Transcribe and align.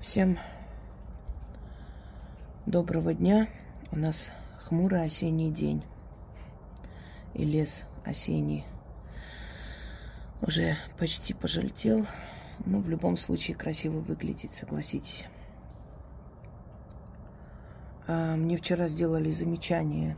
Всем 0.00 0.38
доброго 2.66 3.12
дня. 3.12 3.48
У 3.90 3.96
нас 3.96 4.30
хмурый 4.60 5.02
осенний 5.02 5.50
день. 5.50 5.82
И 7.34 7.44
лес 7.44 7.84
осенний 8.04 8.64
уже 10.40 10.76
почти 11.00 11.34
пожелтел. 11.34 12.06
Но 12.64 12.78
в 12.78 12.88
любом 12.88 13.16
случае 13.16 13.56
красиво 13.56 13.98
выглядит, 13.98 14.54
согласитесь. 14.54 15.26
А 18.06 18.36
мне 18.36 18.56
вчера 18.56 18.86
сделали 18.86 19.32
замечание, 19.32 20.16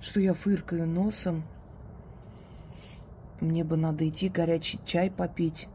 что 0.00 0.18
я 0.18 0.34
фыркаю 0.34 0.84
носом. 0.84 1.44
Мне 3.40 3.62
бы 3.62 3.76
надо 3.76 4.06
идти 4.08 4.28
горячий 4.28 4.80
чай 4.84 5.12
попить 5.12 5.68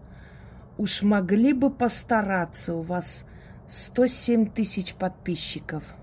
Уж 0.78 1.04
могли 1.04 1.54
бы 1.54 1.70
постараться, 1.70 2.76
у 2.76 2.82
вас 2.82 3.26
107 3.68 4.52
тысяч 4.52 4.94
подписчиков. 4.94 5.96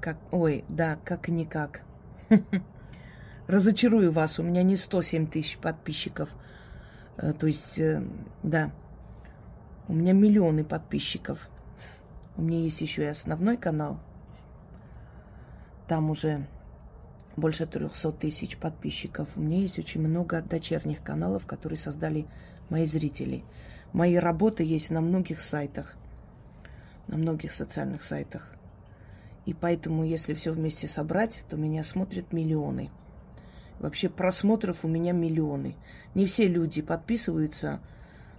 Как, 0.00 0.18
ой, 0.30 0.64
да, 0.68 0.98
как 1.04 1.28
и 1.28 1.32
никак. 1.32 1.82
Разочарую 3.46 4.12
вас, 4.12 4.38
у 4.38 4.42
меня 4.42 4.62
не 4.62 4.76
107 4.76 5.28
тысяч 5.28 5.56
подписчиков. 5.58 6.34
Э, 7.16 7.32
то 7.32 7.46
есть, 7.46 7.78
э, 7.78 8.02
да, 8.42 8.70
у 9.88 9.94
меня 9.94 10.12
миллионы 10.12 10.64
подписчиков. 10.64 11.48
У 12.36 12.42
меня 12.42 12.58
есть 12.60 12.82
еще 12.82 13.04
и 13.04 13.06
основной 13.06 13.56
канал. 13.56 13.98
Там 15.88 16.10
уже 16.10 16.46
больше 17.36 17.66
300 17.66 18.12
тысяч 18.12 18.58
подписчиков. 18.58 19.36
У 19.36 19.40
меня 19.40 19.60
есть 19.60 19.78
очень 19.78 20.02
много 20.02 20.42
дочерних 20.42 21.02
каналов, 21.02 21.46
которые 21.46 21.78
создали 21.78 22.26
мои 22.68 22.84
зрители. 22.84 23.44
Мои 23.92 24.16
работы 24.16 24.64
есть 24.64 24.90
на 24.90 25.00
многих 25.00 25.40
сайтах, 25.40 25.96
на 27.06 27.16
многих 27.16 27.52
социальных 27.52 28.02
сайтах. 28.02 28.52
И 29.46 29.54
поэтому, 29.54 30.04
если 30.04 30.34
все 30.34 30.52
вместе 30.52 30.86
собрать, 30.86 31.42
то 31.48 31.56
меня 31.56 31.82
смотрят 31.82 32.32
миллионы. 32.32 32.90
Вообще 33.80 34.10
просмотров 34.10 34.84
у 34.84 34.88
меня 34.88 35.12
миллионы. 35.12 35.74
Не 36.14 36.26
все 36.26 36.46
люди 36.46 36.82
подписываются 36.82 37.80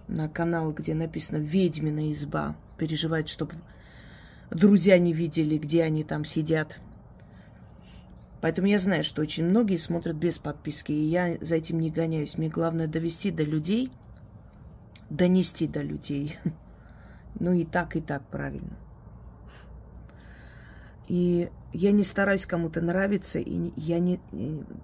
на 0.06 0.28
канал, 0.28 0.72
где 0.72 0.94
написано 0.94 1.38
«Ведьмина 1.38 2.12
изба», 2.12 2.56
переживают, 2.78 3.28
чтобы 3.28 3.54
друзья 4.50 4.98
не 4.98 5.12
видели, 5.12 5.58
где 5.58 5.82
они 5.82 6.04
там 6.04 6.24
сидят. 6.24 6.78
Поэтому 8.40 8.68
я 8.68 8.78
знаю, 8.78 9.02
что 9.02 9.22
очень 9.22 9.44
многие 9.44 9.76
смотрят 9.76 10.16
без 10.16 10.38
подписки, 10.38 10.92
и 10.92 11.06
я 11.06 11.36
за 11.40 11.56
этим 11.56 11.80
не 11.80 11.90
гоняюсь. 11.90 12.38
Мне 12.38 12.48
главное 12.48 12.86
довести 12.86 13.32
до 13.32 13.42
людей– 13.42 13.90
донести 15.10 15.66
до 15.66 15.82
людей. 15.82 16.38
Ну 17.38 17.52
и 17.52 17.64
так, 17.64 17.94
и 17.94 18.00
так 18.00 18.26
правильно. 18.26 18.76
И 21.06 21.48
я 21.72 21.92
не 21.92 22.02
стараюсь 22.02 22.44
кому-то 22.44 22.80
нравиться, 22.80 23.38
и 23.38 23.72
я 23.76 24.00
не 24.00 24.20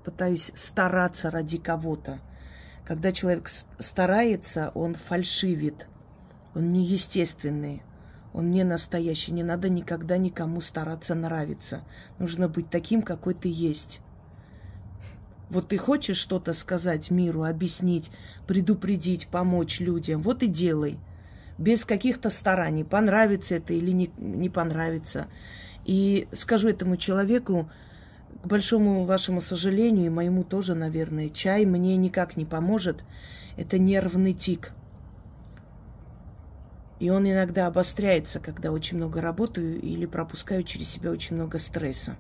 пытаюсь 0.05 0.53
стараться 0.55 1.29
ради 1.29 1.59
кого-то. 1.59 2.21
Когда 2.85 3.11
человек 3.11 3.49
старается, 3.81 4.71
он 4.75 4.95
фальшивит, 4.95 5.89
он 6.55 6.73
неестественный, 6.73 7.83
он 8.33 8.51
не 8.51 8.65
настоящий. 8.65 9.33
Не 9.33 9.43
надо 9.43 9.69
никогда 9.69 10.19
никому 10.19 10.61
стараться 10.61 11.15
нравиться. 11.15 11.83
Нужно 12.19 12.49
быть 12.49 12.71
таким, 12.71 13.03
какой 13.03 13.35
ты 13.35 13.49
есть. 13.51 14.01
Вот 15.49 15.69
ты 15.69 15.79
хочешь 15.79 16.17
что-то 16.17 16.53
сказать 16.53 17.11
миру, 17.11 17.45
объяснить, 17.45 18.11
предупредить, 18.47 19.29
помочь 19.29 19.81
людям, 19.81 20.21
вот 20.23 20.43
и 20.43 20.49
делай. 20.49 20.99
Без 21.57 21.85
каких-то 21.85 22.31
стараний, 22.31 22.85
понравится 22.85 23.55
это 23.55 23.73
или 23.73 23.93
не, 23.93 24.11
не 24.19 24.51
понравится. 24.51 25.29
И 25.85 26.27
скажу 26.33 26.69
этому 26.69 26.97
человеку, 26.97 27.71
к 28.43 28.47
большому 28.47 29.05
вашему 29.05 29.41
сожалению, 29.41 30.07
и 30.07 30.11
моему 30.11 30.45
тоже, 30.45 30.75
наверное, 30.75 31.31
чай 31.31 31.65
мне 31.65 31.97
никак 31.97 32.37
не 32.37 32.45
поможет. 32.45 33.05
Это 33.57 33.79
нервный 33.79 34.35
тик. 34.35 34.73
И 36.99 37.11
он 37.11 37.29
иногда 37.29 37.67
обостряется, 37.67 38.41
когда 38.41 38.73
очень 38.73 38.97
много 38.97 39.21
работаю 39.21 39.81
или 39.81 40.07
пропускаю 40.07 40.63
через 40.65 40.89
себя 40.89 41.11
очень 41.11 41.37
много 41.37 41.59
стресса. 41.59 42.17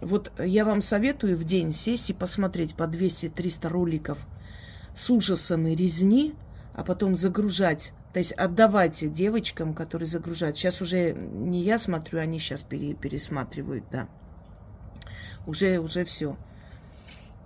Вот 0.00 0.32
я 0.38 0.64
вам 0.64 0.80
советую 0.80 1.36
в 1.36 1.44
день 1.44 1.72
сесть 1.72 2.10
и 2.10 2.14
посмотреть 2.14 2.74
по 2.74 2.84
200-300 2.84 3.68
роликов 3.68 4.26
с 4.94 5.10
ужасом 5.10 5.66
и 5.66 5.74
резни, 5.74 6.34
а 6.74 6.84
потом 6.84 7.16
загружать, 7.16 7.92
то 8.12 8.18
есть 8.18 8.32
отдавать 8.32 9.12
девочкам, 9.12 9.74
которые 9.74 10.06
загружают. 10.06 10.56
Сейчас 10.56 10.80
уже 10.80 11.12
не 11.12 11.62
я 11.62 11.78
смотрю, 11.78 12.20
они 12.20 12.38
сейчас 12.38 12.62
пере, 12.62 12.94
пересматривают, 12.94 13.84
да. 13.90 14.08
Уже, 15.46 15.78
уже 15.78 16.04
все. 16.04 16.36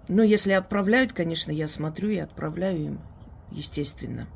Но 0.09 0.23
если 0.23 0.53
отправляют, 0.53 1.13
конечно, 1.13 1.51
я 1.51 1.67
смотрю 1.67 2.11
и 2.11 2.19
отправляю 2.19 2.79
им, 2.79 3.01
естественно. 3.51 4.29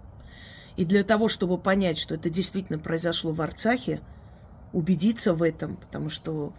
И 0.76 0.84
для 0.84 1.04
того, 1.04 1.28
чтобы 1.28 1.58
понять, 1.58 1.98
что 1.98 2.14
это 2.14 2.30
действительно 2.30 2.78
произошло 2.78 3.32
в 3.32 3.40
Арцахе, 3.42 4.00
убедиться 4.72 5.34
в 5.34 5.42
этом, 5.42 5.76
потому 5.76 6.08
что 6.08 6.52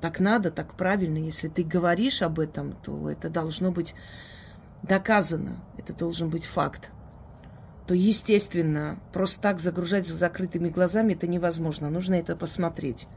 так 0.00 0.20
надо, 0.20 0.50
так 0.50 0.74
правильно. 0.74 1.18
Если 1.18 1.48
ты 1.48 1.62
говоришь 1.64 2.22
об 2.22 2.38
этом, 2.38 2.72
то 2.82 3.10
это 3.10 3.28
должно 3.28 3.72
быть 3.72 3.94
доказано, 4.82 5.56
это 5.78 5.92
должен 5.92 6.28
быть 6.28 6.44
факт. 6.44 6.90
То, 7.86 7.94
естественно, 7.94 8.98
просто 9.12 9.40
так 9.40 9.60
загружать 9.60 10.06
с 10.06 10.12
закрытыми 10.12 10.68
глазами 10.68 11.14
это 11.14 11.26
невозможно. 11.26 11.90
Нужно 11.90 12.14
это 12.14 12.36
посмотреть. 12.36 13.08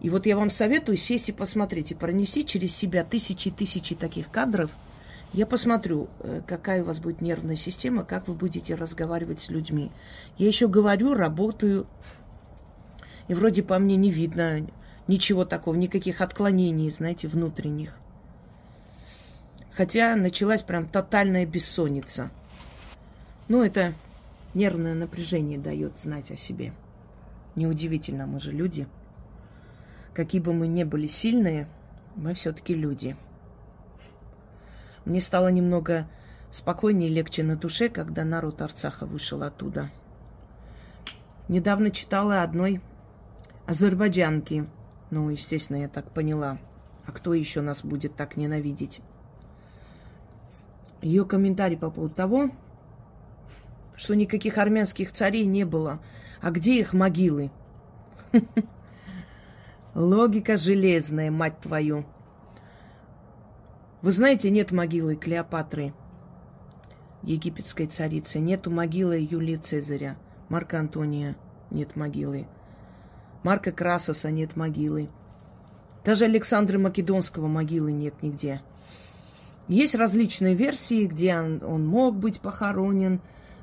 И 0.00 0.10
вот 0.10 0.26
я 0.26 0.36
вам 0.36 0.50
советую 0.50 0.96
сесть 0.96 1.30
и 1.30 1.32
посмотреть, 1.32 1.90
и 1.90 1.94
пронести 1.94 2.44
через 2.44 2.74
себя 2.74 3.02
тысячи 3.02 3.48
и 3.48 3.50
тысячи 3.50 3.94
таких 3.94 4.30
кадров. 4.30 4.76
Я 5.32 5.46
посмотрю, 5.46 6.08
э, 6.20 6.42
какая 6.46 6.82
у 6.82 6.86
вас 6.86 7.00
будет 7.00 7.20
нервная 7.20 7.56
система, 7.56 8.04
как 8.04 8.28
вы 8.28 8.34
будете 8.34 8.74
разговаривать 8.74 9.40
с 9.40 9.50
людьми. 9.50 9.90
Я 10.38 10.46
еще 10.46 10.68
говорю, 10.68 11.14
работаю, 11.14 11.86
и 13.28 13.34
вроде 13.34 13.62
по 13.62 13.78
мне 13.78 13.96
не 13.96 14.10
видно 14.10 14.66
ничего 15.08 15.44
такого, 15.44 15.74
никаких 15.74 16.20
отклонений, 16.20 16.90
знаете, 16.90 17.28
внутренних. 17.28 17.98
Хотя 19.72 20.16
началась 20.16 20.62
прям 20.62 20.86
тотальная 20.88 21.44
бессонница. 21.44 22.30
Ну, 23.48 23.62
это 23.62 23.94
нервное 24.54 24.94
напряжение 24.94 25.58
дает 25.58 25.98
знать 25.98 26.30
о 26.30 26.36
себе. 26.36 26.72
Неудивительно, 27.54 28.26
мы 28.26 28.40
же 28.40 28.52
люди. 28.52 28.86
Какие 30.14 30.40
бы 30.40 30.54
мы 30.54 30.66
ни 30.66 30.84
были 30.84 31.06
сильные, 31.06 31.68
мы 32.14 32.32
все-таки 32.32 32.74
люди. 32.74 33.16
Мне 35.04 35.20
стало 35.20 35.48
немного 35.48 36.08
спокойнее 36.50 37.10
и 37.10 37.12
легче 37.12 37.42
на 37.42 37.56
душе, 37.56 37.88
когда 37.88 38.24
народ 38.24 38.62
Арцаха 38.62 39.04
вышел 39.04 39.42
оттуда. 39.42 39.90
Недавно 41.48 41.90
читала 41.90 42.42
одной 42.42 42.80
азербайджанки, 43.66 44.66
ну, 45.10 45.30
естественно, 45.30 45.78
я 45.78 45.88
так 45.88 46.10
поняла. 46.10 46.58
А 47.04 47.12
кто 47.12 47.34
еще 47.34 47.60
нас 47.60 47.84
будет 47.84 48.16
так 48.16 48.36
ненавидеть? 48.36 49.00
Ее 51.00 51.24
комментарий 51.24 51.76
по 51.76 51.90
поводу 51.90 52.14
того, 52.14 52.50
что 53.94 54.14
никаких 54.14 54.58
армянских 54.58 55.12
царей 55.12 55.46
не 55.46 55.64
было. 55.64 56.00
А 56.40 56.50
где 56.50 56.78
их 56.78 56.92
могилы? 56.92 57.50
Логика 59.94 60.56
железная, 60.56 61.30
мать 61.30 61.60
твою. 61.60 62.04
Вы 64.02 64.12
знаете, 64.12 64.50
нет 64.50 64.72
могилы 64.72 65.16
Клеопатры, 65.16 65.94
египетской 67.22 67.86
царицы. 67.86 68.38
Нету 68.38 68.70
могилы 68.70 69.16
Юлии 69.18 69.56
Цезаря, 69.56 70.16
Марка 70.48 70.78
Антония 70.78 71.36
нет 71.70 71.96
могилы. 71.96 72.46
Марка 73.46 73.70
Красоса 73.70 74.32
нет 74.32 74.56
могилы. 74.56 75.08
Даже 76.04 76.24
Александра 76.24 76.80
Македонского 76.80 77.46
могилы 77.46 77.92
нет 77.92 78.20
нигде. 78.20 78.60
Есть 79.68 79.94
различные 79.94 80.54
версии, 80.54 81.06
где 81.06 81.38
он, 81.38 81.62
он 81.62 81.86
мог 81.86 82.16
быть 82.16 82.40
похоронен, 82.40 83.20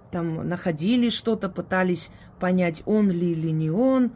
там 0.09 0.47
находили 0.47 1.09
что-то, 1.09 1.50
пытались 1.50 2.12
понять, 2.39 2.81
он 2.85 3.12
ли 3.12 3.33
или 3.33 3.50
не 3.50 3.71
он. 3.71 4.13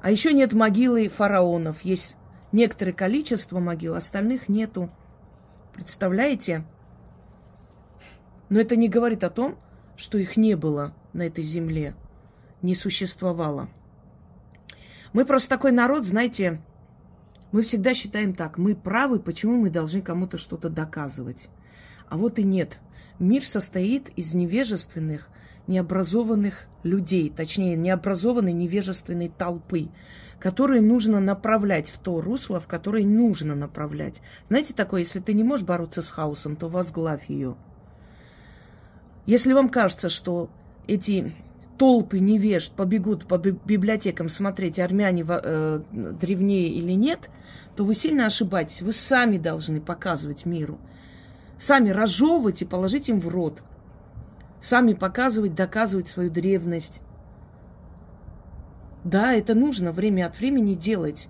А 0.00 0.10
еще 0.10 0.32
нет 0.32 0.54
могилы 0.54 1.10
фараонов. 1.10 1.82
Есть 1.82 2.16
некоторое 2.50 2.94
количество 2.94 3.60
могил, 3.60 3.96
остальных 3.96 4.48
нету. 4.48 4.88
Представляете? 5.74 6.64
Но 8.48 8.58
это 8.58 8.76
не 8.76 8.88
говорит 8.88 9.24
о 9.24 9.28
том, 9.28 9.58
что 9.98 10.16
их 10.16 10.38
не 10.38 10.54
было 10.54 10.94
на 11.12 11.26
этой 11.26 11.44
земле, 11.44 11.94
не 12.62 12.74
существовало. 12.74 13.68
Мы 15.16 15.24
просто 15.24 15.48
такой 15.48 15.72
народ, 15.72 16.04
знаете, 16.04 16.60
мы 17.50 17.62
всегда 17.62 17.94
считаем 17.94 18.34
так, 18.34 18.58
мы 18.58 18.74
правы, 18.74 19.18
почему 19.18 19.56
мы 19.56 19.70
должны 19.70 20.02
кому-то 20.02 20.36
что-то 20.36 20.68
доказывать. 20.68 21.48
А 22.10 22.18
вот 22.18 22.38
и 22.38 22.42
нет. 22.42 22.80
Мир 23.18 23.42
состоит 23.42 24.10
из 24.10 24.34
невежественных, 24.34 25.30
необразованных 25.68 26.66
людей, 26.82 27.32
точнее, 27.34 27.76
необразованной 27.76 28.52
невежественной 28.52 29.30
толпы, 29.30 29.88
которые 30.38 30.82
нужно 30.82 31.18
направлять 31.18 31.88
в 31.88 31.98
то 31.98 32.20
русло, 32.20 32.60
в 32.60 32.66
которое 32.66 33.06
нужно 33.06 33.54
направлять. 33.54 34.20
Знаете 34.48 34.74
такое, 34.74 35.00
если 35.00 35.20
ты 35.20 35.32
не 35.32 35.44
можешь 35.44 35.64
бороться 35.64 36.02
с 36.02 36.10
хаосом, 36.10 36.56
то 36.56 36.68
возглавь 36.68 37.30
ее. 37.30 37.56
Если 39.24 39.54
вам 39.54 39.70
кажется, 39.70 40.10
что 40.10 40.50
эти 40.86 41.34
толпы 41.78 42.18
невежд 42.18 42.72
побегут 42.72 43.26
по 43.26 43.38
библиотекам 43.38 44.28
смотреть, 44.28 44.78
армяне 44.78 45.24
э, 45.26 45.80
древнее 45.92 46.68
или 46.68 46.92
нет, 46.92 47.30
то 47.76 47.84
вы 47.84 47.94
сильно 47.94 48.26
ошибаетесь. 48.26 48.82
Вы 48.82 48.92
сами 48.92 49.38
должны 49.38 49.80
показывать 49.80 50.46
миру. 50.46 50.78
Сами 51.58 51.90
разжевывать 51.90 52.62
и 52.62 52.66
положить 52.66 53.08
им 53.08 53.20
в 53.20 53.28
рот. 53.28 53.62
Сами 54.60 54.94
показывать, 54.94 55.54
доказывать 55.54 56.08
свою 56.08 56.30
древность. 56.30 57.00
Да, 59.04 59.32
это 59.34 59.54
нужно 59.54 59.92
время 59.92 60.26
от 60.26 60.38
времени 60.38 60.74
делать. 60.74 61.28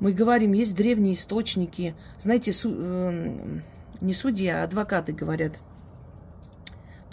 Мы 0.00 0.12
говорим, 0.12 0.52
есть 0.52 0.74
древние 0.74 1.14
источники. 1.14 1.94
Знаете, 2.18 2.52
су, 2.52 2.72
э, 2.74 3.60
не 4.00 4.14
судьи, 4.14 4.48
а 4.48 4.64
адвокаты 4.64 5.12
говорят– 5.12 5.60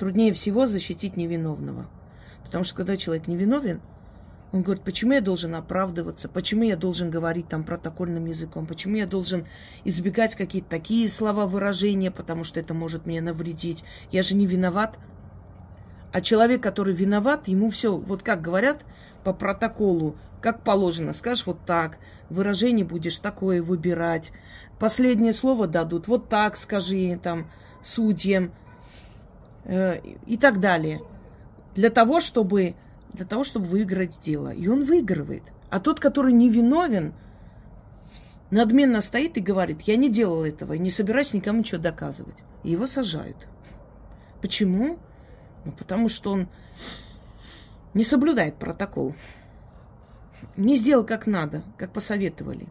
труднее 0.01 0.33
всего 0.33 0.65
защитить 0.65 1.15
невиновного. 1.15 1.85
Потому 2.43 2.63
что 2.63 2.73
когда 2.73 2.97
человек 2.97 3.27
невиновен, 3.27 3.81
он 4.51 4.63
говорит, 4.63 4.83
почему 4.83 5.13
я 5.13 5.21
должен 5.21 5.53
оправдываться, 5.53 6.27
почему 6.27 6.63
я 6.63 6.75
должен 6.75 7.11
говорить 7.11 7.47
там 7.47 7.63
протокольным 7.63 8.25
языком, 8.25 8.65
почему 8.65 8.95
я 8.95 9.05
должен 9.05 9.45
избегать 9.83 10.33
какие-то 10.33 10.71
такие 10.71 11.07
слова 11.07 11.45
выражения, 11.45 12.09
потому 12.09 12.43
что 12.43 12.59
это 12.59 12.73
может 12.73 13.05
мне 13.05 13.21
навредить. 13.21 13.83
Я 14.11 14.23
же 14.23 14.33
не 14.33 14.47
виноват. 14.47 14.97
А 16.11 16.19
человек, 16.19 16.63
который 16.63 16.95
виноват, 16.95 17.47
ему 17.47 17.69
все, 17.69 17.95
вот 17.95 18.23
как 18.23 18.41
говорят 18.41 18.83
по 19.23 19.33
протоколу, 19.33 20.15
как 20.41 20.63
положено, 20.63 21.13
скажешь 21.13 21.45
вот 21.45 21.59
так, 21.67 21.99
выражение 22.27 22.87
будешь 22.87 23.19
такое 23.19 23.61
выбирать, 23.61 24.31
последнее 24.79 25.31
слово 25.31 25.67
дадут, 25.67 26.07
вот 26.07 26.27
так 26.27 26.57
скажи 26.57 27.19
там 27.21 27.51
судьям, 27.83 28.51
и 29.65 30.37
так 30.39 30.59
далее. 30.59 31.01
Для 31.75 31.89
того, 31.89 32.19
чтобы, 32.19 32.75
для 33.13 33.25
того, 33.25 33.43
чтобы 33.43 33.65
выиграть 33.65 34.19
дело. 34.21 34.49
И 34.49 34.67
он 34.67 34.83
выигрывает. 34.83 35.43
А 35.69 35.79
тот, 35.79 35.99
который 35.99 36.33
невиновен, 36.33 37.13
надменно 38.49 39.01
стоит 39.01 39.37
и 39.37 39.41
говорит, 39.41 39.81
я 39.83 39.95
не 39.95 40.09
делал 40.09 40.43
этого, 40.43 40.73
и 40.73 40.79
не 40.79 40.91
собираюсь 40.91 41.33
никому 41.33 41.59
ничего 41.59 41.81
доказывать. 41.81 42.35
И 42.63 42.71
его 42.71 42.87
сажают. 42.87 43.47
Почему? 44.41 44.99
Ну, 45.63 45.71
потому 45.71 46.09
что 46.09 46.31
он 46.31 46.49
не 47.93 48.03
соблюдает 48.03 48.55
протокол. 48.55 49.15
Не 50.57 50.75
сделал 50.75 51.05
как 51.05 51.27
надо, 51.27 51.63
как 51.77 51.93
посоветовали. 51.93 52.67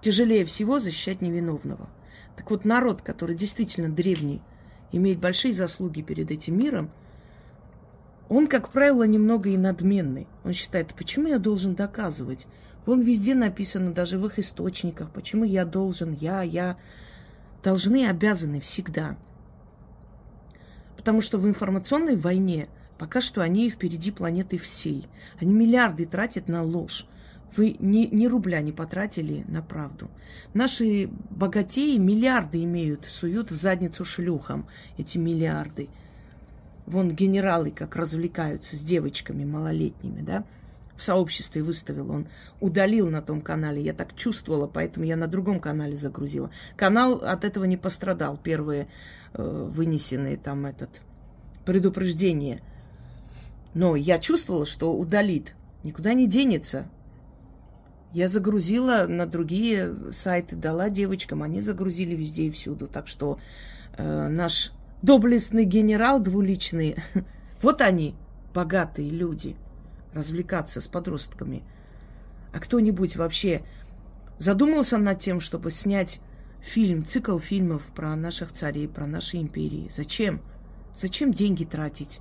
Тяжелее 0.00 0.44
всего 0.44 0.78
защищать 0.78 1.20
невиновного. 1.20 1.88
Так 2.36 2.50
вот, 2.50 2.64
народ, 2.64 3.02
который 3.02 3.36
действительно 3.36 3.88
древний, 3.88 4.40
имеет 4.92 5.18
большие 5.18 5.52
заслуги 5.52 6.02
перед 6.02 6.30
этим 6.30 6.58
миром, 6.58 6.90
он, 8.28 8.46
как 8.46 8.70
правило, 8.70 9.02
немного 9.02 9.50
и 9.50 9.56
надменный. 9.56 10.26
Он 10.44 10.52
считает, 10.52 10.94
почему 10.94 11.28
я 11.28 11.38
должен 11.38 11.74
доказывать? 11.74 12.46
Вон 12.86 13.00
везде 13.00 13.34
написано, 13.34 13.92
даже 13.92 14.18
в 14.18 14.26
их 14.26 14.38
источниках, 14.38 15.10
почему 15.10 15.44
я 15.44 15.64
должен, 15.64 16.12
я, 16.12 16.42
я. 16.42 16.78
Должны, 17.62 18.06
обязаны 18.06 18.60
всегда. 18.60 19.16
Потому 20.96 21.20
что 21.20 21.38
в 21.38 21.46
информационной 21.46 22.16
войне 22.16 22.68
пока 22.98 23.20
что 23.20 23.42
они 23.42 23.68
впереди 23.68 24.10
планеты 24.10 24.58
всей. 24.58 25.06
Они 25.40 25.52
миллиарды 25.52 26.06
тратят 26.06 26.48
на 26.48 26.62
ложь. 26.62 27.06
Вы 27.56 27.76
ни, 27.78 28.06
ни 28.06 28.26
рубля 28.26 28.62
не 28.62 28.72
потратили 28.72 29.44
на 29.48 29.60
правду. 29.62 30.08
Наши 30.54 31.08
богатеи 31.30 31.98
миллиарды 31.98 32.64
имеют, 32.64 33.04
суют 33.04 33.50
в 33.50 33.54
задницу 33.54 34.04
шлюхам 34.04 34.66
эти 34.96 35.18
миллиарды. 35.18 35.88
Вон 36.86 37.14
генералы 37.14 37.70
как 37.70 37.96
развлекаются 37.96 38.76
с 38.76 38.80
девочками 38.80 39.44
малолетними, 39.44 40.22
да? 40.22 40.44
В 40.96 41.02
сообществе 41.02 41.62
выставил 41.62 42.10
он, 42.10 42.28
удалил 42.60 43.08
на 43.08 43.22
том 43.22 43.40
канале. 43.40 43.82
Я 43.82 43.92
так 43.92 44.14
чувствовала, 44.14 44.66
поэтому 44.66 45.04
я 45.04 45.16
на 45.16 45.26
другом 45.26 45.58
канале 45.58 45.96
загрузила. 45.96 46.50
Канал 46.76 47.14
от 47.14 47.44
этого 47.44 47.64
не 47.64 47.76
пострадал. 47.76 48.36
Первые 48.36 48.88
э, 49.34 49.68
вынесенные 49.70 50.36
там 50.36 50.64
этот 50.64 51.02
предупреждение. 51.64 52.60
Но 53.74 53.96
я 53.96 54.18
чувствовала, 54.18 54.64
что 54.64 54.94
удалит. 54.94 55.54
Никуда 55.82 56.14
не 56.14 56.26
денется. 56.26 56.86
Я 58.12 58.28
загрузила 58.28 59.06
на 59.08 59.26
другие 59.26 60.12
сайты, 60.12 60.54
дала 60.54 60.90
девочкам, 60.90 61.42
они 61.42 61.60
загрузили 61.60 62.14
везде 62.14 62.44
и 62.44 62.50
всюду. 62.50 62.86
Так 62.86 63.08
что 63.08 63.38
э, 63.96 64.28
наш 64.28 64.72
доблестный 65.00 65.64
генерал 65.64 66.20
двуличный, 66.20 66.96
вот 67.62 67.80
они, 67.80 68.14
богатые 68.52 69.10
люди, 69.10 69.56
развлекаться 70.12 70.82
с 70.82 70.88
подростками. 70.88 71.62
А 72.52 72.60
кто-нибудь 72.60 73.16
вообще 73.16 73.62
задумался 74.38 74.98
над 74.98 75.18
тем, 75.18 75.40
чтобы 75.40 75.70
снять 75.70 76.20
фильм, 76.60 77.06
цикл 77.06 77.38
фильмов 77.38 77.86
про 77.94 78.14
наших 78.14 78.52
царей, 78.52 78.88
про 78.88 79.06
наши 79.06 79.38
империи? 79.38 79.90
Зачем? 79.90 80.42
Зачем 80.94 81.32
деньги 81.32 81.64
тратить? 81.64 82.20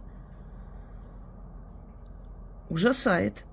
Ужасает. 2.70 3.44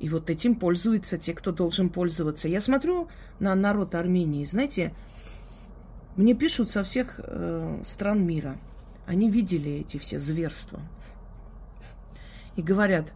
И 0.00 0.08
вот 0.08 0.30
этим 0.30 0.56
пользуются 0.56 1.18
те, 1.18 1.34
кто 1.34 1.52
должен 1.52 1.90
пользоваться. 1.90 2.48
Я 2.48 2.60
смотрю 2.60 3.08
на 3.38 3.54
народ 3.54 3.94
Армении, 3.94 4.46
знаете, 4.46 4.94
мне 6.16 6.34
пишут 6.34 6.70
со 6.70 6.82
всех 6.82 7.20
э, 7.22 7.82
стран 7.84 8.26
мира. 8.26 8.56
Они 9.06 9.30
видели 9.30 9.70
эти 9.72 9.98
все 9.98 10.18
зверства. 10.18 10.80
И 12.56 12.62
говорят, 12.62 13.12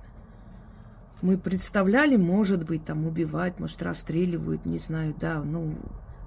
мы 1.23 1.39
представляли, 1.39 2.17
может 2.17 2.65
быть, 2.65 2.85
там 2.85 3.07
убивать, 3.07 3.59
может, 3.59 3.83
расстреливают, 3.83 4.67
не 4.67 4.79
знаю, 4.79 5.15
да, 5.19 5.43
ну, 5.43 5.75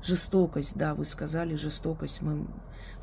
жестокость, 0.04 0.76
да, 0.76 0.96
вы 0.96 1.06
сказали, 1.06 1.56
жестокость. 1.56 2.24
Мы 2.24 2.48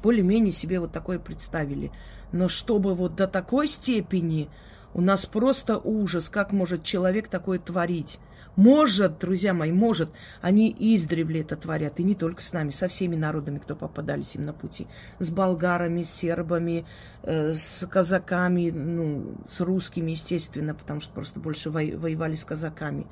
более-менее 0.02 0.52
себе 0.52 0.80
вот 0.80 0.90
такое 0.90 1.20
представили. 1.20 1.92
Но 2.32 2.48
чтобы 2.48 2.94
вот 2.94 3.14
до 3.14 3.28
такой 3.28 3.68
степени 3.68 4.50
у 4.94 5.00
нас 5.00 5.26
просто 5.26 5.76
ужас, 5.76 6.28
как 6.28 6.52
может 6.52 6.84
человек 6.84 7.28
такое 7.28 7.58
творить. 7.58 8.18
Может, 8.56 9.18
друзья 9.18 9.52
мои, 9.52 9.72
может. 9.72 10.10
Они 10.40 10.74
издревле 10.78 11.40
это 11.40 11.56
творят. 11.56 11.98
И 11.98 12.04
не 12.04 12.14
только 12.14 12.40
с 12.40 12.52
нами, 12.52 12.70
со 12.70 12.86
всеми 12.86 13.16
народами, 13.16 13.58
кто 13.58 13.74
попадались 13.74 14.36
им 14.36 14.44
на 14.44 14.52
пути. 14.52 14.86
С 15.18 15.30
болгарами, 15.30 16.04
с 16.04 16.10
сербами, 16.10 16.86
э, 17.24 17.52
с 17.52 17.84
казаками, 17.88 18.70
ну, 18.70 19.34
с 19.48 19.60
русскими, 19.60 20.12
естественно, 20.12 20.72
потому 20.74 21.00
что 21.00 21.12
просто 21.12 21.40
больше 21.40 21.70
воевали 21.70 22.36
с 22.36 22.44
казаками. 22.44 23.08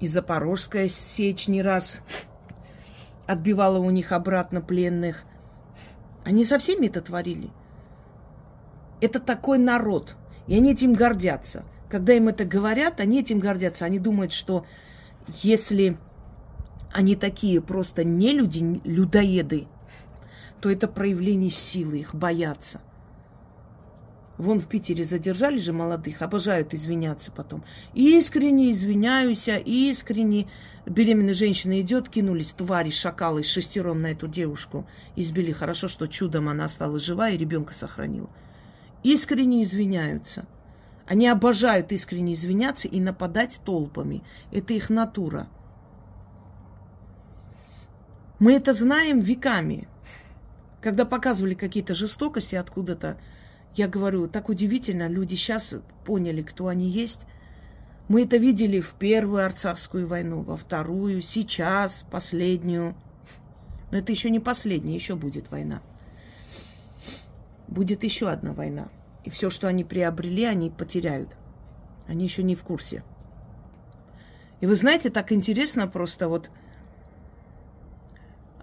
И 0.00 0.06
Запорожская 0.06 0.88
сечь 0.88 1.48
не 1.48 1.62
раз 1.62 2.00
отбивала 3.26 3.78
у 3.78 3.90
них 3.90 4.12
обратно 4.12 4.60
пленных. 4.60 5.24
Они 6.24 6.44
со 6.44 6.58
всеми 6.58 6.88
это 6.88 7.00
творили. 7.00 7.50
Это 9.00 9.20
такой 9.20 9.58
народ. 9.58 10.16
И 10.46 10.56
они 10.56 10.72
этим 10.72 10.92
гордятся. 10.92 11.64
Когда 11.88 12.12
им 12.12 12.28
это 12.28 12.44
говорят, 12.44 13.00
они 13.00 13.20
этим 13.20 13.38
гордятся. 13.38 13.84
Они 13.84 13.98
думают, 13.98 14.32
что 14.32 14.64
если 15.42 15.96
они 16.92 17.16
такие 17.16 17.60
просто 17.60 18.04
не 18.04 18.32
люди, 18.32 18.80
людоеды, 18.84 19.66
то 20.60 20.70
это 20.70 20.88
проявление 20.88 21.50
силы, 21.50 21.98
их 21.98 22.14
боятся. 22.14 22.80
Вон 24.38 24.58
в 24.58 24.68
Питере 24.68 25.04
задержали 25.04 25.58
же 25.58 25.72
молодых, 25.72 26.22
обожают 26.22 26.72
извиняться 26.72 27.30
потом. 27.30 27.62
Искренне 27.92 28.70
извиняюсь, 28.70 29.48
искренне 29.48 30.48
беременная 30.86 31.34
женщина 31.34 31.80
идет, 31.80 32.08
кинулись 32.08 32.54
твари, 32.54 32.88
шакалы 32.88 33.42
шестером 33.42 34.00
на 34.00 34.08
эту 34.08 34.28
девушку. 34.28 34.86
Избили. 35.14 35.52
Хорошо, 35.52 35.88
что 35.88 36.06
чудом 36.06 36.48
она 36.48 36.64
осталась 36.64 37.04
жива 37.04 37.28
и 37.28 37.36
ребенка 37.36 37.74
сохранила 37.74 38.30
искренне 39.02 39.62
извиняются. 39.62 40.46
Они 41.06 41.26
обожают 41.26 41.90
искренне 41.92 42.34
извиняться 42.34 42.86
и 42.86 43.00
нападать 43.00 43.60
толпами. 43.64 44.22
Это 44.52 44.74
их 44.74 44.90
натура. 44.90 45.48
Мы 48.38 48.54
это 48.54 48.72
знаем 48.72 49.18
веками. 49.18 49.88
Когда 50.80 51.04
показывали 51.04 51.54
какие-то 51.54 51.94
жестокости 51.94 52.54
откуда-то, 52.54 53.18
я 53.74 53.86
говорю, 53.86 54.28
так 54.28 54.48
удивительно, 54.48 55.08
люди 55.08 55.34
сейчас 55.34 55.74
поняли, 56.04 56.42
кто 56.42 56.68
они 56.68 56.88
есть. 56.88 57.26
Мы 58.08 58.22
это 58.22 58.36
видели 58.36 58.80
в 58.80 58.94
первую 58.94 59.44
Арцахскую 59.44 60.06
войну, 60.06 60.42
во 60.42 60.56
вторую, 60.56 61.22
сейчас, 61.22 62.04
последнюю. 62.10 62.96
Но 63.90 63.98
это 63.98 64.10
еще 64.10 64.30
не 64.30 64.40
последняя, 64.40 64.94
еще 64.94 65.16
будет 65.16 65.50
война. 65.50 65.82
Будет 67.70 68.04
еще 68.04 68.28
одна 68.28 68.52
война. 68.52 68.88
И 69.24 69.30
все, 69.30 69.48
что 69.50 69.68
они 69.68 69.84
приобрели, 69.84 70.44
они 70.44 70.70
потеряют. 70.70 71.36
Они 72.06 72.24
еще 72.24 72.42
не 72.42 72.54
в 72.54 72.62
курсе. 72.62 73.04
И 74.60 74.66
вы 74.66 74.74
знаете, 74.74 75.10
так 75.10 75.32
интересно 75.32 75.86
просто 75.86 76.28
вот 76.28 76.50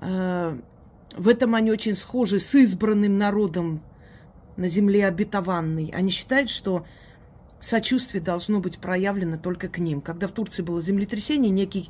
э, 0.01 0.59
в 1.15 1.27
этом 1.27 1.55
они 1.55 1.71
очень 1.71 1.95
схожи 1.95 2.39
с 2.39 2.53
избранным 2.53 3.17
народом 3.17 3.81
на 4.57 4.67
земле 4.67 5.07
обетованной. 5.07 5.91
Они 5.95 6.09
считают, 6.09 6.49
что 6.49 6.85
сочувствие 7.59 8.21
должно 8.21 8.59
быть 8.59 8.77
проявлено 8.77 9.37
только 9.37 9.69
к 9.69 9.79
ним. 9.79 10.01
Когда 10.01 10.27
в 10.27 10.31
Турции 10.31 10.61
было 10.61 10.81
землетрясение, 10.81 11.49
некий 11.49 11.89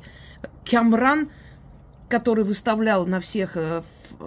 Кямран, 0.64 1.30
который 2.08 2.44
выставлял 2.44 3.06
на 3.06 3.20
всех 3.20 3.56
э, 3.56 3.82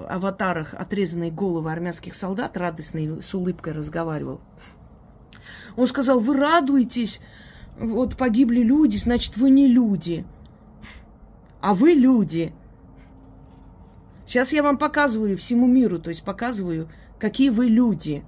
аватарах 0.08 0.74
отрезанные 0.74 1.32
головы 1.32 1.72
армянских 1.72 2.14
солдат, 2.14 2.56
радостный, 2.56 3.22
с 3.22 3.34
улыбкой 3.34 3.74
разговаривал. 3.74 4.40
Он 5.76 5.88
сказал, 5.88 6.20
вы 6.20 6.38
радуетесь, 6.38 7.22
вот 7.80 8.18
погибли 8.18 8.62
люди, 8.62 8.98
значит, 8.98 9.38
вы 9.38 9.50
не 9.50 9.68
люди. 9.68 10.26
А 11.60 11.74
вы 11.74 11.92
люди. 11.94 12.54
Сейчас 14.26 14.54
я 14.54 14.64
вам 14.64 14.78
показываю 14.78 15.38
всему 15.38 15.68
миру, 15.68 16.00
то 16.00 16.10
есть 16.10 16.24
показываю, 16.24 16.90
какие 17.20 17.50
вы 17.50 17.66
люди. 17.66 18.24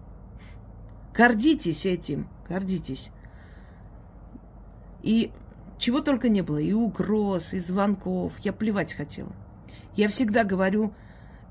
Гордитесь 1.14 1.86
этим, 1.86 2.28
гордитесь. 2.50 3.12
И 5.04 5.32
чего 5.78 6.00
только 6.00 6.30
не 6.30 6.42
было, 6.42 6.58
и 6.58 6.74
угроз, 6.74 7.54
и 7.54 7.60
звонков. 7.60 8.40
Я 8.40 8.54
плевать 8.54 8.94
хотела. 8.94 9.34
Я 9.96 10.08
всегда 10.08 10.44
говорю, 10.44 10.94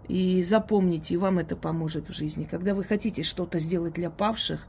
и 0.09 0.43
запомните, 0.43 1.15
и 1.15 1.17
вам 1.17 1.39
это 1.39 1.57
поможет 1.57 2.09
в 2.09 2.13
жизни. 2.13 2.49
Когда 2.51 2.75
вы 2.75 2.85
хотите 2.85 3.23
что-то 3.23 3.61
сделать 3.61 3.95
для 3.95 4.11
павших, 4.11 4.67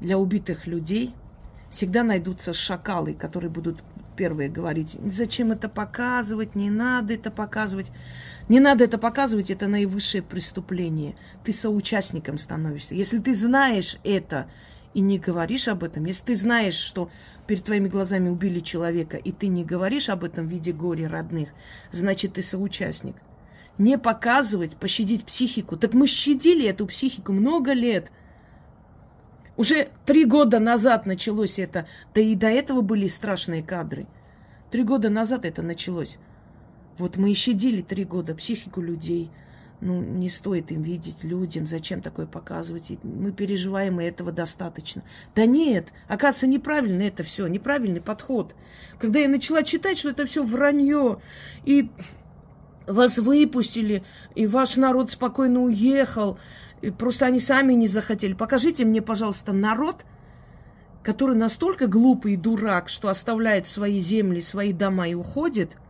для 0.00 0.18
убитых 0.18 0.66
людей, 0.66 1.14
всегда 1.70 2.02
найдутся 2.02 2.52
шакалы, 2.52 3.14
которые 3.14 3.50
будут 3.50 3.82
первые 4.16 4.48
говорить, 4.48 4.98
зачем 5.06 5.52
это 5.52 5.68
показывать, 5.68 6.54
не 6.54 6.70
надо 6.70 7.14
это 7.14 7.30
показывать. 7.30 7.92
Не 8.48 8.58
надо 8.58 8.84
это 8.84 8.98
показывать, 8.98 9.50
это 9.50 9.68
наивысшее 9.68 10.22
преступление. 10.22 11.14
Ты 11.44 11.52
соучастником 11.52 12.38
становишься. 12.38 12.94
Если 12.94 13.18
ты 13.18 13.34
знаешь 13.34 13.98
это 14.02 14.50
и 14.92 15.00
не 15.00 15.18
говоришь 15.18 15.68
об 15.68 15.84
этом, 15.84 16.04
если 16.06 16.24
ты 16.24 16.36
знаешь, 16.36 16.74
что 16.74 17.10
перед 17.50 17.64
твоими 17.64 17.88
глазами 17.88 18.28
убили 18.28 18.60
человека, 18.60 19.16
и 19.16 19.32
ты 19.32 19.48
не 19.48 19.64
говоришь 19.64 20.08
об 20.08 20.22
этом 20.22 20.46
в 20.46 20.48
виде 20.48 20.70
горя 20.70 21.08
родных, 21.08 21.48
значит, 21.90 22.34
ты 22.34 22.44
соучастник. 22.44 23.16
Не 23.76 23.98
показывать, 23.98 24.76
пощадить 24.76 25.24
психику. 25.24 25.76
Так 25.76 25.92
мы 25.92 26.06
щадили 26.06 26.68
эту 26.68 26.86
психику 26.86 27.32
много 27.32 27.72
лет. 27.72 28.12
Уже 29.56 29.88
три 30.06 30.26
года 30.26 30.60
назад 30.60 31.06
началось 31.06 31.58
это. 31.58 31.88
Да 32.14 32.20
и 32.20 32.36
до 32.36 32.46
этого 32.46 32.82
были 32.82 33.08
страшные 33.08 33.64
кадры. 33.64 34.06
Три 34.70 34.84
года 34.84 35.10
назад 35.10 35.44
это 35.44 35.60
началось. 35.60 36.18
Вот 36.98 37.16
мы 37.16 37.32
и 37.32 37.34
щадили 37.34 37.82
три 37.82 38.04
года 38.04 38.36
психику 38.36 38.80
людей– 38.80 39.28
ну, 39.80 40.02
не 40.02 40.28
стоит 40.28 40.70
им 40.72 40.82
видеть 40.82 41.24
людям, 41.24 41.66
зачем 41.66 42.02
такое 42.02 42.26
показывать. 42.26 42.92
Мы 43.02 43.32
переживаем, 43.32 44.00
и 44.00 44.04
этого 44.04 44.30
достаточно. 44.30 45.02
Да 45.34 45.46
нет, 45.46 45.88
оказывается, 46.06 46.46
неправильно 46.46 47.02
это 47.02 47.22
все, 47.22 47.46
неправильный 47.46 48.00
подход. 48.00 48.54
Когда 48.98 49.20
я 49.20 49.28
начала 49.28 49.62
читать, 49.62 49.98
что 49.98 50.10
это 50.10 50.26
все 50.26 50.44
вранье, 50.44 51.20
и 51.64 51.90
вас 52.86 53.18
выпустили, 53.18 54.04
и 54.34 54.46
ваш 54.46 54.76
народ 54.76 55.10
спокойно 55.10 55.62
уехал, 55.62 56.38
и 56.82 56.90
просто 56.90 57.26
они 57.26 57.40
сами 57.40 57.72
не 57.72 57.86
захотели. 57.86 58.34
Покажите 58.34 58.84
мне, 58.84 59.00
пожалуйста, 59.00 59.52
народ, 59.52 60.04
который 61.02 61.36
настолько 61.36 61.86
глупый 61.86 62.34
и 62.34 62.36
дурак, 62.36 62.90
что 62.90 63.08
оставляет 63.08 63.66
свои 63.66 63.98
земли, 63.98 64.40
свои 64.40 64.72
дома 64.72 65.08
и 65.08 65.14
уходит– 65.14 65.76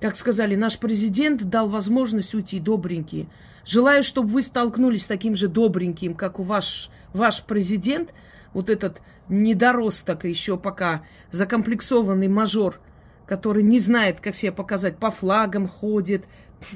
как 0.00 0.16
сказали, 0.16 0.54
наш 0.54 0.78
президент 0.78 1.44
дал 1.44 1.68
возможность 1.68 2.34
уйти 2.34 2.60
добренькие. 2.60 3.28
Желаю, 3.64 4.02
чтобы 4.02 4.28
вы 4.28 4.42
столкнулись 4.42 5.04
с 5.04 5.08
таким 5.08 5.34
же 5.34 5.48
добреньким, 5.48 6.14
как 6.14 6.38
у 6.38 6.42
ваш, 6.42 6.90
ваш 7.12 7.42
президент, 7.42 8.14
вот 8.52 8.70
этот 8.70 9.02
недоросток 9.28 10.24
еще 10.24 10.56
пока 10.56 11.02
закомплексованный 11.30 12.28
мажор, 12.28 12.80
который 13.26 13.62
не 13.62 13.80
знает, 13.80 14.20
как 14.20 14.34
себя 14.34 14.52
показать, 14.52 14.98
по 14.98 15.10
флагам 15.10 15.66
ходит, 15.66 16.24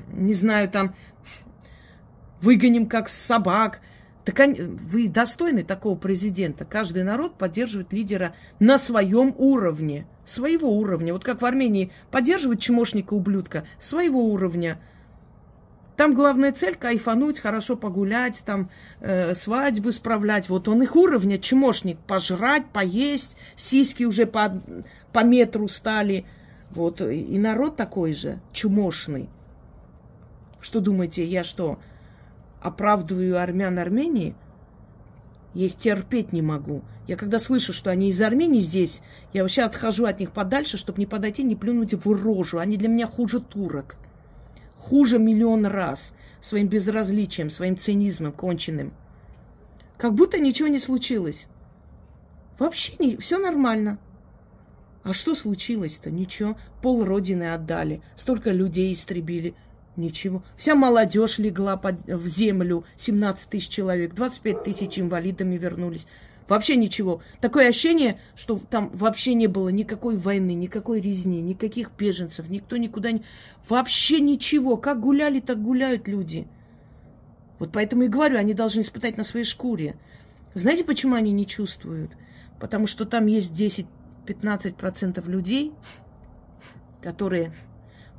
не 0.09 0.35
знаю, 0.35 0.69
там, 0.69 0.95
выгоним 2.41 2.87
как 2.87 3.09
собак. 3.09 3.81
Так 4.33 4.57
вы 4.59 5.09
достойны 5.09 5.65
такого 5.65 5.97
президента. 5.97 6.65
Каждый 6.65 7.03
народ 7.03 7.37
поддерживает 7.37 7.93
лидера 7.93 8.35
на 8.59 8.79
своем 8.79 9.35
уровне– 9.37 10.07
своего 10.31 10.77
уровня. 10.77 11.13
Вот 11.13 11.25
как 11.25 11.43
в 11.43 11.45
Армении 11.45 11.93
поддерживать 12.11 12.61
чмошника-ублюдка 12.61 13.65
своего 13.79 14.25
уровня. 14.25 14.81
Там 15.97 16.15
главная 16.15 16.53
цель 16.53 16.77
кайфануть, 16.77 17.41
хорошо 17.41 17.77
погулять, 17.77 18.43
там 18.47 18.71
э, 19.01 19.35
свадьбы 19.35 19.93
справлять. 19.93 20.49
Вот 20.49 20.67
он 20.69 20.83
их 20.83 20.97
уровня, 20.97 21.37
чмошник, 21.37 21.99
пожрать, 21.99 22.65
поесть, 22.73 23.37
сиськи 23.55 24.05
уже 24.05 24.25
по, 24.25 24.63
по 25.13 25.25
метру 25.25 25.69
стали. 25.69 26.25
Вот, 26.71 27.03
и 27.03 27.37
народ 27.39 27.77
такой 27.77 28.15
же, 28.15 28.41
чумошный. 28.53 29.29
Что 30.61 30.81
думаете, 30.81 31.25
я 31.25 31.43
что, 31.45 31.81
оправдываю 32.61 33.41
армян 33.41 33.79
Армении? 33.79 34.35
Я 35.55 35.67
их 35.67 35.75
терпеть 35.75 36.33
не 36.33 36.43
могу. 36.43 36.83
Я 37.07 37.17
когда 37.17 37.39
слышу, 37.39 37.73
что 37.73 37.91
они 37.91 38.11
из 38.11 38.21
Армении 38.21 38.61
здесь, 38.61 39.03
я 39.33 39.43
вообще 39.43 39.63
отхожу 39.63 40.05
от 40.05 40.21
них 40.21 40.31
подальше, 40.33 40.77
чтобы 40.77 41.01
не 41.01 41.07
подойти, 41.07 41.43
не 41.43 41.57
плюнуть 41.57 41.93
в 41.95 42.07
рожу. 42.13 42.59
Они 42.59 42.77
для 42.77 42.89
меня 42.89 43.07
хуже 43.07 43.41
турок. 43.41 43.97
Хуже 44.79 45.19
миллион 45.19 45.67
раз. 45.67 46.15
Своим 46.41 46.69
безразличием, 46.69 47.51
своим 47.51 47.77
цинизмом 47.77 48.33
конченным. 48.33 48.93
Как 49.99 50.15
будто 50.15 50.39
ничего 50.39 50.69
не 50.69 50.79
случилось. 50.79 51.49
Вообще 52.59 52.95
не, 52.99 53.17
все 53.17 53.39
нормально. 53.39 53.99
А 55.03 55.13
что 55.13 55.35
случилось-то? 55.35 56.11
Ничего. 56.11 56.57
Пол 56.83 57.05
родины 57.05 57.53
отдали. 57.53 58.03
Столько 58.17 58.51
людей 58.51 58.93
истребили. 58.93 59.55
Ничего. 59.97 60.43
Вся 60.57 60.75
молодежь 60.75 61.39
легла 61.39 61.77
под, 61.77 62.03
в 62.07 62.27
землю, 62.27 62.85
17 62.97 63.51
тысяч 63.51 63.69
человек, 63.69 64.15
25 64.15 64.63
тысяч 64.63 64.99
инвалидами 64.99 65.57
вернулись. 65.57 66.07
Вообще 66.49 66.75
ничего. 66.75 67.23
Такое 67.41 67.69
ощущение, 67.69 68.19
что 68.35 68.59
там 68.59 68.91
вообще 68.93 69.35
не 69.35 69.47
было 69.47 69.69
никакой 69.69 70.17
войны, 70.17 70.53
никакой 70.53 71.01
резни, 71.01 71.41
никаких 71.41 71.93
беженцев, 71.97 72.49
никто 72.49 72.77
никуда 72.77 73.13
не... 73.13 73.23
Вообще 73.69 74.21
ничего. 74.21 74.77
Как 74.77 75.01
гуляли, 75.01 75.39
так 75.39 75.63
гуляют 75.63 76.09
люди. 76.09 76.49
Вот 77.61 77.71
поэтому 77.73 78.03
и 78.03 78.09
говорю, 78.09 78.39
они 78.39 78.55
должны 78.55 78.81
испытать 78.81 79.17
на 79.17 79.23
своей 79.23 79.45
шкуре. 79.45 79.95
Знаете, 80.55 80.83
почему 80.83 81.15
они 81.15 81.31
не 81.31 81.47
чувствуют? 81.47 82.17
Потому 82.59 82.89
что 82.89 83.05
там 83.05 83.27
есть 83.27 83.53
10-15% 83.53 85.29
людей, 85.31 85.73
которые 87.01 87.53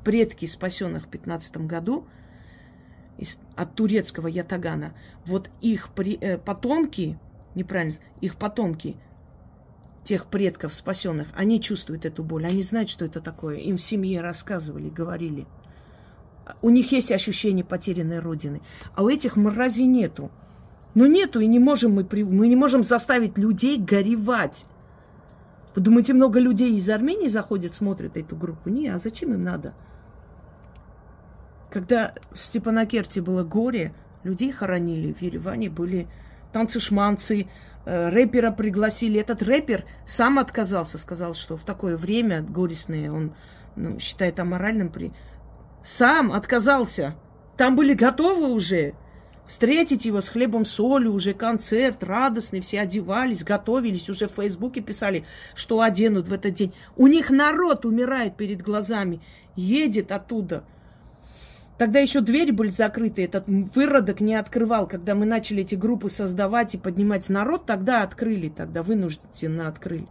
предки 0.03 0.45
спасенных 0.45 1.05
в 1.05 1.07
15 1.07 1.57
году 1.57 2.07
из, 3.17 3.39
от 3.55 3.75
турецкого 3.75 4.27
ятагана, 4.27 4.93
вот 5.25 5.49
их 5.61 5.89
при, 5.89 6.17
э, 6.19 6.37
потомки, 6.37 7.19
неправильно, 7.55 7.95
их 8.19 8.35
потомки 8.35 8.97
тех 10.03 10.25
предков 10.25 10.73
спасенных, 10.73 11.27
они 11.35 11.61
чувствуют 11.61 12.05
эту 12.05 12.23
боль, 12.23 12.45
они 12.45 12.63
знают, 12.63 12.89
что 12.89 13.05
это 13.05 13.21
такое. 13.21 13.57
Им 13.57 13.77
в 13.77 13.81
семье 13.81 14.21
рассказывали, 14.21 14.89
говорили. 14.89 15.45
У 16.61 16.69
них 16.69 16.91
есть 16.91 17.11
ощущение 17.11 17.63
потерянной 17.63 18.19
родины. 18.19 18.61
А 18.95 19.03
у 19.03 19.09
этих 19.09 19.35
мразей 19.35 19.85
нету. 19.85 20.31
Ну 20.95 21.05
нету, 21.05 21.39
и 21.39 21.47
не 21.47 21.59
можем 21.59 21.93
мы, 21.93 22.07
мы 22.11 22.47
не 22.47 22.55
можем 22.55 22.83
заставить 22.83 23.37
людей 23.37 23.77
горевать. 23.77 24.65
Вы 25.75 25.81
думаете, 25.81 26.13
много 26.13 26.39
людей 26.39 26.75
из 26.75 26.89
Армении 26.89 27.29
заходят, 27.29 27.73
смотрят 27.73 28.17
эту 28.17 28.35
группу? 28.35 28.69
Не, 28.69 28.89
а 28.89 28.97
зачем 28.97 29.33
им 29.33 29.43
надо? 29.43 29.73
Когда 31.71 32.13
в 32.33 32.39
Степанакерте 32.39 33.21
было 33.21 33.43
горе, 33.43 33.93
людей 34.23 34.51
хоронили. 34.51 35.13
В 35.13 35.21
Ереване 35.21 35.69
были 35.69 36.09
танцы-шманцы, 36.51 37.47
э, 37.85 38.09
рэпера 38.09 38.51
пригласили. 38.51 39.21
Этот 39.21 39.41
рэпер 39.41 39.85
сам 40.05 40.37
отказался, 40.37 40.97
сказал, 40.97 41.33
что 41.33 41.55
в 41.55 41.63
такое 41.63 41.95
время 41.95 42.41
горестное 42.41 43.09
он 43.09 43.35
ну, 43.77 43.99
считает 43.99 44.37
аморальным. 44.39 44.89
При... 44.89 45.13
Сам 45.81 46.33
отказался. 46.33 47.15
Там 47.55 47.77
были 47.77 47.93
готовы 47.93 48.51
уже 48.51 48.93
встретить 49.47 50.05
его 50.05 50.19
с 50.19 50.27
хлебом 50.27 50.65
солью, 50.65 51.13
уже 51.13 51.33
концерт 51.33 52.03
радостный, 52.03 52.59
все 52.59 52.81
одевались, 52.81 53.45
готовились, 53.45 54.09
уже 54.09 54.27
в 54.27 54.31
Фейсбуке 54.31 54.81
писали, 54.81 55.25
что 55.55 55.79
оденут 55.79 56.27
в 56.27 56.33
этот 56.33 56.53
день. 56.53 56.73
У 56.97 57.07
них 57.07 57.29
народ 57.29 57.85
умирает 57.85 58.35
перед 58.35 58.61
глазами, 58.61 59.21
едет 59.55 60.11
оттуда– 60.11 60.65
Тогда 61.81 61.97
еще 61.97 62.21
двери 62.21 62.51
были 62.51 62.69
закрыты, 62.69 63.23
этот 63.23 63.45
выродок 63.47 64.21
не 64.21 64.35
открывал. 64.35 64.87
Когда 64.87 65.15
мы 65.15 65.25
начали 65.25 65.63
эти 65.63 65.73
группы 65.73 66.11
создавать 66.11 66.75
и 66.75 66.77
поднимать 66.77 67.27
народ, 67.27 67.65
тогда 67.65 68.03
открыли, 68.03 68.49
тогда 68.49 68.83
вынужденно 68.83 69.67
открыли. 69.67 70.07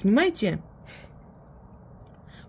Понимаете? 0.00 0.62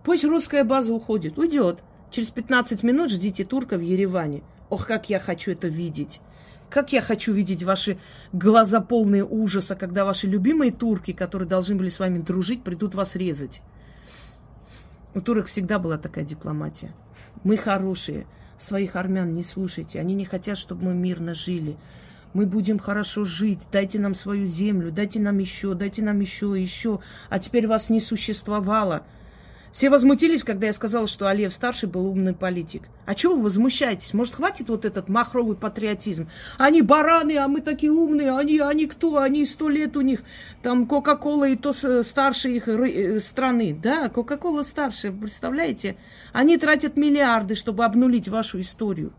Пусть 0.06 0.24
русская 0.24 0.64
база 0.64 0.94
уходит. 0.94 1.38
Уйдет. 1.38 1.84
Через 2.10 2.30
15 2.30 2.82
минут 2.84 3.12
ждите 3.12 3.44
турка 3.44 3.76
в 3.76 3.82
Ереване. 3.82 4.42
Ох, 4.70 4.88
как 4.88 5.10
я 5.10 5.20
хочу 5.20 5.52
это 5.52 5.68
видеть. 5.68 6.22
Как 6.70 6.94
я 6.94 7.02
хочу 7.02 7.34
видеть 7.34 7.62
ваши 7.62 7.98
глаза 8.32 8.80
полные 8.80 9.26
ужаса, 9.26 9.76
когда 9.76 10.06
ваши 10.06 10.28
любимые 10.28 10.72
турки, 10.72 11.12
которые 11.12 11.50
должны 11.50 11.76
были 11.76 11.90
с 11.90 12.00
вами 12.00 12.20
дружить, 12.20 12.64
придут 12.64 12.96
вас 12.96 13.18
резать. 13.18 13.62
У 15.14 15.20
турок 15.20 15.48
всегда 15.48 15.78
была 15.78 15.98
такая 15.98 16.24
дипломатия. 16.24 16.94
Мы 17.44 17.58
хорошие, 17.58 18.28
своих 18.58 18.96
армян 18.96 19.34
не 19.34 19.44
слушайте. 19.44 20.00
Они 20.00 20.14
не 20.14 20.26
хотят, 20.26 20.58
чтобы 20.58 20.86
мы 20.86 20.94
мирно 20.94 21.34
жили. 21.34 21.78
Мы 22.34 22.46
будем 22.46 22.80
хорошо 22.80 23.24
жить. 23.24 23.62
Дайте 23.72 24.00
нам 24.00 24.14
свою 24.14 24.48
землю, 24.48 24.92
дайте 24.92 25.20
нам 25.20 25.38
еще, 25.38 25.74
дайте 25.74 26.02
нам 26.02 26.20
еще, 26.20 26.54
еще. 26.60 27.00
А 27.30 27.40
теперь 27.40 27.68
вас 27.68 27.90
не 27.90 28.02
существовало. 28.02 29.04
Все 29.76 29.90
возмутились, 29.90 30.46
когда 30.46 30.68
я 30.68 30.74
сказала, 30.74 31.06
что 31.06 31.28
Алиев 31.28 31.54
старший 31.54 31.90
был 31.90 32.08
умный 32.08 32.34
политик. 32.34 32.84
А 33.06 33.14
чего 33.14 33.36
вы 33.36 33.44
возмущаетесь? 33.44 34.14
Может, 34.14 34.36
хватит 34.36 34.70
вот 34.70 34.86
этот 34.86 35.10
махровый 35.10 35.58
патриотизм? 35.58 36.30
Они 36.58 36.82
бараны, 36.82 37.36
а 37.36 37.50
мы 37.50 37.60
такие 37.60 37.92
умные. 37.92 38.38
Они, 38.38 38.58
они 38.60 38.86
кто? 38.86 39.18
Они 39.18 39.46
сто 39.46 39.68
лет 39.68 39.98
у 39.98 40.02
них. 40.02 40.24
Там 40.64 40.88
Кока-Кола 40.88 41.50
и 41.50 41.58
то 41.58 41.74
старше 41.74 42.52
их 42.52 42.70
э, 42.70 43.20
страны. 43.20 43.78
Да, 43.78 44.08
Кока-Кола 44.08 44.64
старше, 44.64 45.12
представляете? 45.12 45.98
Они 46.32 46.58
тратят 46.58 46.96
миллиарды, 46.96 47.56
чтобы 47.56 47.84
обнулить 47.84 48.30
вашу 48.30 48.62
историю. 48.62 49.12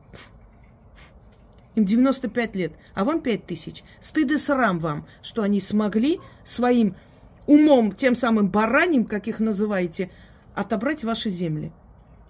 Им 1.74 1.84
95 1.84 2.56
лет, 2.56 2.72
а 2.94 3.04
вам 3.04 3.20
5 3.20 3.44
тысяч. 3.44 3.84
Стыд 4.00 4.30
и 4.30 4.38
срам 4.38 4.78
вам, 4.78 5.06
что 5.20 5.42
они 5.42 5.60
смогли 5.60 6.18
своим 6.44 6.96
умом, 7.46 7.92
тем 7.92 8.14
самым 8.14 8.48
бараним, 8.48 9.04
как 9.04 9.28
их 9.28 9.40
называете, 9.40 10.10
отобрать 10.56 11.04
ваши 11.04 11.30
земли. 11.30 11.70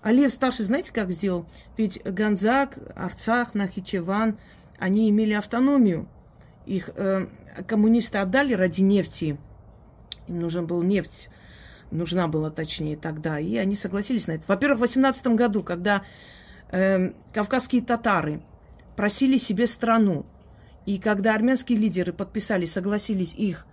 Алиев 0.03 0.33
старший, 0.33 0.67
знаете, 0.67 0.93
как 0.93 1.11
сделал? 1.11 1.47
Ведь 1.77 2.03
Ганзак, 2.05 2.79
Арцах, 2.95 3.55
Нахичеван, 3.55 4.39
они 4.79 5.09
имели 5.09 5.33
автономию. 5.33 6.09
Их 6.67 6.91
э, 6.95 7.29
коммунисты 7.67 8.19
отдали 8.19 8.53
ради 8.53 8.83
нефти. 8.83 9.39
Им 10.27 10.41
нужен 10.41 10.67
был 10.67 10.83
нефть, 10.83 11.29
нужна 11.91 12.27
была 12.27 12.51
точнее 12.51 12.97
тогда. 12.97 13.39
И 13.39 13.57
они 13.57 13.77
согласились 13.77 14.27
на 14.27 14.33
это. 14.33 14.45
Во-первых, 14.49 14.79
в 14.79 14.83
18 14.83 15.29
году, 15.29 15.63
когда 15.63 16.03
э, 16.71 17.13
кавказские 17.33 17.83
татары 17.83 18.43
просили 18.97 19.37
себе 19.37 19.67
страну, 19.67 20.27
и 20.85 20.99
когда 20.99 21.35
армянские 21.35 21.79
лидеры 21.79 22.13
подписали, 22.13 22.65
согласились 22.65 23.35
их, 23.35 23.67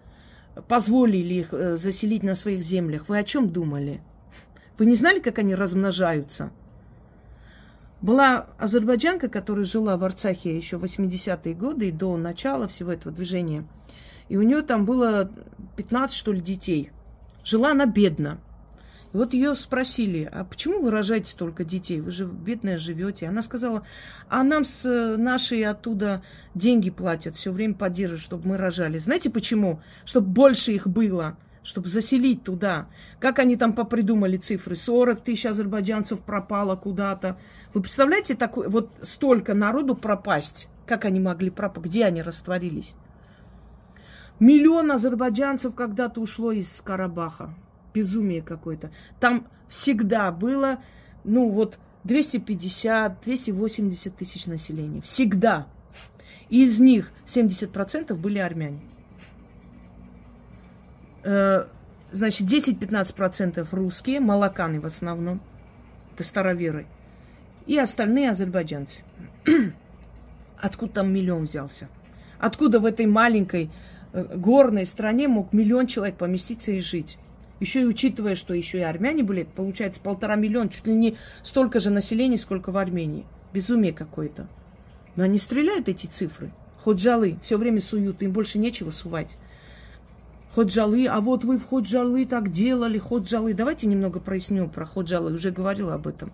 позволили 0.67 1.33
их 1.33 1.53
э, 1.53 1.77
заселить 1.77 2.23
на 2.23 2.35
своих 2.35 2.61
землях, 2.61 3.09
вы 3.09 3.17
о 3.17 3.23
чем 3.23 3.49
думали? 3.49 4.01
Вы 4.77 4.85
не 4.85 4.95
знали, 4.95 5.19
как 5.19 5.39
они 5.39 5.55
размножаются? 5.55 6.51
Была 8.01 8.47
азербайджанка, 8.57 9.29
которая 9.29 9.65
жила 9.65 9.95
в 9.95 10.03
Арцахе 10.03 10.55
еще 10.55 10.77
в 10.77 10.83
80-е 10.83 11.53
годы, 11.53 11.91
до 11.91 12.17
начала 12.17 12.67
всего 12.67 12.91
этого 12.91 13.15
движения. 13.15 13.65
И 14.29 14.35
у 14.35 14.41
нее 14.41 14.61
там 14.61 14.85
было 14.85 15.31
15, 15.77 16.15
что 16.15 16.33
ли, 16.33 16.41
детей. 16.41 16.91
Жила 17.45 17.71
она 17.71 17.85
бедно. 17.85 18.39
И 19.13 19.17
вот 19.17 19.33
ее 19.33 19.53
спросили, 19.55 20.27
а 20.29 20.43
почему 20.43 20.81
вы 20.81 20.91
рожаете 20.91 21.31
столько 21.31 21.63
детей? 21.63 22.01
Вы 22.01 22.11
же 22.11 22.25
бедная 22.25 22.77
живете. 22.77 23.27
Она 23.27 23.41
сказала, 23.41 23.85
а 24.27 24.43
нам 24.43 24.65
с 24.65 24.83
нашей 25.17 25.63
оттуда 25.63 26.23
деньги 26.55 26.89
платят, 26.89 27.35
все 27.35 27.51
время 27.51 27.75
поддерживают, 27.75 28.23
чтобы 28.23 28.49
мы 28.49 28.57
рожали. 28.57 28.97
Знаете 28.97 29.29
почему? 29.29 29.81
Чтобы 30.03 30.27
больше 30.27 30.71
их 30.71 30.87
было 30.87 31.37
чтобы 31.63 31.87
заселить 31.87 32.43
туда. 32.43 32.87
Как 33.19 33.39
они 33.39 33.55
там 33.55 33.73
попридумали 33.73 34.37
цифры? 34.37 34.75
40 34.75 35.21
тысяч 35.21 35.45
азербайджанцев 35.45 36.21
пропало 36.21 36.75
куда-то. 36.75 37.37
Вы 37.73 37.81
представляете, 37.81 38.35
такой, 38.35 38.69
вот 38.69 38.91
столько 39.01 39.53
народу 39.53 39.95
пропасть? 39.95 40.69
Как 40.85 41.05
они 41.05 41.19
могли 41.19 41.49
пропасть? 41.49 41.87
Где 41.87 42.05
они 42.05 42.21
растворились? 42.21 42.93
Миллион 44.39 44.91
азербайджанцев 44.91 45.73
когда-то 45.73 46.19
ушло 46.19 46.51
из 46.51 46.81
Карабаха. 46.81 47.55
Безумие 47.93 48.41
какое-то. 48.41 48.91
Там 49.19 49.47
всегда 49.69 50.31
было, 50.31 50.79
ну 51.23 51.49
вот, 51.49 51.79
250-280 52.03 54.13
тысяч 54.17 54.45
населения. 54.47 55.01
Всегда. 55.01 55.67
из 56.49 56.79
них 56.79 57.11
70% 57.25 58.13
были 58.15 58.39
армяне. 58.39 58.81
Э, 61.23 61.65
значит, 62.11 62.47
10-15% 62.47 63.67
русские, 63.71 64.19
молоканы 64.19 64.79
в 64.79 64.85
основном, 64.85 65.41
это 66.13 66.23
староверы, 66.23 66.85
и 67.65 67.77
остальные 67.77 68.31
азербайджанцы. 68.31 69.03
Откуда 70.61 70.93
там 70.93 71.13
миллион 71.13 71.43
взялся? 71.43 71.89
Откуда 72.39 72.79
в 72.79 72.85
этой 72.85 73.05
маленькой 73.05 73.71
э, 74.11 74.35
горной 74.35 74.85
стране 74.85 75.27
мог 75.27 75.53
миллион 75.53 75.87
человек 75.87 76.17
поместиться 76.17 76.71
и 76.71 76.79
жить? 76.79 77.17
Еще 77.59 77.81
и 77.81 77.85
учитывая, 77.85 78.35
что 78.35 78.53
еще 78.53 78.79
и 78.79 78.81
армяне 78.81 79.23
были, 79.23 79.43
получается 79.43 80.01
полтора 80.01 80.35
миллиона, 80.35 80.69
чуть 80.69 80.85
ли 80.85 80.93
не 80.93 81.15
столько 81.43 81.79
же 81.79 81.89
населения, 81.89 82.37
сколько 82.37 82.71
в 82.71 82.77
Армении. 82.77 83.25
Безумие 83.53 83.93
какое-то. 83.93 84.47
Но 85.15 85.23
они 85.23 85.39
стреляют 85.39 85.87
эти 85.87 86.07
цифры. 86.07 86.51
Хоть 86.83 86.99
жалы, 86.99 87.37
все 87.41 87.57
время 87.57 87.79
суют, 87.79 88.21
им 88.21 88.31
больше 88.33 88.59
нечего 88.59 88.89
сувать. 88.89 89.37
Ходжалы, 90.53 91.07
а 91.07 91.19
вот 91.19 91.43
вы 91.43 91.57
в 91.57 91.65
Ходжалы 91.65 92.25
так 92.25 92.49
делали, 92.49 92.99
Ходжалы. 92.99 93.53
Давайте 93.53 93.87
немного 93.87 94.19
проясню 94.19 94.69
про 94.69 94.85
Ходжалы, 94.85 95.33
уже 95.33 95.49
говорила 95.49 95.95
об 95.95 96.05
этом. 96.05 96.31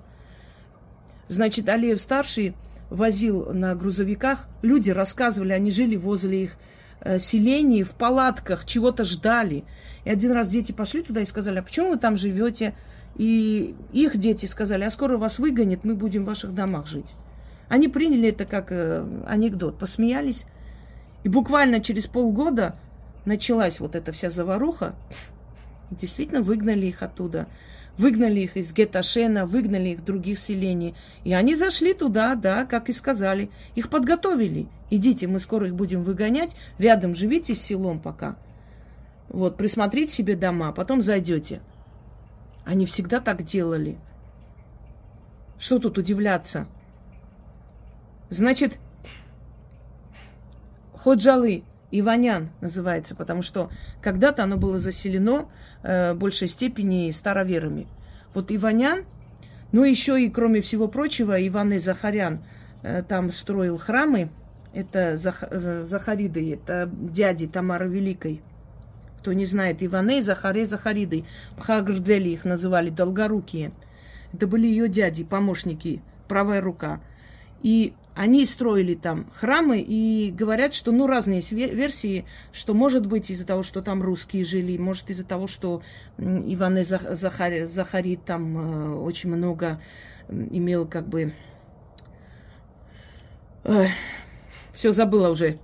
Значит, 1.29 1.69
Алиев 1.69 2.01
старший 2.01 2.53
возил 2.89 3.53
на 3.53 3.75
грузовиках, 3.75 4.47
люди 4.61 4.89
рассказывали, 4.89 5.53
они 5.53 5.71
жили 5.71 5.95
возле 5.95 6.43
их 6.43 6.57
э, 7.01 7.19
селений, 7.19 7.83
в 7.83 7.91
палатках, 7.91 8.65
чего-то 8.65 9.05
ждали. 9.05 9.63
И 10.03 10.09
один 10.09 10.31
раз 10.31 10.49
дети 10.49 10.71
пошли 10.71 11.01
туда 11.01 11.21
и 11.21 11.25
сказали, 11.25 11.59
а 11.59 11.63
почему 11.63 11.91
вы 11.91 11.97
там 11.97 12.17
живете? 12.17 12.75
И 13.15 13.75
их 13.93 14.17
дети 14.17 14.47
сказали, 14.47 14.83
а 14.83 14.89
скоро 14.89 15.17
вас 15.17 15.39
выгонят, 15.39 15.83
мы 15.83 15.95
будем 15.95 16.23
в 16.23 16.27
ваших 16.27 16.53
домах 16.53 16.87
жить. 16.87 17.13
Они 17.69 17.87
приняли 17.87 18.29
это 18.29 18.45
как 18.45 18.71
э, 18.71 19.05
анекдот, 19.27 19.77
посмеялись. 19.77 20.45
И 21.23 21.29
буквально 21.29 21.79
через 21.79 22.07
полгода 22.07 22.75
началась 23.25 23.79
вот 23.79 23.95
эта 23.95 24.11
вся 24.11 24.29
заваруха, 24.29 24.95
действительно 25.91 26.41
выгнали 26.41 26.85
их 26.87 27.01
оттуда. 27.03 27.47
Выгнали 27.97 28.39
их 28.39 28.55
из 28.55 28.71
Геташена, 28.71 29.45
выгнали 29.45 29.89
их 29.89 30.05
других 30.05 30.39
селений. 30.39 30.95
И 31.25 31.33
они 31.33 31.53
зашли 31.53 31.93
туда, 31.93 32.35
да, 32.35 32.63
как 32.63 32.87
и 32.87 32.93
сказали. 32.93 33.51
Их 33.75 33.89
подготовили. 33.89 34.69
Идите, 34.89 35.27
мы 35.27 35.39
скоро 35.39 35.67
их 35.67 35.75
будем 35.75 36.03
выгонять. 36.03 36.55
Рядом 36.77 37.13
живите 37.13 37.53
с 37.53 37.61
селом 37.61 37.99
пока. 37.99 38.37
Вот, 39.27 39.57
присмотрите 39.57 40.13
себе 40.13 40.37
дома, 40.37 40.71
потом 40.71 41.01
зайдете. 41.01 41.61
Они 42.63 42.85
всегда 42.85 43.19
так 43.19 43.43
делали. 43.43 43.97
Что 45.59 45.77
тут 45.77 45.97
удивляться? 45.97 46.67
Значит, 48.29 48.77
Ходжалы, 50.93 51.63
Иванян 51.91 52.49
называется, 52.61 53.15
потому 53.15 53.41
что 53.41 53.69
когда-то 54.01 54.43
оно 54.43 54.57
было 54.57 54.77
заселено 54.77 55.49
э, 55.83 56.13
большей 56.13 56.47
степени 56.47 57.09
староверами. 57.11 57.87
Вот 58.33 58.51
Иванян, 58.51 59.05
ну 59.71 59.83
еще 59.83 60.23
и 60.23 60.29
кроме 60.29 60.61
всего 60.61 60.87
прочего, 60.87 61.45
Иван 61.47 61.73
и 61.73 61.79
Захарян 61.79 62.43
э, 62.83 63.03
там 63.03 63.31
строил 63.31 63.77
храмы. 63.77 64.29
Это 64.71 65.17
Зах, 65.17 65.43
Захариды, 65.51 66.53
это 66.53 66.89
дяди 66.93 67.47
Тамары 67.47 67.89
Великой. 67.89 68.41
Кто 69.19 69.33
не 69.33 69.45
знает, 69.45 69.83
Иваны, 69.83 70.21
Захаре, 70.21 70.65
Захариды. 70.65 71.25
Пхагрдзели 71.57 72.29
их 72.29 72.45
называли, 72.45 72.89
долгорукие. 72.89 73.71
Это 74.31 74.47
были 74.47 74.67
ее 74.67 74.87
дяди, 74.87 75.23
помощники, 75.23 76.01
правая 76.27 76.61
рука. 76.61 77.01
И 77.61 77.93
они 78.19 78.45
строили 78.45 78.95
там 78.95 79.31
храмы 79.33 79.79
и 79.79 80.29
говорят, 80.29 80.73
что, 80.73 80.91
ну, 80.91 81.07
разные 81.07 81.37
есть 81.37 81.53
версии, 81.53 82.25
что 82.51 82.73
может 82.73 83.05
быть 83.05 83.31
из-за 83.31 83.47
того, 83.47 83.63
что 83.63 83.81
там 83.81 84.03
русские 84.03 84.43
жили, 84.43 84.75
может 84.75 85.09
из-за 85.09 85.25
того, 85.25 85.47
что 85.47 85.81
Иван 86.17 86.83
Захар, 86.83 87.65
Захарит 87.65 88.25
там 88.25 88.57
э, 88.57 88.95
очень 88.97 89.29
много 89.33 89.81
имел 90.27 90.85
как 90.85 91.07
бы... 91.07 91.33
Все 94.73 94.91
забыла 94.91 95.29
уже. 95.29 95.57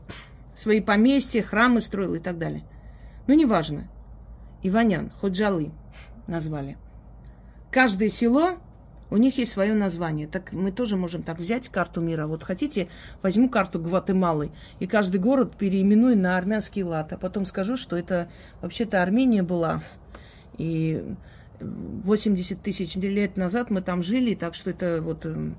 Свои 0.55 0.79
поместья, 0.79 1.43
храмы 1.43 1.81
строил 1.81 2.13
и 2.15 2.19
так 2.19 2.37
далее. 2.37 2.63
Ну, 3.27 3.33
неважно. 3.33 3.89
Иванян, 4.63 5.11
Ходжалы 5.19 5.71
назвали. 6.25 6.77
Каждое 7.69 8.07
село 8.07 8.51
У 9.15 9.17
них 9.17 9.37
есть 9.37 9.53
свое 9.53 9.73
название. 9.73 10.27
Так 10.27 10.51
мы 10.51 10.73
тоже 10.73 10.97
можем 10.97 11.23
так 11.23 11.39
взять 11.39 11.69
карту 11.69 12.01
мира. 12.01 12.27
Вот 12.27 12.43
хотите, 12.43 12.89
возьму 13.21 13.47
карту 13.47 13.79
Гватемалы 13.79 14.51
и 14.81 14.87
каждый 14.87 15.21
город 15.21 15.55
переименую 15.55 16.17
на 16.17 16.35
армянский 16.35 16.83
лад. 16.83 17.13
А 17.13 17.17
потом 17.17 17.45
скажу, 17.45 17.77
что 17.77 17.95
это 17.95 18.27
вообще-то 18.59 19.01
Армения 19.01 19.41
была. 19.41 19.81
И 20.57 21.01
80 21.61 22.61
тысяч 22.61 22.97
лет 22.97 23.37
назад 23.37 23.69
мы 23.69 23.81
там 23.81 24.03
жили, 24.03 24.35
так 24.35 24.53
что 24.53 24.71
это 24.71 24.99
вот 25.01 25.25
эм, 25.25 25.55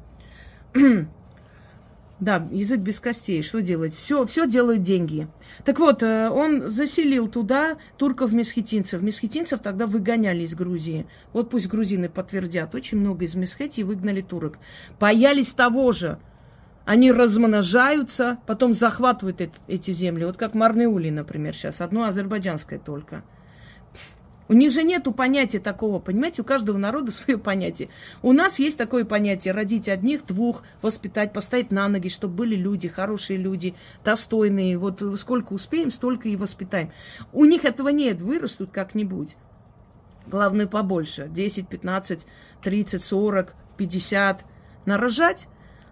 Да, 2.18 2.48
язык 2.50 2.80
без 2.80 2.98
костей. 2.98 3.42
Что 3.42 3.60
делать? 3.60 3.94
Все, 3.94 4.24
все 4.24 4.46
делают 4.46 4.82
деньги. 4.82 5.28
Так 5.64 5.78
вот, 5.78 6.02
э, 6.02 6.30
он 6.30 6.68
заселил 6.68 7.28
туда 7.28 7.76
турков-месхетинцев. 7.98 9.02
Месхетинцев 9.02 9.60
тогда 9.60 9.86
выгоняли 9.86 10.42
из 10.42 10.54
Грузии. 10.54 11.06
Вот 11.34 11.50
пусть 11.50 11.68
грузины 11.68 12.08
подтвердят. 12.08 12.74
Очень 12.74 13.00
много 13.00 13.26
из 13.26 13.34
Месхетии 13.34 13.82
выгнали 13.82 14.22
турок. 14.22 14.58
Боялись 14.98 15.52
того 15.52 15.92
же. 15.92 16.18
Они 16.86 17.12
размножаются, 17.12 18.38
потом 18.46 18.72
захватывают 18.72 19.42
эти 19.66 19.90
земли. 19.90 20.24
Вот 20.24 20.38
как 20.38 20.54
Марнеули, 20.54 21.10
например, 21.10 21.54
сейчас. 21.54 21.82
Одно 21.82 22.04
азербайджанское 22.04 22.78
только. 22.78 23.24
У 24.48 24.52
них 24.52 24.70
же 24.70 24.84
нету 24.84 25.12
понятия 25.12 25.58
такого, 25.58 25.98
понимаете, 25.98 26.42
у 26.42 26.44
каждого 26.44 26.78
народа 26.78 27.10
свое 27.10 27.38
понятие. 27.38 27.88
У 28.22 28.32
нас 28.32 28.58
есть 28.58 28.78
такое 28.78 29.04
понятие 29.04 29.52
родить 29.52 29.88
одних, 29.88 30.24
двух, 30.26 30.62
воспитать, 30.82 31.32
поставить 31.32 31.70
на 31.70 31.88
ноги, 31.88 32.08
чтобы 32.08 32.34
были 32.34 32.54
люди, 32.54 32.88
хорошие 32.88 33.38
люди, 33.38 33.74
достойные. 34.04 34.78
Вот 34.78 35.02
сколько 35.18 35.52
успеем, 35.52 35.90
столько 35.90 36.28
и 36.28 36.36
воспитаем. 36.36 36.92
У 37.32 37.44
них 37.44 37.64
этого 37.64 37.88
нет, 37.88 38.20
вырастут 38.20 38.70
как-нибудь. 38.70 39.36
Главное 40.26 40.66
побольше. 40.66 41.28
10, 41.28 41.68
15, 41.68 42.26
30, 42.62 43.02
40, 43.02 43.54
50. 43.76 44.44
Нарожать, 44.84 45.48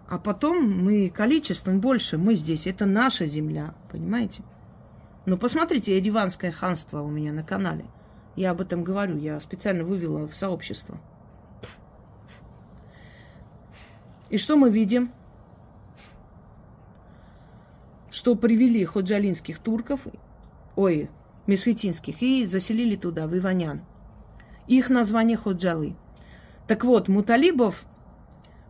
а 0.07 0.17
потом 0.17 0.69
мы 0.69 1.09
количеством 1.09 1.79
больше. 1.79 2.17
Мы 2.17 2.35
здесь. 2.35 2.67
Это 2.67 2.85
наша 2.85 3.25
земля, 3.25 3.75
понимаете? 3.91 4.43
Ну, 5.25 5.37
посмотрите, 5.37 5.97
Ереванское 5.97 6.51
ханство 6.51 7.01
у 7.01 7.09
меня 7.09 7.33
на 7.33 7.43
канале. 7.43 7.85
Я 8.35 8.51
об 8.51 8.61
этом 8.61 8.83
говорю, 8.83 9.17
я 9.17 9.39
специально 9.39 9.83
вывела 9.83 10.27
в 10.27 10.35
сообщество. 10.35 10.97
И 14.29 14.37
что 14.37 14.57
мы 14.57 14.69
видим? 14.69 15.11
Что 18.11 18.35
привели 18.35 18.83
ходжалинских 18.83 19.59
турков, 19.59 20.07
ой, 20.75 21.09
месхетинских, 21.47 22.21
и 22.21 22.45
заселили 22.45 22.95
туда, 22.95 23.27
в 23.27 23.37
Иванян. 23.37 23.81
Их 24.67 24.89
название 24.89 25.37
ходжалы. 25.37 25.95
Так 26.67 26.83
вот, 26.83 27.07
муталибов 27.07 27.85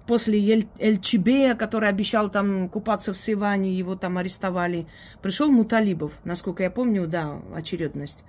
после 0.06 0.39
Эль- 0.39 0.67
Эльчибея, 0.78 1.56
который 1.56 1.89
обещал 1.89 2.30
там 2.30 2.69
купаться 2.69 3.13
в 3.13 3.17
Сиване, 3.17 3.73
его 3.73 3.95
там 3.95 4.17
арестовали, 4.17 4.88
пришел 5.21 5.49
Муталибов, 5.49 6.19
насколько 6.23 6.63
я 6.63 6.69
помню, 6.69 7.08
да, 7.08 7.41
очередность. 7.54 8.23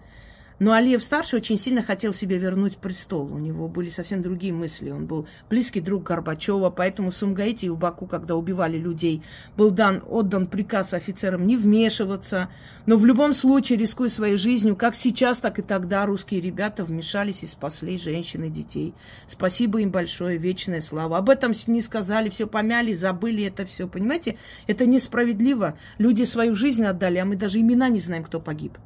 Но 0.58 0.72
Алиев 0.72 1.02
старший 1.02 1.38
очень 1.38 1.58
сильно 1.58 1.82
хотел 1.82 2.14
себе 2.14 2.38
вернуть 2.38 2.78
престол. 2.78 3.32
У 3.32 3.38
него 3.38 3.68
были 3.68 3.90
совсем 3.90 4.22
другие 4.22 4.54
мысли. 4.54 4.90
Он 4.90 5.06
был 5.06 5.28
близкий 5.50 5.80
друг 5.80 6.04
Горбачева, 6.04 6.70
поэтому 6.70 7.10
Сумгаите 7.10 7.66
и 7.66 7.70
в 7.70 7.78
Баку, 7.78 8.06
когда 8.06 8.36
убивали 8.36 8.78
людей, 8.78 9.22
был 9.56 9.70
дан, 9.70 10.02
отдан 10.08 10.46
приказ 10.46 10.94
офицерам 10.94 11.46
не 11.46 11.56
вмешиваться. 11.56 12.48
Но 12.86 12.96
в 12.96 13.04
любом 13.04 13.34
случае, 13.34 13.78
рискуя 13.78 14.08
своей 14.08 14.36
жизнью, 14.36 14.76
как 14.76 14.94
сейчас, 14.94 15.40
так 15.40 15.58
и 15.58 15.62
тогда, 15.62 16.06
русские 16.06 16.40
ребята 16.40 16.84
вмешались 16.84 17.42
и 17.42 17.46
спасли 17.46 17.98
женщин 17.98 18.44
и 18.44 18.48
детей. 18.48 18.94
Спасибо 19.26 19.80
им 19.82 19.90
большое, 19.90 20.38
вечная 20.38 20.80
слава. 20.80 21.18
Об 21.18 21.28
этом 21.28 21.52
не 21.66 21.82
сказали, 21.82 22.30
все 22.30 22.46
помяли, 22.46 22.94
забыли 22.94 23.44
это 23.44 23.66
все. 23.66 23.86
Понимаете, 23.86 24.38
это 24.66 24.86
несправедливо. 24.86 25.78
Люди 25.98 26.24
свою 26.24 26.54
жизнь 26.54 26.84
отдали, 26.84 27.18
а 27.18 27.26
мы 27.26 27.36
даже 27.36 27.60
имена 27.60 27.90
не 27.90 28.00
знаем, 28.00 28.24
кто 28.24 28.40
погиб. 28.40 28.78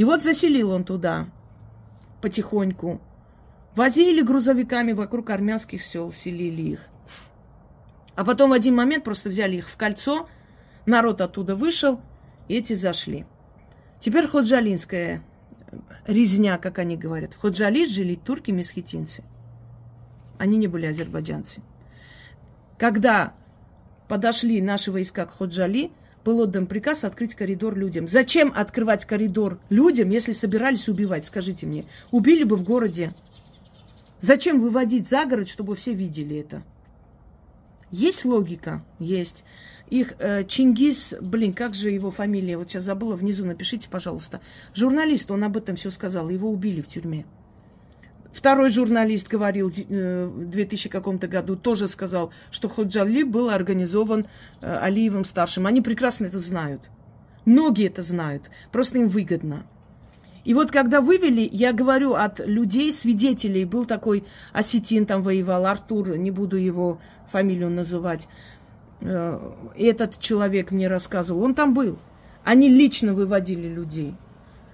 И 0.00 0.04
вот 0.04 0.22
заселил 0.22 0.70
он 0.70 0.84
туда 0.84 1.28
потихоньку. 2.22 3.02
Возили 3.76 4.22
грузовиками 4.22 4.92
вокруг 4.92 5.28
армянских 5.28 5.82
сел, 5.82 6.10
селили 6.10 6.62
их. 6.62 6.86
А 8.14 8.24
потом 8.24 8.48
в 8.48 8.54
один 8.54 8.74
момент 8.74 9.04
просто 9.04 9.28
взяли 9.28 9.56
их 9.56 9.68
в 9.68 9.76
кольцо, 9.76 10.26
народ 10.86 11.20
оттуда 11.20 11.54
вышел, 11.54 12.00
и 12.48 12.54
эти 12.54 12.72
зашли. 12.72 13.26
Теперь 14.00 14.26
ходжалинская 14.26 15.22
резня, 16.06 16.56
как 16.56 16.78
они 16.78 16.96
говорят. 16.96 17.34
В 17.34 17.38
Ходжалис 17.38 17.90
жили 17.90 18.14
турки-месхетинцы. 18.14 19.22
Они 20.38 20.56
не 20.56 20.66
были 20.66 20.86
азербайджанцы. 20.86 21.60
Когда 22.78 23.34
подошли 24.08 24.62
наши 24.62 24.92
войска 24.92 25.26
к 25.26 25.32
Ходжали, 25.32 25.92
был 26.24 26.40
отдан 26.40 26.66
приказ 26.66 27.04
открыть 27.04 27.34
коридор 27.34 27.76
людям. 27.76 28.08
Зачем 28.08 28.52
открывать 28.54 29.04
коридор 29.04 29.58
людям, 29.68 30.10
если 30.10 30.32
собирались 30.32 30.88
убивать? 30.88 31.26
Скажите 31.26 31.66
мне. 31.66 31.84
Убили 32.10 32.44
бы 32.44 32.56
в 32.56 32.64
городе. 32.64 33.12
Зачем 34.20 34.60
выводить 34.60 35.08
за 35.08 35.24
город, 35.24 35.48
чтобы 35.48 35.74
все 35.74 35.94
видели 35.94 36.36
это? 36.36 36.62
Есть 37.90 38.24
логика? 38.24 38.84
Есть. 38.98 39.44
Их 39.88 40.14
э, 40.18 40.44
Чингис, 40.44 41.16
блин, 41.20 41.52
как 41.52 41.74
же 41.74 41.90
его 41.90 42.12
фамилия, 42.12 42.56
вот 42.56 42.70
сейчас 42.70 42.84
забыла, 42.84 43.16
внизу 43.16 43.44
напишите, 43.44 43.88
пожалуйста. 43.88 44.40
Журналист, 44.72 45.30
он 45.32 45.42
об 45.42 45.56
этом 45.56 45.74
все 45.74 45.90
сказал, 45.90 46.28
его 46.28 46.48
убили 46.48 46.80
в 46.80 46.86
тюрьме. 46.86 47.26
Второй 48.32 48.70
журналист 48.70 49.28
говорил 49.28 49.70
э, 49.70 50.26
в 50.26 50.50
2000 50.50 50.88
каком-то 50.88 51.26
году, 51.26 51.56
тоже 51.56 51.88
сказал, 51.88 52.32
что 52.50 52.68
Ходжали 52.68 53.22
был 53.22 53.50
организован 53.50 54.26
э, 54.60 54.78
Алиевым 54.78 55.24
старшим. 55.24 55.66
Они 55.66 55.80
прекрасно 55.80 56.26
это 56.26 56.38
знают. 56.38 56.90
Многие 57.44 57.86
это 57.88 58.02
знают. 58.02 58.50
Просто 58.70 58.98
им 58.98 59.08
выгодно. 59.08 59.64
И 60.44 60.54
вот 60.54 60.70
когда 60.70 61.00
вывели, 61.00 61.46
я 61.50 61.72
говорю 61.72 62.14
от 62.14 62.40
людей, 62.40 62.92
свидетелей, 62.92 63.64
был 63.64 63.84
такой 63.84 64.24
осетин 64.52 65.06
там 65.06 65.22
воевал, 65.22 65.66
Артур, 65.66 66.16
не 66.16 66.30
буду 66.30 66.56
его 66.56 67.00
фамилию 67.28 67.70
называть. 67.70 68.28
Э, 69.00 69.38
этот 69.76 70.18
человек 70.18 70.70
мне 70.70 70.88
рассказывал, 70.88 71.42
он 71.42 71.54
там 71.54 71.74
был. 71.74 71.98
Они 72.44 72.68
лично 72.68 73.12
выводили 73.12 73.68
людей. 73.68 74.14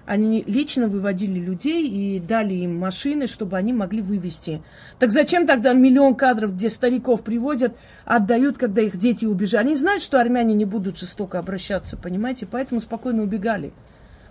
Они 0.07 0.45
лично 0.47 0.87
выводили 0.87 1.41
людей 1.41 1.89
и 1.89 2.21
дали 2.21 2.55
им 2.55 2.79
машины, 2.79 3.27
чтобы 3.27 3.57
они 3.57 3.73
могли 3.73 4.01
вывести. 4.01 4.63
Так 5.01 5.11
зачем 5.11 5.47
тогда 5.47 5.73
миллион 5.73 6.15
кадров, 6.15 6.55
где 6.55 6.71
стариков 6.71 7.23
приводят, 7.23 7.77
отдают, 8.05 8.57
когда 8.57 8.83
их 8.83 8.97
дети 8.97 9.25
убежали? 9.25 9.67
Они 9.67 9.75
знают, 9.75 10.03
что 10.03 10.21
армяне 10.21 10.55
не 10.55 10.65
будут 10.65 10.99
жестоко 10.99 11.41
обращаться, 11.41 11.97
понимаете? 11.97 12.47
Поэтому 12.47 12.81
спокойно 12.81 13.25
убегали. 13.25 13.73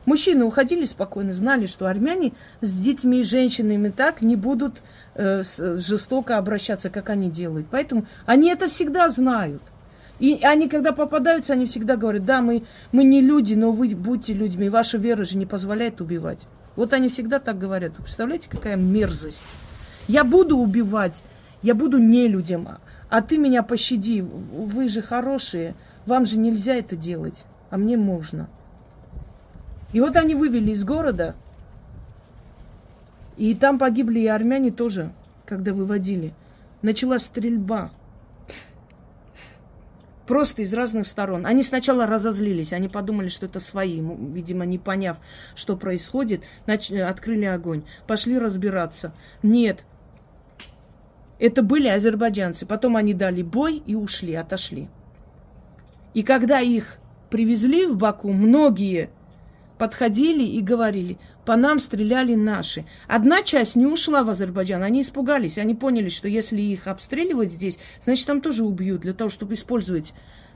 Мужчины 0.06 0.46
уходили 0.46 0.86
спокойно, 0.86 1.34
знали, 1.34 1.66
что 1.66 1.88
армяне 1.88 2.34
с 2.62 2.78
детьми 2.78 3.22
и 3.22 3.24
женщинами 3.24 3.90
так 3.90 4.22
не 4.22 4.36
будут 4.36 4.82
э, 5.16 5.42
жестоко 5.44 6.38
обращаться, 6.38 6.90
как 6.90 7.10
они 7.10 7.30
делают. 7.30 7.68
Поэтому 7.70 8.06
они 8.26 8.50
это 8.50 8.70
всегда 8.70 9.10
знают. 9.10 9.62
И 10.20 10.40
они, 10.44 10.70
когда 10.70 10.92
попадаются, 10.92 11.54
они 11.54 11.66
всегда 11.66 11.98
говорят, 11.98 12.26
да, 12.26 12.42
мы, 12.42 12.64
мы 12.92 13.04
не 13.04 13.22
люди, 13.22 13.54
но 13.54 13.72
вы 13.72 13.90
будьте 13.96 14.34
людьми, 14.34 14.70
ваша 14.70 14.98
вера 14.98 15.26
же 15.26 15.38
не 15.38 15.46
позволяет 15.46 16.00
убивать. 16.00 16.48
Вот 16.76 16.94
они 16.94 17.10
всегда 17.10 17.40
так 17.40 17.58
говорят. 17.58 17.94
Вы 17.98 18.04
представляете, 18.04 18.50
какая 18.50 18.76
мерзость? 18.76 19.44
Я 20.08 20.24
буду 20.24 20.58
убивать, 20.58 21.24
я 21.62 21.74
буду 21.74 21.98
не 21.98 22.28
людям, 22.28 22.68
а 23.10 23.22
ты 23.22 23.38
меня 23.38 23.64
пощади, 23.64 24.22
вы 24.22 24.88
же 24.88 25.02
хорошие, 25.02 25.74
вам 26.06 26.26
же 26.26 26.38
нельзя 26.38 26.76
это 26.76 26.96
делать, 26.96 27.44
а 27.70 27.78
мне 27.78 27.98
можно. 27.98 28.48
И 29.94 30.00
вот 30.00 30.16
они 30.16 30.36
вывели 30.36 30.72
из 30.72 30.84
города, 30.84 31.36
и 33.38 33.54
там 33.56 33.80
погибли 33.80 34.20
и 34.20 34.28
армяне 34.28 34.72
тоже, 34.72 35.12
когда 35.46 35.74
выводили. 35.74 36.34
Началась 36.82 37.24
стрельба. 37.24 37.92
Просто 40.28 40.64
из 40.64 40.74
разных 40.74 41.06
сторон. 41.08 41.46
Они 41.46 41.62
сначала 41.62 42.08
разозлились, 42.08 42.74
они 42.74 42.88
подумали, 42.88 43.30
что 43.30 43.46
это 43.46 43.60
свои. 43.60 44.02
Видимо, 44.02 44.66
не 44.66 44.80
поняв, 44.80 45.18
что 45.56 45.78
происходит, 45.78 46.42
нач... 46.66 46.92
открыли 46.92 47.46
огонь. 47.46 47.84
Пошли 48.08 48.38
разбираться. 48.40 49.14
Нет. 49.44 49.86
Это 51.38 51.62
были 51.62 51.88
азербайджанцы. 51.88 52.66
Потом 52.66 52.96
они 52.96 53.14
дали 53.14 53.44
бой 53.44 53.84
и 53.86 53.94
ушли, 53.94 54.34
отошли. 54.34 54.90
И 56.14 56.24
когда 56.24 56.60
их 56.60 56.98
привезли 57.30 57.86
в 57.86 57.98
Баку, 57.98 58.32
многие 58.32 59.10
подходили 59.78 60.44
и 60.44 60.62
говорили, 60.62 61.20
по 61.46 61.56
нам 61.56 61.80
стреляли 61.80 62.36
наши. 62.36 62.86
Одна 63.08 63.44
часть 63.44 63.76
не 63.76 63.86
ушла 63.86 64.24
в 64.24 64.30
Азербайджан, 64.30 64.84
они 64.84 65.02
испугались, 65.02 65.58
они 65.58 65.76
поняли, 65.76 66.10
что 66.10 66.28
если 66.28 66.62
их 66.62 66.88
обстреливать 66.88 67.52
здесь, 67.52 67.78
значит, 68.04 68.28
там 68.28 68.42
тоже 68.42 68.64
убьют 68.64 69.02
для 69.02 69.14
того, 69.14 69.30
чтобы 69.30 69.54
использовать, 69.54 70.14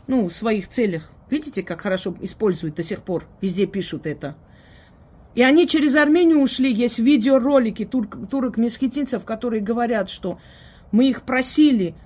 ну, 0.08 0.28
в 0.28 0.34
своих 0.34 0.68
целях. 0.68 1.12
Видите, 1.30 1.64
как 1.64 1.82
хорошо 1.82 2.16
используют 2.22 2.76
до 2.76 2.84
сих 2.84 3.04
пор, 3.04 3.26
везде 3.42 3.68
пишут 3.68 4.08
это. 4.08 4.36
И 5.36 5.44
они 5.44 5.68
через 5.68 5.96
Армению 5.96 6.42
ушли. 6.42 6.74
Есть 6.74 6.98
видеоролики 6.98 7.86
турк, 7.86 8.18
турок-месхетинцев, 8.30 9.24
которые 9.26 9.62
говорят, 9.62 10.10
что 10.10 10.40
мы 10.92 11.10
их 11.10 11.22
просили– 11.22 11.96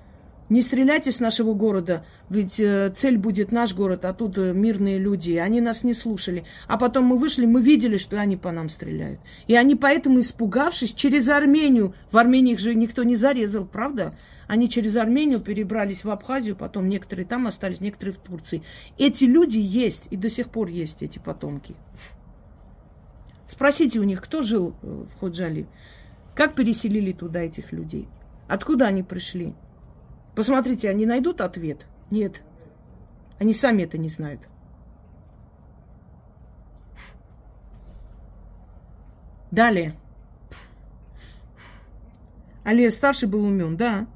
не 0.54 0.62
стреляйте 0.62 1.12
с 1.12 1.20
нашего 1.20 1.54
города, 1.54 2.06
ведь 2.30 2.60
э, 2.60 2.94
цель 2.96 3.18
будет 3.18 3.52
наш 3.52 3.74
город, 3.74 4.06
а 4.06 4.14
тут 4.14 4.38
э, 4.38 4.54
мирные 4.54 5.00
люди. 5.00 5.32
Они 5.32 5.62
нас 5.62 5.84
не 5.84 5.94
слушали. 5.94 6.46
А 6.68 6.78
потом 6.78 7.06
мы 7.06 7.18
вышли, 7.18 7.48
мы 7.48 7.60
видели, 7.60 7.98
что 7.98 8.20
они 8.20 8.38
по 8.38 8.52
нам 8.52 8.70
стреляют. 8.70 9.20
И 9.48 9.56
они 9.56 9.76
поэтому, 9.76 10.20
испугавшись, 10.20 10.94
через 10.94 11.28
Армению, 11.28 11.96
в 12.12 12.18
Армении 12.18 12.54
их 12.54 12.60
же 12.60 12.76
никто 12.76 13.02
не 13.02 13.16
зарезал, 13.16 13.66
правда? 13.66 14.16
Они 14.48 14.70
через 14.70 14.96
Армению 14.96 15.40
перебрались 15.40 16.04
в 16.04 16.12
Абхазию, 16.12 16.56
потом 16.56 16.88
некоторые 16.88 17.26
там 17.26 17.48
остались, 17.48 17.82
некоторые 17.82 18.14
в 18.14 18.20
Турции. 18.20 18.62
Эти 19.00 19.24
люди 19.24 19.58
есть, 19.58 20.08
и 20.12 20.18
до 20.18 20.30
сих 20.30 20.50
пор 20.50 20.68
есть 20.68 21.02
эти 21.02 21.18
потомки. 21.18 21.76
Спросите 23.48 24.00
у 24.00 24.04
них, 24.04 24.22
кто 24.22 24.44
жил 24.44 24.76
э, 24.84 25.06
в 25.12 25.20
Ходжали, 25.20 25.66
как 26.36 26.54
переселили 26.54 27.12
туда 27.12 27.42
этих 27.42 27.72
людей, 27.72 28.08
откуда 28.48 28.86
они 28.86 29.02
пришли. 29.02 29.56
Посмотрите, 30.36 30.90
они 30.90 31.06
найдут 31.06 31.42
ответ? 31.42 31.86
Нет. 32.10 32.42
Они 33.40 33.54
сами 33.54 33.84
это 33.84 33.98
не 33.98 34.10
знают. 34.10 34.42
Далее. 39.52 39.94
Алиев 42.64 42.94
старший 42.94 43.28
был 43.28 43.44
умен, 43.44 43.78
да. 43.78 44.08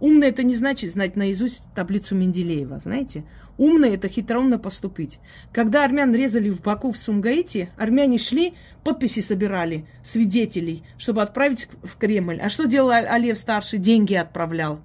Умный 0.00 0.28
это 0.28 0.42
не 0.42 0.56
значит 0.56 0.90
знать 0.90 1.14
наизусть 1.14 1.62
таблицу 1.74 2.16
Менделеева, 2.16 2.80
знаете? 2.80 3.24
Умный 3.56 3.94
это 3.94 4.08
хитроумно 4.08 4.58
поступить. 4.58 5.20
Когда 5.52 5.84
армян 5.84 6.12
резали 6.12 6.50
в 6.50 6.60
Баку 6.60 6.90
в 6.90 6.96
Сумгаите, 6.96 7.70
армяне 7.76 8.18
шли, 8.18 8.54
подписи 8.82 9.20
собирали, 9.20 9.86
свидетелей, 10.02 10.82
чтобы 10.98 11.22
отправить 11.22 11.68
в 11.84 11.96
Кремль. 11.96 12.40
А 12.40 12.48
что 12.48 12.66
делал 12.66 12.90
Алиев 12.90 13.38
старший? 13.38 13.78
Деньги 13.78 14.14
отправлял 14.14 14.80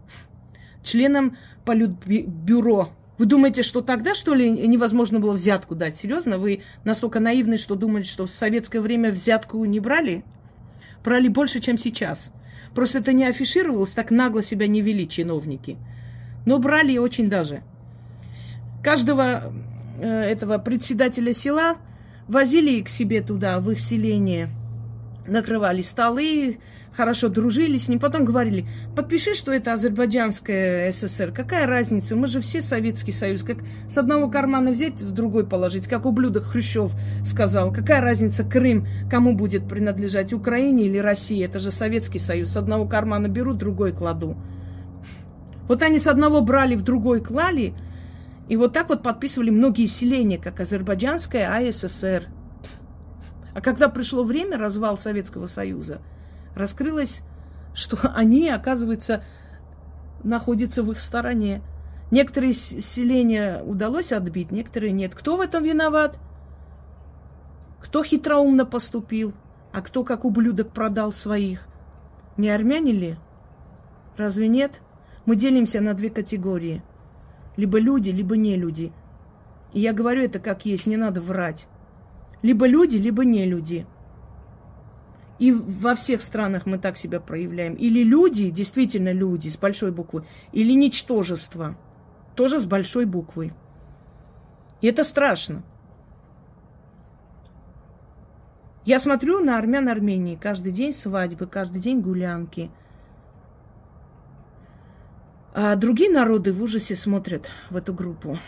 членом 0.89 1.37
политбюро. 1.65 2.89
Вы 3.17 3.25
думаете, 3.25 3.63
что 3.63 3.81
тогда, 3.81 4.15
что 4.15 4.33
ли, 4.33 4.49
невозможно 4.49 5.19
было 5.19 5.33
взятку 5.33 5.75
дать? 5.75 5.97
Серьезно? 5.97 6.37
Вы 6.37 6.61
настолько 6.83 7.19
наивны, 7.19 7.57
что 7.57 7.75
думали, 7.75 8.03
что 8.03 8.25
в 8.25 8.31
советское 8.31 8.79
время 8.79 9.11
взятку 9.11 9.63
не 9.65 9.79
брали? 9.79 10.23
Брали 11.03 11.27
больше, 11.27 11.59
чем 11.59 11.77
сейчас. 11.77 12.31
Просто 12.73 12.99
это 12.99 13.13
не 13.13 13.25
афишировалось, 13.25 13.91
так 13.91 14.11
нагло 14.11 14.41
себя 14.41 14.67
не 14.67 14.81
вели 14.81 15.07
чиновники. 15.07 15.77
Но 16.45 16.59
брали 16.59 16.97
очень 16.97 17.29
даже. 17.29 17.61
Каждого 18.83 19.53
э, 19.99 20.07
этого 20.07 20.57
председателя 20.57 21.33
села 21.33 21.75
возили 22.27 22.81
к 22.81 22.89
себе 22.89 23.21
туда, 23.21 23.59
в 23.59 23.69
их 23.71 23.79
селение, 23.79 24.49
накрывали 25.29 25.81
столы, 25.81 26.59
хорошо 26.93 27.29
дружили 27.29 27.77
с 27.77 27.87
ним, 27.87 27.99
потом 27.99 28.25
говорили, 28.25 28.67
подпиши, 28.95 29.33
что 29.33 29.51
это 29.51 29.73
азербайджанская 29.73 30.91
ССР, 30.91 31.31
какая 31.31 31.65
разница, 31.65 32.15
мы 32.15 32.27
же 32.27 32.41
все 32.41 32.61
Советский 32.61 33.11
Союз, 33.11 33.43
как 33.43 33.59
с 33.87 33.97
одного 33.97 34.29
кармана 34.29 34.71
взять, 34.71 34.95
в 34.95 35.11
другой 35.11 35.45
положить, 35.45 35.87
как 35.87 36.05
ублюдок 36.05 36.43
Хрущев 36.43 36.91
сказал, 37.25 37.71
какая 37.71 38.01
разница 38.01 38.43
Крым, 38.43 38.87
кому 39.09 39.35
будет 39.35 39.67
принадлежать, 39.67 40.33
Украине 40.33 40.85
или 40.85 40.97
России, 40.97 41.43
это 41.43 41.59
же 41.59 41.71
Советский 41.71 42.19
Союз, 42.19 42.49
с 42.49 42.57
одного 42.57 42.87
кармана 42.87 43.27
беру, 43.27 43.53
другой 43.53 43.91
кладу. 43.91 44.35
Вот 45.67 45.83
они 45.83 45.99
с 45.99 46.07
одного 46.07 46.41
брали, 46.41 46.75
в 46.75 46.81
другой 46.81 47.21
клали, 47.21 47.73
и 48.47 48.57
вот 48.57 48.73
так 48.73 48.89
вот 48.89 49.03
подписывали 49.03 49.51
многие 49.51 49.85
селения, 49.85 50.39
как 50.39 50.59
азербайджанская 50.59 51.47
АССР. 51.55 52.27
А 53.59 53.61
когда 53.61 53.89
пришло 53.89 54.23
время 54.23 54.57
развал 54.57 54.97
Советского 54.97 55.47
Союза– 55.47 55.99
раскрылось, 56.55 57.23
что 57.73 57.97
они, 58.15 58.47
оказывается, 58.47 59.21
находятся 60.23 60.81
в 60.81 60.89
их 60.93 61.01
стороне. 61.01 61.61
Некоторые 62.09 62.53
селения 62.53 63.61
удалось 63.61 64.13
отбить, 64.13 64.53
некоторые 64.53 64.93
нет. 64.93 65.13
Кто 65.13 65.35
в 65.35 65.41
этом 65.41 65.65
виноват? 65.65 66.17
Кто 67.81 68.01
хитроумно 68.01 68.65
поступил? 68.65 69.33
А 69.73 69.81
кто 69.81 70.05
как 70.05 70.23
ублюдок 70.23 70.71
продал 70.71 71.11
своих? 71.11 71.67
Не 72.37 72.51
армяне 72.51 72.93
ли? 72.93 73.17
Разве 74.15 74.47
нет? 74.47 74.79
Мы 75.25 75.35
делимся 75.35 75.81
на 75.81 75.95
две 75.95 76.09
категории. 76.09 76.81
Либо 77.57 77.77
люди, 77.77 78.09
либо 78.09 78.37
не 78.37 78.55
люди. 78.55 78.93
И 79.73 79.81
я 79.81 79.91
говорю 79.91 80.23
это 80.23 80.39
как 80.39 80.63
есть, 80.63 80.87
не 80.87 80.95
надо 80.95 81.19
врать. 81.19 81.67
Либо 82.41 82.67
люди, 82.67 82.97
либо 82.97 83.25
не 83.25 83.45
люди. 83.45 83.85
И 85.39 85.51
во 85.51 85.95
всех 85.95 86.21
странах 86.21 86.65
мы 86.65 86.77
так 86.77 86.97
себя 86.97 87.19
проявляем. 87.19 87.73
Или 87.75 88.03
люди, 88.03 88.49
действительно 88.49 89.11
люди, 89.11 89.49
с 89.49 89.57
большой 89.57 89.91
буквы, 89.91 90.25
или 90.51 90.73
ничтожество, 90.73 91.77
тоже 92.35 92.59
с 92.59 92.65
большой 92.65 93.05
буквы. 93.05 93.53
И 94.81 94.87
это 94.87 95.03
страшно. 95.03 95.63
Я 98.85 98.99
смотрю 98.99 99.39
на 99.39 99.57
армян 99.57 99.87
Армении. 99.87 100.35
Каждый 100.35 100.71
день 100.71 100.93
свадьбы, 100.93 101.47
каждый 101.47 101.79
день 101.79 102.01
гулянки. 102.01 102.71
А 105.53 105.75
другие 105.75 106.09
народы 106.09 106.53
в 106.53 106.63
ужасе 106.63 106.95
смотрят 106.95 107.49
в 107.69 107.75
эту 107.75 107.93
группу. 107.93 108.39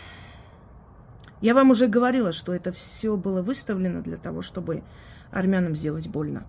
Я 1.42 1.54
вам 1.54 1.70
уже 1.70 1.88
говорила, 1.88 2.32
что 2.32 2.54
это 2.54 2.70
все 2.70 3.16
было 3.16 3.42
выставлено 3.42 4.00
для 4.00 4.16
того, 4.16 4.42
чтобы 4.42 4.84
армянам 5.32 5.74
сделать 5.74 6.08
больно. 6.08 6.46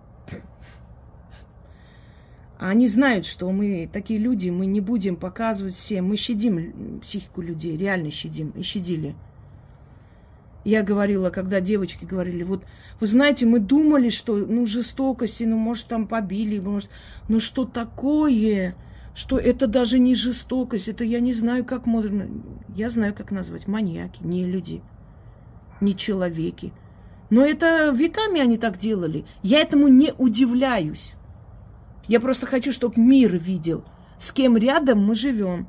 А 2.60 2.68
они 2.68 2.86
знают, 2.86 3.26
что 3.26 3.50
мы 3.50 3.90
такие 3.92 4.20
люди, 4.20 4.50
мы 4.50 4.66
не 4.66 4.80
будем 4.80 5.16
показывать 5.16 5.74
всем. 5.74 6.06
Мы 6.06 6.16
щадим 6.16 7.00
психику 7.00 7.42
людей, 7.42 7.76
реально 7.76 8.12
щадим 8.12 8.50
и 8.50 8.62
щадили. 8.62 9.16
Я 10.64 10.82
говорила, 10.82 11.28
когда 11.28 11.60
девочки 11.60 12.04
говорили, 12.04 12.42
вот, 12.44 12.64
вы 13.00 13.06
знаете, 13.06 13.44
мы 13.44 13.58
думали, 13.58 14.08
что, 14.08 14.36
ну, 14.36 14.64
жестокости, 14.64 15.44
ну, 15.44 15.58
может, 15.58 15.88
там 15.88 16.06
побили, 16.06 16.58
может, 16.58 16.88
ну, 17.28 17.38
что 17.38 17.66
такое, 17.66 18.74
что 19.14 19.38
это 19.38 19.66
даже 19.66 19.98
не 19.98 20.14
жестокость, 20.14 20.88
это 20.88 21.04
я 21.04 21.20
не 21.20 21.32
знаю, 21.32 21.64
как 21.64 21.86
можно, 21.86 22.28
я 22.74 22.88
знаю, 22.88 23.14
как 23.14 23.30
назвать, 23.30 23.68
маньяки, 23.68 24.22
не 24.22 24.44
люди, 24.44 24.82
не 25.80 25.94
человеки. 25.94 26.72
Но 27.30 27.44
это 27.44 27.90
веками 27.90 28.40
они 28.40 28.58
так 28.58 28.76
делали. 28.76 29.24
Я 29.42 29.60
этому 29.60 29.88
не 29.88 30.12
удивляюсь. 30.18 31.14
Я 32.06 32.20
просто 32.20 32.46
хочу, 32.46 32.70
чтобы 32.70 33.00
мир 33.00 33.36
видел, 33.36 33.84
с 34.18 34.30
кем 34.32 34.56
рядом 34.56 35.04
мы 35.04 35.14
живем. 35.14 35.68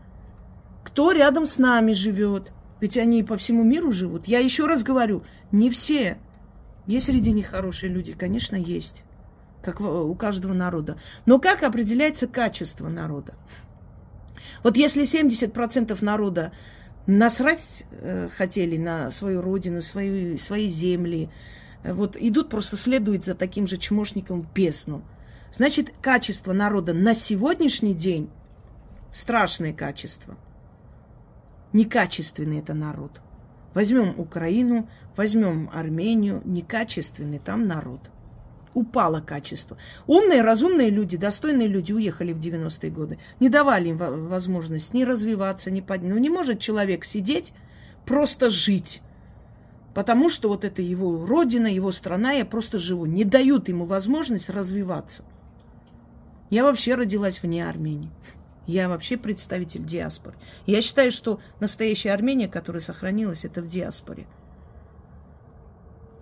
Кто 0.84 1.12
рядом 1.12 1.46
с 1.46 1.58
нами 1.58 1.94
живет. 1.94 2.52
Ведь 2.82 2.98
они 2.98 3.24
по 3.24 3.38
всему 3.38 3.64
миру 3.64 3.92
живут. 3.92 4.28
Я 4.28 4.40
еще 4.40 4.68
раз 4.68 4.84
говорю, 4.84 5.24
не 5.52 5.70
все. 5.70 6.18
Есть 6.86 7.08
среди 7.08 7.32
них 7.32 7.48
хорошие 7.48 7.92
люди, 7.92 8.14
конечно, 8.14 8.56
есть. 8.56 9.04
Как 9.66 9.82
у 9.82 10.14
каждого 10.14 10.54
народа. 10.54 10.96
Но 11.26 11.40
как 11.40 11.64
определяется 11.64 12.28
качество 12.28 12.88
народа? 12.88 13.34
Вот 14.62 14.78
если 14.78 15.04
70% 15.04 15.98
народа 16.06 16.52
насрать 17.08 17.84
э, 17.90 18.30
хотели 18.32 18.78
на 18.78 19.10
свою 19.10 19.42
родину, 19.42 19.82
свою, 19.82 20.38
свои 20.38 20.68
земли. 20.68 21.32
Э, 21.82 21.94
вот 21.94 22.16
идут, 22.16 22.50
просто 22.50 22.78
следуют 22.78 23.26
за 23.26 23.34
таким 23.34 23.66
же 23.66 23.78
чмошником 23.78 24.44
в 24.44 24.54
бездну. 24.54 25.02
Значит, 25.52 25.92
качество 26.00 26.54
народа 26.54 26.94
на 26.94 27.16
сегодняшний 27.16 27.96
день 27.96 28.30
страшное 29.12 29.74
качество. 29.74 30.38
Некачественный 31.74 32.60
это 32.60 32.76
народ. 32.76 33.20
Возьмем 33.74 34.20
Украину, 34.20 34.88
возьмем 35.16 35.72
Армению, 35.74 36.44
некачественный 36.46 37.40
там 37.40 37.68
народ 37.68 38.12
упало 38.76 39.22
качество. 39.22 39.78
Умные, 40.06 40.42
разумные 40.42 40.92
люди, 40.92 41.18
достойные 41.18 41.68
люди 41.68 41.94
уехали 41.94 42.34
в 42.34 42.38
90-е 42.38 42.92
годы. 42.92 43.18
Не 43.40 43.50
давали 43.50 43.90
им 43.90 43.98
возможность 43.98 44.94
ни 44.94 45.04
развиваться, 45.04 45.72
ни 45.72 45.82
поднять. 45.82 46.14
Ну, 46.14 46.20
не 46.20 46.30
может 46.30 46.60
человек 46.60 47.06
сидеть, 47.06 47.54
просто 48.06 48.52
жить. 48.52 49.02
Потому 49.96 50.30
что 50.30 50.50
вот 50.50 50.66
это 50.66 50.82
его 50.82 51.26
родина, 51.26 51.68
его 51.68 51.90
страна, 51.92 52.34
я 52.34 52.46
просто 52.46 52.78
живу. 52.78 53.06
Не 53.06 53.24
дают 53.24 53.70
ему 53.70 53.86
возможность 53.86 54.50
развиваться. 54.50 55.24
Я 56.50 56.64
вообще 56.64 56.96
родилась 56.96 57.42
вне 57.42 57.68
Армении. 57.68 58.12
Я 58.68 58.90
вообще 58.90 59.16
представитель 59.16 59.86
диаспоры. 59.86 60.36
Я 60.66 60.82
считаю, 60.82 61.12
что 61.12 61.40
настоящая 61.60 62.12
Армения, 62.12 62.48
которая 62.48 62.82
сохранилась, 62.82 63.46
это 63.46 63.62
в 63.62 63.68
диаспоре. 63.68 64.28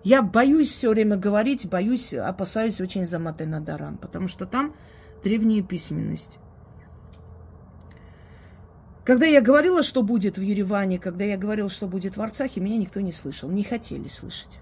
Я 0.04 0.20
боюсь 0.20 0.70
все 0.70 0.90
время 0.90 1.16
говорить, 1.16 1.66
боюсь, 1.68 2.12
опасаюсь 2.12 2.80
очень 2.80 3.06
за 3.06 3.18
Матенадаран, 3.18 3.96
потому 3.96 4.28
что 4.28 4.44
там 4.44 4.74
древняя 5.22 5.62
письменность. 5.62 6.38
Когда 9.04 9.26
я 9.26 9.40
говорила, 9.40 9.82
что 9.82 10.02
будет 10.02 10.36
в 10.36 10.42
Ереване, 10.42 10.98
когда 10.98 11.24
я 11.24 11.38
говорила, 11.38 11.70
что 11.70 11.86
будет 11.86 12.18
в 12.18 12.22
Арцахе, 12.22 12.60
меня 12.60 12.76
никто 12.76 13.00
не 13.00 13.12
слышал, 13.12 13.50
не 13.50 13.64
хотели 13.64 14.08
слышать. 14.08 14.58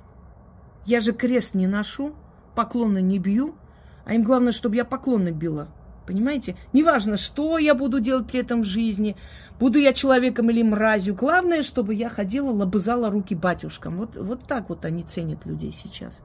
Я 0.87 1.01
же 1.01 1.13
крест 1.13 1.55
не 1.55 1.67
ношу, 1.67 2.15
поклоны 2.55 3.03
не 3.03 3.19
бью, 3.19 3.57
а 4.05 4.15
им 4.15 4.23
главное, 4.23 4.53
чтобы 4.53 4.77
я 4.77 4.85
поклоны 4.85 5.31
била. 5.31 5.69
Понимаете? 6.07 6.57
Неважно, 6.73 7.17
что 7.17 7.59
я 7.59 7.75
буду 7.75 8.01
делать 8.01 8.27
при 8.27 8.41
этом 8.41 8.63
в 8.63 8.65
жизни, 8.65 9.17
буду 9.59 9.79
я 9.79 9.93
человеком 9.93 10.51
или 10.51 10.63
мразью. 10.63 11.15
Главное, 11.15 11.63
чтобы 11.63 11.95
я 11.95 12.09
ходила, 12.09 12.51
лобызала 12.51 13.11
руки 13.11 13.35
батюшкам. 13.35 13.97
Вот, 13.97 14.17
вот 14.17 14.45
так 14.47 14.69
вот 14.69 14.85
они 14.85 15.03
ценят 15.03 15.47
людей 15.47 15.73
сейчас. 15.73 16.21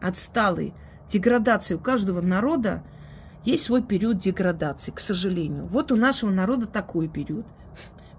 Отсталые. 0.00 0.74
Деградация 1.08 1.76
у 1.76 1.80
каждого 1.80 2.20
народа 2.20 2.82
есть 3.44 3.64
свой 3.64 3.82
период 3.82 4.18
деградации, 4.18 4.90
к 4.90 5.00
сожалению. 5.00 5.66
Вот 5.66 5.92
у 5.92 5.96
нашего 5.96 6.30
народа 6.30 6.66
такой 6.66 7.08
период. 7.08 7.46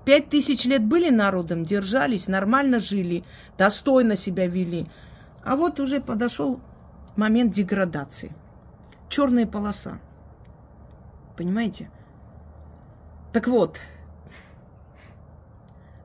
Пять 0.05 0.29
тысяч 0.29 0.65
лет 0.65 0.83
были 0.83 1.09
народом, 1.09 1.65
держались, 1.65 2.27
нормально 2.27 2.79
жили, 2.79 3.23
достойно 3.57 4.15
себя 4.15 4.45
вели. 4.45 4.87
А 5.43 5.55
вот 5.55 5.79
уже 5.79 5.99
подошел 5.99 6.59
момент 7.15 7.53
деградации. 7.53 8.31
Черная 9.09 9.47
полоса. 9.47 9.99
Понимаете? 11.35 11.89
Так 13.33 13.47
вот, 13.47 13.79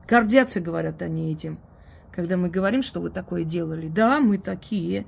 гордятся, 0.08 0.60
говорят 0.60 1.02
они 1.02 1.32
этим, 1.32 1.60
когда 2.12 2.36
мы 2.36 2.48
говорим, 2.48 2.82
что 2.82 3.00
вы 3.00 3.10
такое 3.10 3.44
делали. 3.44 3.88
Да, 3.88 4.20
мы 4.20 4.38
такие. 4.38 5.06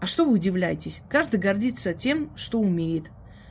А 0.00 0.06
что 0.06 0.24
вы 0.24 0.34
удивляетесь? 0.34 1.02
Каждый 1.08 1.40
гордится 1.40 1.92
тем, 1.92 2.30
что 2.36 2.60
умеет. 2.60 3.10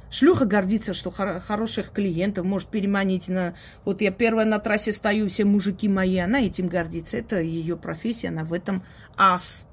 Шлюха 0.10 0.46
гордится, 0.46 0.94
что 0.94 1.12
хор- 1.12 1.40
хороших 1.42 1.92
клиентов 1.92 2.46
может 2.46 2.70
переманить 2.70 3.28
на... 3.28 3.56
Вот 3.84 4.02
я 4.02 4.12
первая 4.12 4.46
на 4.46 4.58
трассе 4.60 4.94
стою, 4.94 5.28
все 5.28 5.44
мужики 5.44 5.90
мои, 5.90 6.18
она 6.18 6.40
этим 6.40 6.70
гордится. 6.70 7.18
Это 7.18 7.42
ее 7.42 7.76
профессия, 7.76 8.30
она 8.30 8.46
в 8.46 8.54
этом 8.54 8.84
ас. 9.18 9.68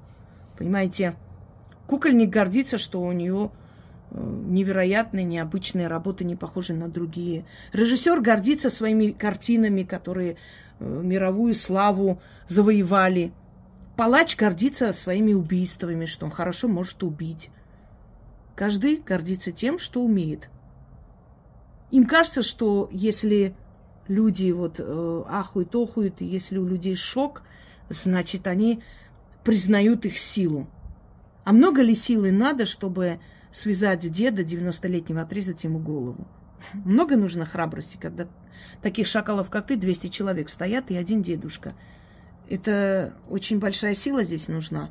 Понимаете? 0.57 1.15
Кукольник 1.87 2.29
гордится, 2.29 2.77
что 2.77 3.01
у 3.01 3.13
нее 3.13 3.51
невероятные, 4.15 5.25
необычные 5.25 5.87
работы, 5.87 6.23
не 6.23 6.35
похожие 6.35 6.77
на 6.77 6.87
другие. 6.87 7.45
Режиссер 7.73 8.21
гордится 8.21 8.69
своими 8.69 9.11
картинами, 9.11 9.83
которые 9.83 10.37
э, 10.79 11.01
мировую 11.03 11.53
славу 11.53 12.21
завоевали. 12.47 13.33
Палач 13.97 14.35
гордится 14.35 14.91
своими 14.93 15.33
убийствами, 15.33 16.05
что 16.05 16.25
он 16.25 16.31
хорошо 16.31 16.67
может 16.67 17.03
убить. 17.03 17.49
Каждый 18.55 18.97
гордится 18.97 19.51
тем, 19.51 19.79
что 19.79 20.01
умеет. 20.01 20.49
Им 21.91 22.05
кажется, 22.05 22.41
что 22.41 22.89
если 22.91 23.55
люди 24.07 24.51
вот 24.51 24.79
э, 24.79 25.23
ахуют, 25.27 25.75
охуют, 25.75 26.21
и 26.21 26.25
если 26.25 26.57
у 26.57 26.65
людей 26.65 26.95
шок, 26.95 27.43
значит, 27.89 28.47
они 28.47 28.81
признают 29.43 30.05
их 30.05 30.17
силу. 30.17 30.67
А 31.43 31.53
много 31.53 31.81
ли 31.81 31.93
силы 31.93 32.31
надо, 32.31 32.65
чтобы 32.65 33.19
связать 33.55 34.11
деда 34.11 34.41
90-летнего, 34.41 35.21
отрезать 35.21 35.63
ему 35.63 35.79
голову? 35.79 36.27
Много 36.73 37.15
нужно 37.15 37.45
храбрости, 37.45 37.97
когда 37.99 38.27
таких 38.81 39.07
шакалов, 39.07 39.49
как 39.49 39.67
ты, 39.67 39.77
200 39.77 40.07
человек 40.07 40.49
стоят 40.49 40.91
и 40.91 40.97
один 40.97 41.21
дедушка. 41.21 41.73
Это 42.49 43.15
очень 43.29 43.59
большая 43.59 43.93
сила 43.93 44.23
здесь 44.23 44.49
нужна. 44.49 44.89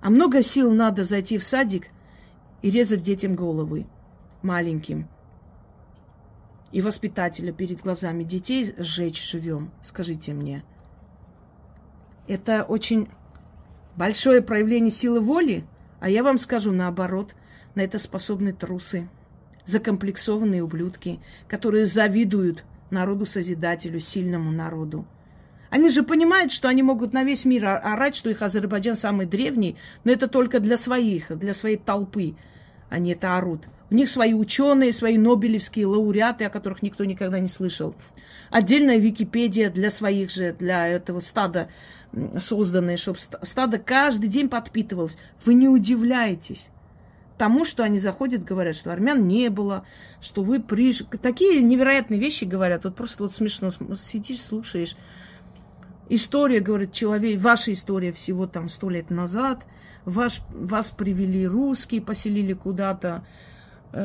А 0.00 0.10
много 0.10 0.42
сил 0.42 0.72
надо 0.72 1.02
зайти 1.02 1.36
в 1.36 1.42
садик 1.42 1.88
и 2.62 2.70
резать 2.70 3.02
детям 3.02 3.34
головы 3.34 3.86
маленьким. 4.42 5.08
И 6.70 6.80
воспитателя 6.80 7.52
перед 7.52 7.80
глазами 7.80 8.22
детей 8.22 8.72
сжечь 8.78 9.28
живем, 9.28 9.72
скажите 9.82 10.32
мне. 10.32 10.62
Это 12.28 12.62
очень 12.62 13.08
большое 13.96 14.42
проявление 14.42 14.90
силы 14.92 15.20
воли, 15.20 15.66
а 15.98 16.08
я 16.08 16.22
вам 16.22 16.38
скажу 16.38 16.72
наоборот, 16.72 17.34
на 17.78 17.82
это 17.82 18.00
способны 18.00 18.52
трусы, 18.52 19.08
закомплексованные 19.64 20.64
ублюдки, 20.64 21.20
которые 21.46 21.86
завидуют 21.86 22.64
народу-созидателю, 22.90 24.00
сильному 24.00 24.50
народу. 24.50 25.06
Они 25.70 25.88
же 25.88 26.02
понимают, 26.02 26.50
что 26.50 26.68
они 26.68 26.82
могут 26.82 27.12
на 27.12 27.22
весь 27.22 27.44
мир 27.44 27.66
орать, 27.66 28.16
что 28.16 28.30
их 28.30 28.42
Азербайджан 28.42 28.96
самый 28.96 29.26
древний, 29.26 29.76
но 30.02 30.10
это 30.10 30.26
только 30.26 30.58
для 30.58 30.76
своих, 30.76 31.38
для 31.38 31.54
своей 31.54 31.76
толпы. 31.76 32.34
Они 32.88 33.12
это 33.12 33.36
орут. 33.36 33.68
У 33.90 33.94
них 33.94 34.08
свои 34.08 34.34
ученые, 34.34 34.90
свои 34.90 35.16
нобелевские 35.16 35.86
лауреаты, 35.86 36.46
о 36.46 36.50
которых 36.50 36.82
никто 36.82 37.04
никогда 37.04 37.38
не 37.38 37.48
слышал. 37.48 37.94
Отдельная 38.50 38.98
Википедия 38.98 39.70
для 39.70 39.90
своих 39.90 40.30
же, 40.30 40.52
для 40.52 40.88
этого 40.88 41.20
стада 41.20 41.68
созданное, 42.38 42.96
чтобы 42.96 43.18
стадо 43.18 43.78
каждый 43.78 44.28
день 44.28 44.48
подпитывалось. 44.48 45.16
Вы 45.44 45.54
не 45.54 45.68
удивляетесь 45.68 46.70
тому, 47.38 47.64
что 47.64 47.84
они 47.84 47.98
заходят, 47.98 48.44
говорят, 48.44 48.76
что 48.76 48.92
армян 48.92 49.26
не 49.26 49.48
было, 49.48 49.84
что 50.20 50.42
вы 50.42 50.60
пришли. 50.60 51.06
Такие 51.22 51.62
невероятные 51.62 52.20
вещи 52.20 52.44
говорят. 52.44 52.84
Вот 52.84 52.96
просто 52.96 53.22
вот 53.22 53.32
смешно. 53.32 53.70
Сидишь, 53.94 54.42
слушаешь. 54.42 54.96
История, 56.10 56.60
говорит 56.60 56.92
человек, 56.92 57.40
ваша 57.40 57.72
история 57.72 58.12
всего 58.12 58.46
там 58.46 58.68
сто 58.68 58.90
лет 58.90 59.10
назад. 59.10 59.64
Ваш, 60.04 60.40
вас 60.50 60.90
привели 60.90 61.46
русские, 61.46 62.02
поселили 62.02 62.52
куда-то. 62.52 63.24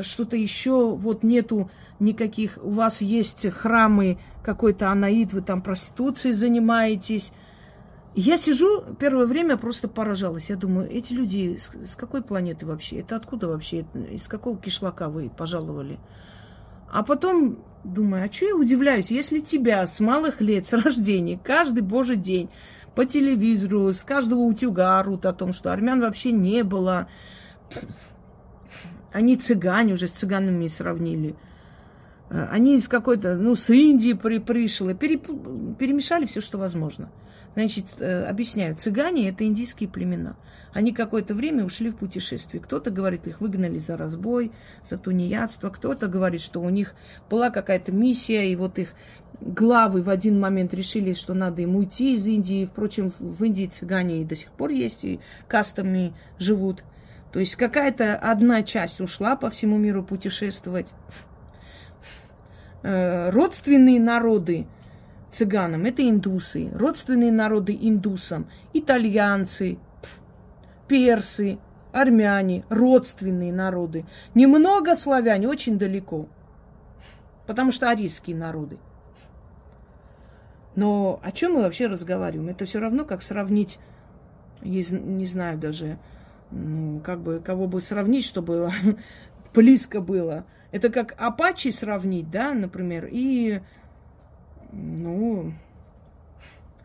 Что-то 0.01 0.37
еще, 0.37 0.95
вот 0.95 1.23
нету 1.23 1.69
никаких, 1.99 2.57
у 2.61 2.69
вас 2.69 3.01
есть 3.01 3.49
храмы, 3.49 4.17
какой-то 4.41 4.89
анаид, 4.89 5.33
вы 5.33 5.41
там 5.41 5.61
проституцией 5.61 6.33
занимаетесь 6.33 7.33
я 8.15 8.37
сижу, 8.37 8.83
первое 8.99 9.25
время 9.25 9.57
просто 9.57 9.87
поражалась. 9.87 10.49
Я 10.49 10.55
думаю, 10.55 10.89
эти 10.89 11.13
люди 11.13 11.57
с, 11.57 11.71
с 11.91 11.95
какой 11.95 12.21
планеты 12.21 12.65
вообще? 12.65 12.99
Это 12.99 13.15
откуда 13.15 13.47
вообще? 13.47 13.85
Из 14.11 14.27
какого 14.27 14.57
кишлака 14.57 15.09
вы 15.09 15.29
пожаловали? 15.29 15.99
А 16.91 17.01
потом 17.01 17.63
думаю, 17.83 18.25
а 18.25 18.31
что 18.31 18.45
я 18.45 18.55
удивляюсь, 18.55 19.09
если 19.09 19.39
тебя 19.39 19.85
с 19.87 19.99
малых 19.99 20.41
лет, 20.41 20.67
с 20.67 20.73
рождения, 20.73 21.39
каждый 21.43 21.81
божий 21.81 22.17
день 22.17 22.49
по 22.93 23.05
телевизору, 23.05 23.91
с 23.91 24.03
каждого 24.03 24.41
утюга 24.41 24.99
орут 24.99 25.25
о 25.25 25.33
том, 25.33 25.53
что 25.53 25.73
армян 25.73 25.99
вообще 25.99 26.31
не 26.31 26.63
было. 26.63 27.07
Они 29.11 29.35
цыгане 29.37 29.93
уже 29.93 30.07
с 30.07 30.11
цыганами 30.11 30.67
сравнили. 30.67 31.35
Они 32.29 32.75
из 32.75 32.87
какой-то, 32.87 33.35
ну, 33.35 33.55
с 33.55 33.69
Индии 33.69 34.13
при, 34.13 34.39
пришло, 34.39 34.93
пере, 34.93 35.17
перемешали 35.17 36.25
все, 36.25 36.41
что 36.41 36.57
возможно. 36.57 37.11
Значит, 37.55 37.85
э, 37.99 38.25
объясняю, 38.25 38.75
цыгане– 38.75 39.29
это 39.29 39.45
индийские 39.45 39.87
племена. 39.87 40.35
Они 40.73 40.91
какое-то 40.91 41.35
время 41.35 41.63
ушли 41.63 41.91
в 41.91 41.97
путешествие. 41.97 42.61
Кто-то 42.61 42.89
говорит, 42.89 43.27
их 43.27 43.41
выгнали 43.41 43.77
за 43.77 43.95
разбой, 43.95 44.51
за 44.83 44.97
тунеядство. 44.97 45.69
Кто-то 45.69 46.07
говорит, 46.07 46.41
что 46.41 46.61
у 46.61 46.69
них 46.69 46.95
была 47.29 47.51
какая-то 47.51 47.91
миссия, 47.91 48.51
и 48.51 48.55
вот 48.55 48.79
их 48.79 48.95
главы 49.39 50.01
в 50.01 50.09
один 50.09 50.39
момент 50.39 50.73
решили, 50.73 51.13
что 51.13 51.35
надо 51.35 51.61
им 51.61 51.75
уйти 51.75 52.15
из 52.15 52.25
Индии. 52.25 52.65
Впрочем, 52.65 53.11
в 53.19 53.43
Индии 53.43 53.67
цыгане 53.67 54.21
и 54.21 54.25
до 54.25 54.35
сих 54.35 54.51
пор 54.51 54.71
есть, 54.71 55.03
и 55.03 55.19
кастами 55.47 56.13
живут. 56.39 56.83
То 57.31 57.39
есть 57.39 57.55
какая-то 57.55 58.15
одна 58.15 58.63
часть 58.63 58.99
ушла 58.99 59.35
по 59.35 59.51
всему 59.51 59.77
миру 59.77 60.03
путешествовать. 60.03 60.93
Э, 62.81 63.29
родственные 63.29 63.99
народы– 63.99 64.65
цыганам, 65.33 65.85
это 65.85 66.07
индусы, 66.07 66.69
родственные 66.73 67.31
народы 67.31 67.77
индусам, 67.79 68.47
итальянцы, 68.73 69.77
персы, 70.87 71.57
армяне, 71.91 72.65
родственные 72.69 73.51
народы. 73.51 74.05
Немного 74.35 74.95
славяне, 74.95 75.47
очень 75.47 75.77
далеко, 75.77 76.27
потому 77.47 77.71
что 77.71 77.89
арийские 77.89 78.35
народы. 78.35 78.77
Но 80.75 81.19
о 81.21 81.31
чем 81.31 81.53
мы 81.53 81.61
вообще 81.61 81.87
разговариваем? 81.87 82.49
Это 82.49 82.65
все 82.65 82.79
равно, 82.79 83.05
как 83.05 83.21
сравнить, 83.21 83.77
не 84.61 85.25
знаю 85.25 85.57
даже, 85.57 85.99
ну, 86.51 86.99
как 86.99 87.21
бы, 87.21 87.39
кого 87.39 87.67
бы 87.67 87.79
сравнить, 87.81 88.25
чтобы 88.25 88.71
близко 89.53 90.01
было. 90.01 90.45
Это 90.71 90.89
как 90.89 91.13
Апачи 91.17 91.69
сравнить, 91.69 92.31
да, 92.31 92.53
например, 92.53 93.07
и 93.11 93.61
ну, 94.73 95.53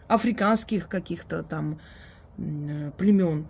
африканских 0.07 0.89
каких-то 0.89 1.43
там 1.43 1.81
племен. 2.37 3.49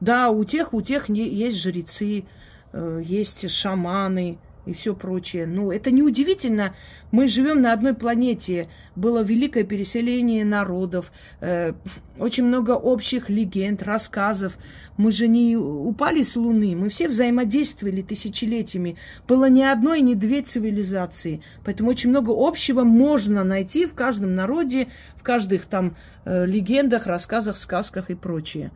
Да, 0.00 0.30
у 0.30 0.44
тех, 0.44 0.72
у 0.72 0.80
тех 0.80 1.08
есть 1.08 1.58
жрецы, 1.58 2.24
э, 2.72 3.00
есть 3.02 3.50
шаманы, 3.50 4.38
и 4.66 4.72
все 4.72 4.94
прочее. 4.94 5.46
Ну, 5.46 5.70
это 5.70 5.90
неудивительно. 5.90 6.74
Мы 7.10 7.26
живем 7.26 7.62
на 7.62 7.72
одной 7.72 7.94
планете. 7.94 8.68
Было 8.94 9.22
великое 9.22 9.64
переселение 9.64 10.44
народов, 10.44 11.12
э, 11.40 11.72
очень 12.18 12.44
много 12.44 12.72
общих 12.72 13.30
легенд, 13.30 13.82
рассказов. 13.82 14.58
Мы 14.96 15.12
же 15.12 15.28
не 15.28 15.56
упали 15.56 16.22
с 16.22 16.36
Луны, 16.36 16.76
мы 16.76 16.88
все 16.88 17.08
взаимодействовали 17.08 18.02
тысячелетиями. 18.02 18.96
Было 19.26 19.48
ни 19.48 19.62
одной, 19.62 20.02
ни 20.02 20.14
две 20.14 20.42
цивилизации. 20.42 21.42
Поэтому 21.64 21.90
очень 21.90 22.10
много 22.10 22.32
общего 22.36 22.84
можно 22.84 23.44
найти 23.44 23.86
в 23.86 23.94
каждом 23.94 24.34
народе, 24.34 24.88
в 25.16 25.22
каждых 25.22 25.66
там 25.66 25.96
э, 26.24 26.46
легендах, 26.46 27.06
рассказах, 27.06 27.56
сказках 27.56 28.10
и 28.10 28.14
прочее. 28.14 28.70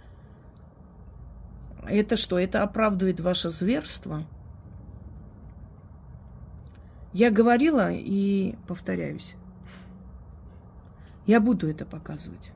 Это 1.87 2.17
что? 2.17 2.39
Это 2.39 2.63
оправдывает 2.63 3.21
ваше 3.21 3.51
зверство? 3.51 4.25
Я 7.15 7.31
говорила 7.31 7.93
и 7.93 8.57
повторяюсь. 8.67 9.37
Я 11.27 11.41
буду 11.41 11.71
это 11.71 11.87
показывать. 11.87 12.51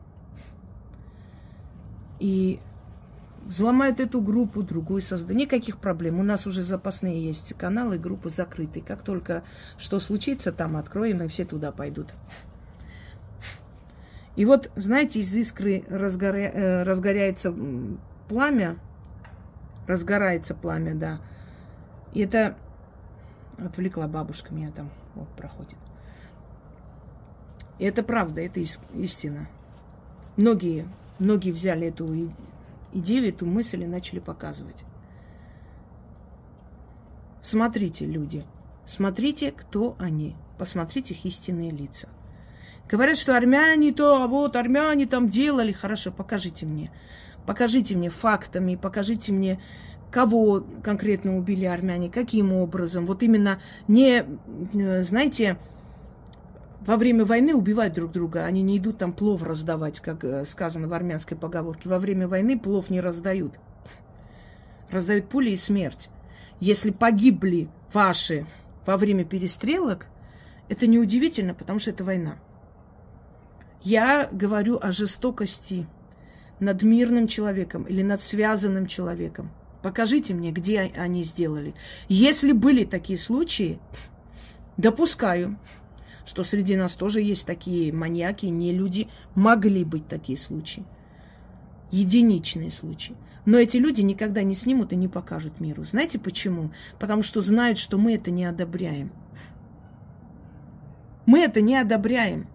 И 2.18 2.58
взломают 3.46 4.00
эту 4.00 4.20
группу, 4.20 4.64
другую 4.64 5.00
создать. 5.00 5.36
Никаких 5.36 5.78
проблем. 5.78 6.18
У 6.18 6.24
нас 6.24 6.44
уже 6.44 6.62
запасные 6.62 7.24
есть 7.24 7.54
каналы, 7.54 7.98
группы 7.98 8.30
закрытые. 8.30 8.84
Как 8.84 9.04
только 9.04 9.44
что 9.78 10.00
случится, 10.00 10.50
там 10.50 10.76
откроем, 10.76 11.22
и 11.22 11.28
все 11.28 11.44
туда 11.44 11.70
пойдут. 11.70 12.08
И 14.34 14.44
вот, 14.44 14.72
знаете, 14.74 15.20
из 15.20 15.34
искры 15.36 15.84
разгоря... 15.88 16.50
Э, 16.52 16.82
разгоряется 16.82 17.54
пламя, 18.28 18.76
разгорается 19.86 20.56
пламя, 20.56 20.96
да. 20.96 21.20
И 22.12 22.20
это 22.20 22.56
Отвлекла 23.58 24.06
бабушка 24.06 24.54
меня 24.54 24.70
там, 24.70 24.90
вот, 25.14 25.28
проходит. 25.30 25.76
И 27.78 27.84
это 27.84 28.02
правда, 28.02 28.40
это 28.40 28.60
истина. 28.60 29.48
Многие, 30.36 30.86
многие 31.18 31.50
взяли 31.50 31.88
эту 31.88 32.32
идею, 32.92 33.28
эту 33.28 33.46
мысль 33.46 33.82
и 33.82 33.86
начали 33.86 34.20
показывать. 34.20 34.84
Смотрите, 37.40 38.04
люди, 38.04 38.44
смотрите, 38.86 39.52
кто 39.52 39.96
они. 39.98 40.36
Посмотрите 40.58 41.14
их 41.14 41.24
истинные 41.24 41.70
лица. 41.70 42.08
Говорят, 42.88 43.16
что 43.16 43.36
армяне 43.36 43.92
то, 43.92 44.22
а 44.22 44.26
вот 44.26 44.56
армяне 44.56 45.06
там 45.06 45.28
делали. 45.28 45.72
Хорошо, 45.72 46.10
покажите 46.10 46.66
мне. 46.66 46.90
Покажите 47.46 47.96
мне 47.96 48.10
фактами, 48.10 48.76
покажите 48.76 49.32
мне 49.32 49.60
кого 50.10 50.64
конкретно 50.82 51.36
убили 51.36 51.64
армяне, 51.64 52.10
каким 52.10 52.52
образом. 52.52 53.06
Вот 53.06 53.22
именно 53.22 53.60
не, 53.86 54.24
э, 54.74 55.02
знаете, 55.02 55.58
во 56.80 56.96
время 56.96 57.24
войны 57.24 57.54
убивают 57.54 57.94
друг 57.94 58.12
друга, 58.12 58.44
они 58.44 58.62
не 58.62 58.78
идут 58.78 58.98
там 58.98 59.12
плов 59.12 59.42
раздавать, 59.42 60.00
как 60.00 60.24
э, 60.24 60.44
сказано 60.44 60.88
в 60.88 60.94
армянской 60.94 61.36
поговорке. 61.36 61.88
Во 61.88 61.98
время 61.98 62.28
войны 62.28 62.58
плов 62.58 62.90
не 62.90 63.00
раздают. 63.00 63.58
Раздают 64.90 65.28
пули 65.28 65.50
и 65.50 65.56
смерть. 65.56 66.08
Если 66.60 66.90
погибли 66.90 67.68
ваши 67.92 68.46
во 68.86 68.96
время 68.96 69.24
перестрелок, 69.24 70.06
это 70.68 70.86
неудивительно, 70.86 71.54
потому 71.54 71.78
что 71.78 71.90
это 71.90 72.04
война. 72.04 72.36
Я 73.82 74.28
говорю 74.32 74.78
о 74.80 74.90
жестокости 74.90 75.86
над 76.58 76.82
мирным 76.82 77.28
человеком 77.28 77.84
или 77.84 78.02
над 78.02 78.20
связанным 78.20 78.86
человеком. 78.86 79.50
Покажите 79.88 80.34
мне, 80.34 80.52
где 80.52 80.80
они 80.80 81.22
сделали. 81.22 81.74
Если 82.10 82.52
были 82.52 82.84
такие 82.84 83.18
случаи, 83.18 83.78
допускаю, 84.76 85.58
что 86.26 86.44
среди 86.44 86.76
нас 86.76 86.94
тоже 86.94 87.22
есть 87.22 87.46
такие 87.46 87.90
маньяки, 87.90 88.44
не 88.44 88.70
люди, 88.70 89.08
могли 89.34 89.84
быть 89.84 90.06
такие 90.06 90.36
случаи. 90.36 90.84
Единичные 91.90 92.70
случаи. 92.70 93.16
Но 93.46 93.56
эти 93.56 93.78
люди 93.78 94.02
никогда 94.02 94.42
не 94.42 94.52
снимут 94.52 94.92
и 94.92 94.96
не 94.96 95.08
покажут 95.08 95.58
миру. 95.58 95.84
Знаете 95.84 96.18
почему? 96.18 96.70
Потому 96.98 97.22
что 97.22 97.40
знают, 97.40 97.78
что 97.78 97.96
мы 97.96 98.16
это 98.16 98.30
не 98.30 98.44
одобряем. 98.44 99.10
Мы 101.24 101.40
это 101.40 101.62
не 101.62 101.76
одобряем. 101.76 102.46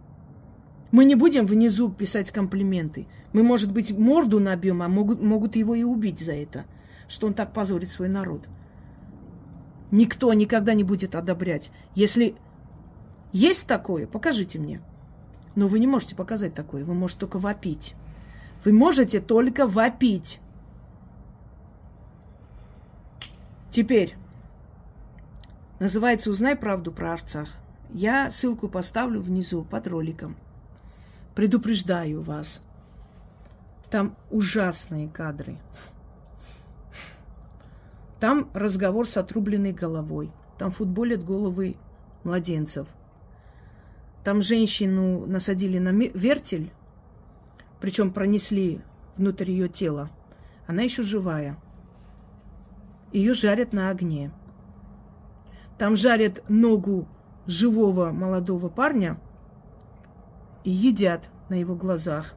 Мы 0.91 1.03
не 1.03 1.15
будем 1.15 1.47
внизу 1.47 1.89
писать 1.89 2.29
комплименты. 2.29 3.07
Мы, 3.31 3.41
может 3.41 3.71
быть, 3.71 3.91
морду 3.91 4.39
набьем, 4.39 4.84
а 4.84 4.88
могут, 4.88 5.19
могут 5.19 5.55
его 5.55 5.73
и 5.73 5.81
убить 5.81 6.19
за 6.19 6.34
это 6.34 6.65
что 7.08 7.28
он 7.28 7.34
так 7.34 7.54
позорит 7.54 7.89
свой 7.89 8.10
народ. 8.10 8.47
Никто 9.91 10.34
никогда 10.34 10.74
не 10.74 10.84
будет 10.84 11.16
одобрять. 11.16 11.72
Если 11.95 12.36
есть 13.32 13.68
такое, 13.68 14.08
покажите 14.08 14.60
мне. 14.60 14.82
Но 15.56 15.68
вы 15.68 15.80
не 15.80 15.88
можете 15.88 16.16
показать 16.16 16.54
такое, 16.54 16.84
вы 16.84 16.93
можете 16.93 17.22
только 17.22 17.38
вопить. 17.38 17.95
Вы 18.64 18.74
можете 18.74 19.20
только 19.20 19.68
вопить. 19.68 20.39
Теперь, 23.70 24.16
называется 25.80 26.30
«Узнай 26.30 26.56
правду 26.56 26.91
про 26.91 27.14
Арцах». 27.14 27.56
Я 27.91 28.32
ссылку 28.32 28.70
поставлю 28.70 29.22
внизу 29.22 29.64
под 29.64 29.88
роликом. 29.88 30.36
Предупреждаю 31.36 32.22
вас. 32.22 32.62
Там 33.89 34.16
ужасные 34.32 35.08
кадры. 35.08 35.60
Там 38.24 38.49
разговор 38.53 39.05
с 39.05 39.17
отрубленной 39.17 39.74
головой. 39.74 40.32
Там 40.57 40.71
футболят 40.71 41.26
головы 41.26 41.76
младенцев. 42.24 42.88
Там 44.24 44.41
женщину 44.41 45.26
насадили 45.26 45.78
на 45.78 45.89
вертель, 45.89 46.71
причем 47.82 48.11
пронесли 48.11 48.80
внутрь 49.17 49.51
ее 49.51 49.67
тела. 49.67 50.09
Она 50.67 50.84
еще 50.84 51.03
живая. 51.03 51.57
Ее 53.11 53.34
жарят 53.34 53.74
на 53.74 53.89
огне. 53.89 54.32
Там 55.78 55.97
жарят 55.97 56.45
ногу 56.47 57.09
живого 57.45 58.11
молодого 58.11 58.69
парня 58.69 59.19
и 60.63 60.71
едят 60.71 61.30
на 61.49 61.55
его 61.55 61.76
глазах. 61.76 62.36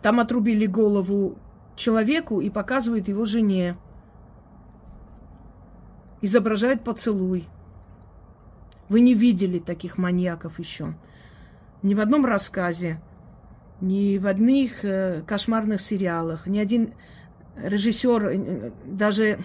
Там 0.00 0.18
отрубили 0.18 0.64
голову 0.64 1.36
человеку 1.80 2.40
и 2.40 2.50
показывает 2.50 3.08
его 3.08 3.24
жене. 3.24 3.76
Изображает 6.20 6.84
поцелуй. 6.84 7.48
Вы 8.88 9.00
не 9.00 9.14
видели 9.14 9.58
таких 9.58 9.96
маньяков 9.98 10.58
еще. 10.58 10.94
Ни 11.82 11.94
в 11.94 12.00
одном 12.00 12.26
рассказе, 12.26 13.00
ни 13.80 14.18
в 14.18 14.26
одних 14.26 14.84
э, 14.84 15.22
кошмарных 15.26 15.80
сериалах, 15.80 16.46
ни 16.46 16.58
один 16.58 16.92
режиссер, 17.56 18.26
э, 18.26 18.72
даже, 18.84 19.38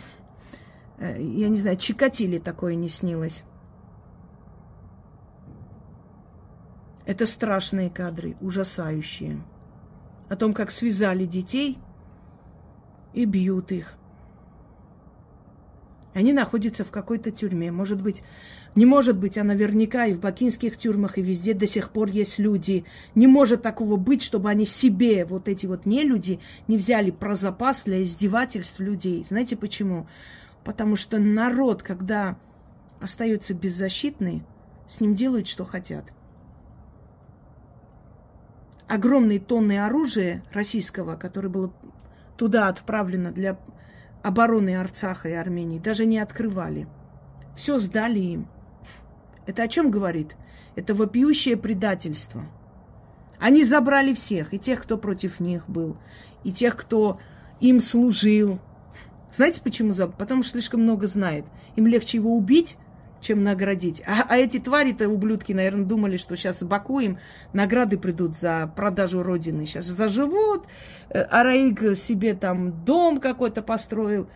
э, 0.98 1.22
я 1.22 1.48
не 1.48 1.58
знаю, 1.58 1.78
Чикатили 1.78 2.40
такое 2.40 2.76
не 2.76 2.90
снилось. 2.90 3.44
Это 7.06 7.26
страшные 7.26 7.90
кадры, 7.90 8.36
ужасающие. 8.42 9.42
О 10.28 10.36
том, 10.36 10.54
как 10.54 10.72
связали 10.72 11.26
детей– 11.26 11.80
и 13.16 13.26
бьют 13.26 13.72
их. 13.72 13.97
Они 16.13 16.32
находятся 16.32 16.86
в 16.86 16.91
какой-то 16.91 17.32
тюрьме. 17.32 17.72
Может 17.72 18.01
быть, 18.01 18.24
не 18.76 18.86
может 18.86 19.18
быть, 19.18 19.38
а 19.38 19.43
наверняка 19.43 20.05
и 20.05 20.13
в 20.13 20.20
бакинских 20.20 20.78
тюрьмах, 20.78 21.18
и 21.18 21.22
везде 21.22 21.53
до 21.53 21.68
сих 21.68 21.91
пор 21.91 22.09
есть 22.09 22.39
люди. 22.39 22.86
Не 23.16 23.28
может 23.28 23.61
такого 23.61 23.97
быть, 23.97 24.22
чтобы 24.22 24.49
они 24.49 24.63
себе, 24.66 25.26
вот 25.26 25.49
эти 25.49 25.66
вот 25.66 25.86
не 25.86 26.03
люди, 26.03 26.39
не 26.68 26.78
взяли 26.78 27.11
про 27.11 27.36
запас 27.36 27.84
для 27.84 28.01
издевательств 28.03 28.80
людей. 28.80 29.26
Знаете 29.28 29.57
почему? 29.57 30.07
Потому 30.63 30.95
что 30.95 31.20
народ, 31.20 31.84
когда 31.84 32.38
остается 33.01 33.53
беззащитный, 33.53 34.43
с 34.88 35.01
ним 35.01 35.16
делают, 35.16 35.47
что 35.47 35.66
хотят. 35.66 36.13
Огромные 38.88 39.39
тонны 39.39 39.84
оружия 39.84 40.43
российского, 40.53 41.16
которое 41.16 41.49
было 41.49 41.74
туда 42.38 42.68
отправлено 42.68 43.32
для 43.32 43.58
обороны 44.24 44.76
Арцаха 44.76 45.30
и 45.30 45.34
Армении, 45.34 45.80
даже 45.80 46.06
не 46.06 46.18
открывали. 46.20 46.88
Все 47.56 47.78
сдали 47.78 48.20
им. 48.20 48.48
Это 49.46 49.64
о 49.64 49.68
чем 49.68 49.92
говорит? 49.92 50.36
Это 50.76 50.94
вопиющее 50.94 51.58
предательство. 51.58 52.46
Они 53.38 53.64
забрали 53.64 54.14
всех, 54.14 54.54
и 54.54 54.60
тех, 54.60 54.82
кто 54.82 54.98
против 54.98 55.40
них 55.40 55.70
был, 55.70 55.98
и 56.44 56.52
тех, 56.52 56.76
кто 56.76 57.20
им 57.60 57.80
служил. 57.80 58.60
Знаете 59.32 59.62
почему? 59.62 59.94
Потому 60.18 60.44
что 60.44 60.54
слишком 60.54 60.82
много 60.82 61.08
знает. 61.08 61.46
Им 61.76 61.88
легче 61.88 62.18
его 62.18 62.36
убить, 62.36 62.78
чем 63.26 63.43
наградить. 63.43 64.03
А, 64.05 64.26
а 64.30 64.38
эти 64.38 64.59
твари-то, 64.59 65.09
ублюдки, 65.09 65.51
наверное, 65.51 65.86
думали, 65.86 66.17
что 66.17 66.36
сейчас 66.36 66.63
Баку 66.63 67.01
награды 67.53 67.97
придут 67.97 68.38
за 68.38 68.71
продажу 68.76 69.23
Родины. 69.23 69.65
Сейчас 69.65 69.86
заживут, 69.86 70.67
э, 71.09 71.21
Араик 71.21 71.97
себе 71.97 72.36
там 72.36 72.86
дом 72.86 73.19
какой-то 73.19 73.63
построил. 73.63 74.30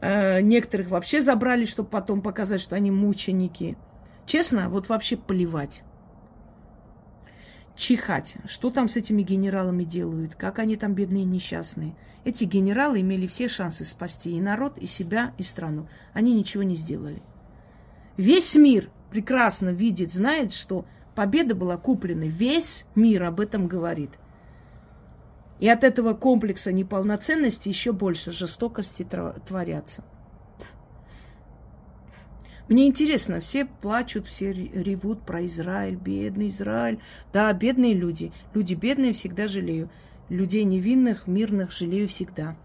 Э, 0.00 0.40
некоторых 0.40 0.90
вообще 0.90 1.22
забрали, 1.22 1.64
чтобы 1.64 1.88
потом 1.88 2.20
показать, 2.20 2.60
что 2.60 2.74
они 2.74 2.90
мученики. 2.90 3.78
Честно, 4.26 4.68
вот 4.68 4.88
вообще 4.88 5.16
плевать. 5.16 5.84
Чихать. 7.76 8.34
Что 8.46 8.70
там 8.70 8.88
с 8.88 8.96
этими 8.96 9.22
генералами 9.22 9.84
делают? 9.84 10.34
Как 10.34 10.58
они 10.58 10.76
там 10.76 10.94
бедные 10.94 11.24
несчастные? 11.24 11.94
Эти 12.24 12.44
генералы 12.44 13.00
имели 13.00 13.26
все 13.26 13.46
шансы 13.46 13.84
спасти 13.84 14.32
и 14.32 14.40
народ, 14.40 14.78
и 14.78 14.86
себя, 14.86 15.32
и 15.38 15.42
страну. 15.44 15.88
Они 16.12 16.34
ничего 16.34 16.64
не 16.64 16.76
сделали. 16.76 17.22
Весь 18.16 18.54
мир 18.54 18.90
прекрасно 19.10 19.70
видит, 19.70 20.12
знает, 20.12 20.52
что 20.52 20.84
победа 21.14 21.54
была 21.54 21.76
куплена. 21.76 22.24
Весь 22.24 22.84
мир 22.94 23.24
об 23.24 23.40
этом 23.40 23.66
говорит. 23.66 24.10
И 25.60 25.68
от 25.68 25.84
этого 25.84 26.14
комплекса 26.14 26.72
неполноценности 26.72 27.68
еще 27.68 27.92
больше 27.92 28.32
жестокости 28.32 29.06
творятся. 29.46 30.04
Мне 32.68 32.86
интересно, 32.86 33.40
все 33.40 33.66
плачут, 33.66 34.26
все 34.26 34.52
ревут 34.52 35.26
про 35.26 35.44
Израиль, 35.46 35.96
бедный 35.96 36.48
Израиль. 36.48 37.00
Да, 37.32 37.52
бедные 37.52 37.92
люди. 37.92 38.32
Люди 38.54 38.74
бедные 38.74 39.12
всегда 39.12 39.46
жалею. 39.46 39.90
Людей 40.28 40.64
невинных, 40.64 41.26
мирных 41.26 41.70
жалею 41.70 42.08
всегда. 42.08 42.56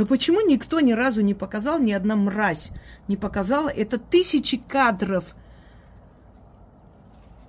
Но 0.00 0.06
почему 0.06 0.40
никто 0.40 0.80
ни 0.80 0.92
разу 0.92 1.20
не 1.20 1.34
показал, 1.34 1.78
ни 1.78 1.92
одна 1.92 2.16
мразь 2.16 2.72
не 3.06 3.18
показала? 3.18 3.68
Это 3.68 3.98
тысячи 3.98 4.56
кадров 4.56 5.36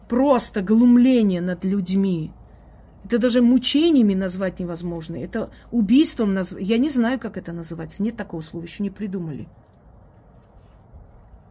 просто 0.09 0.61
глумления 0.61 1.39
над 1.39 1.63
людьми. 1.63 2.33
Это 3.05 3.19
даже 3.19 3.41
мучениями 3.41 4.15
назвать 4.15 4.59
невозможно. 4.59 5.15
Это 5.15 5.49
убийством 5.71 6.31
назвать. 6.31 6.61
Я 6.61 6.77
не 6.77 6.89
знаю, 6.89 7.21
как 7.21 7.37
это 7.37 7.53
называется. 7.53 8.03
Нет 8.03 8.17
такого 8.17 8.41
слова, 8.41 8.65
еще 8.65 8.83
не 8.83 8.89
придумали. 8.89 9.47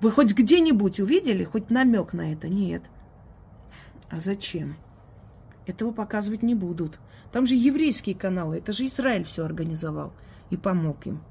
Вы 0.03 0.11
хоть 0.11 0.34
где-нибудь 0.34 1.01
увидели, 1.01 1.44
хоть 1.44 1.70
намек 1.70 2.12
на 2.12 2.30
это? 2.30 2.51
Нет. 2.51 2.82
А 4.11 4.20
зачем? 4.20 4.76
Этого 5.64 5.92
показывать 5.92 6.42
не 6.42 6.55
будут. 6.55 6.98
Там 7.32 7.46
же 7.46 7.55
еврейские 7.55 8.16
каналы. 8.16 8.59
Это 8.59 8.74
же 8.74 8.84
Израиль 8.84 9.24
все 9.24 9.46
организовал 9.46 10.12
и 10.51 10.57
помог 10.57 11.07
им. 11.07 11.22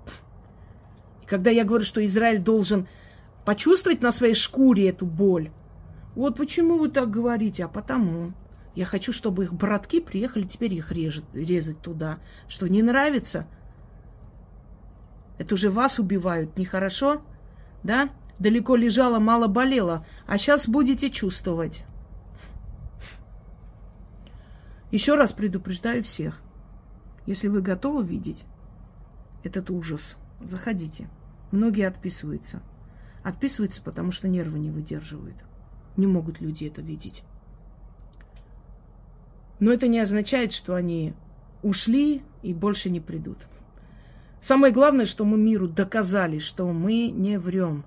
И 1.22 1.26
когда 1.26 1.51
я 1.51 1.63
говорю, 1.63 1.86
что 1.86 2.03
Израиль 2.03 2.39
должен 2.39 2.88
почувствовать 3.45 4.01
на 4.01 4.11
своей 4.11 4.34
шкуре 4.34 4.89
эту 4.89 5.05
боль, 5.05 5.51
вот 6.15 6.38
почему 6.38 6.78
вы 6.78 6.89
так 6.89 7.09
говорите, 7.09 7.65
а 7.65 7.67
потому. 7.67 8.34
Я 8.76 8.86
хочу, 8.86 9.11
чтобы 9.11 9.43
их 9.43 9.53
братки 9.53 9.99
приехали, 9.99 10.43
теперь 10.43 10.74
их 10.74 10.91
режет, 10.91 11.26
резать 11.34 11.82
туда. 11.82 12.20
Что, 12.47 12.67
не 12.67 12.82
нравится? 12.82 13.47
Это 15.38 15.55
уже 15.55 15.70
вас 15.70 15.99
убивают, 15.99 16.57
нехорошо? 16.57 17.22
Да? 17.84 18.09
Далеко 18.39 18.76
лежала, 18.76 19.20
мало 19.20 19.47
болела, 19.47 20.05
а 20.26 20.38
сейчас 20.38 20.67
будете 20.67 21.09
чувствовать. 21.09 21.86
Еще 24.91 25.15
раз 25.15 25.34
предупреждаю 25.34 26.03
всех. 26.03 26.41
Если 27.26 27.47
вы 27.47 27.61
готовы 27.61 28.03
видеть 28.03 28.45
этот 29.44 29.70
ужас, 29.70 30.18
заходите. 30.42 31.10
Многие 31.52 31.88
отписываются. 31.88 32.62
Отписываются, 33.24 33.82
потому 33.82 34.12
что 34.12 34.28
нервы 34.28 34.60
не 34.60 34.72
выдерживают. 34.72 35.36
Не 35.98 36.08
могут 36.08 36.42
люди 36.42 36.66
это 36.66 36.82
видеть. 36.82 37.24
Но 39.60 39.72
это 39.72 39.88
не 39.88 40.00
означает, 40.00 40.54
что 40.54 40.76
они 40.76 41.14
ушли 41.64 42.22
и 42.42 42.54
больше 42.54 42.90
не 42.90 43.00
придут. 43.00 43.38
Самое 44.42 44.74
главное, 44.74 45.06
что 45.06 45.26
мы 45.26 45.38
миру 45.38 45.68
доказали, 45.68 46.40
что 46.40 46.72
мы 46.72 47.10
не 47.10 47.38
врем, 47.38 47.84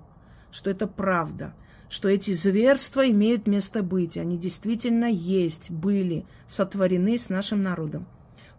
что 0.51 0.69
это 0.69 0.85
правда, 0.85 1.55
что 1.89 2.09
эти 2.09 2.31
зверства 2.33 3.09
имеют 3.09 3.47
место 3.47 3.81
быть, 3.81 4.17
они 4.17 4.37
действительно 4.37 5.05
есть, 5.05 5.71
были 5.71 6.25
сотворены 6.47 7.17
с 7.17 7.29
нашим 7.29 7.63
народом. 7.63 8.07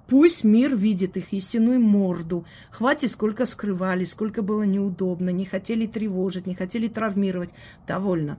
Пусть 0.07 0.45
мир 0.45 0.77
видит 0.77 1.17
их 1.17 1.33
истинную 1.33 1.81
морду. 1.81 2.45
Хватит, 2.71 3.11
сколько 3.11 3.47
скрывали, 3.47 4.05
сколько 4.05 4.43
было 4.43 4.63
неудобно, 4.63 5.31
не 5.31 5.47
хотели 5.47 5.87
тревожить, 5.87 6.47
не 6.47 6.55
хотели 6.55 6.89
травмировать. 6.89 7.51
Довольно. 7.87 8.39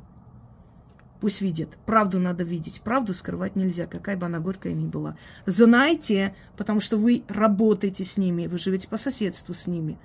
Пусть 1.22 1.42
видят. 1.42 1.70
Правду 1.86 2.20
надо 2.20 2.44
видеть. 2.44 2.82
Правду 2.82 3.14
скрывать 3.14 3.56
нельзя, 3.56 3.88
какая 3.88 4.16
бы 4.16 4.28
она 4.28 4.40
горькая 4.40 4.74
ни 4.74 4.86
была. 4.86 5.18
Знайте, 5.48 6.36
потому 6.56 6.80
что 6.80 6.98
вы 6.98 7.24
работаете 7.28 8.04
с 8.04 8.18
ними, 8.18 8.46
вы 8.46 8.60
живете 8.60 8.88
по 8.88 8.98
соседству 8.98 9.54
с 9.56 9.66
ними. 9.66 9.98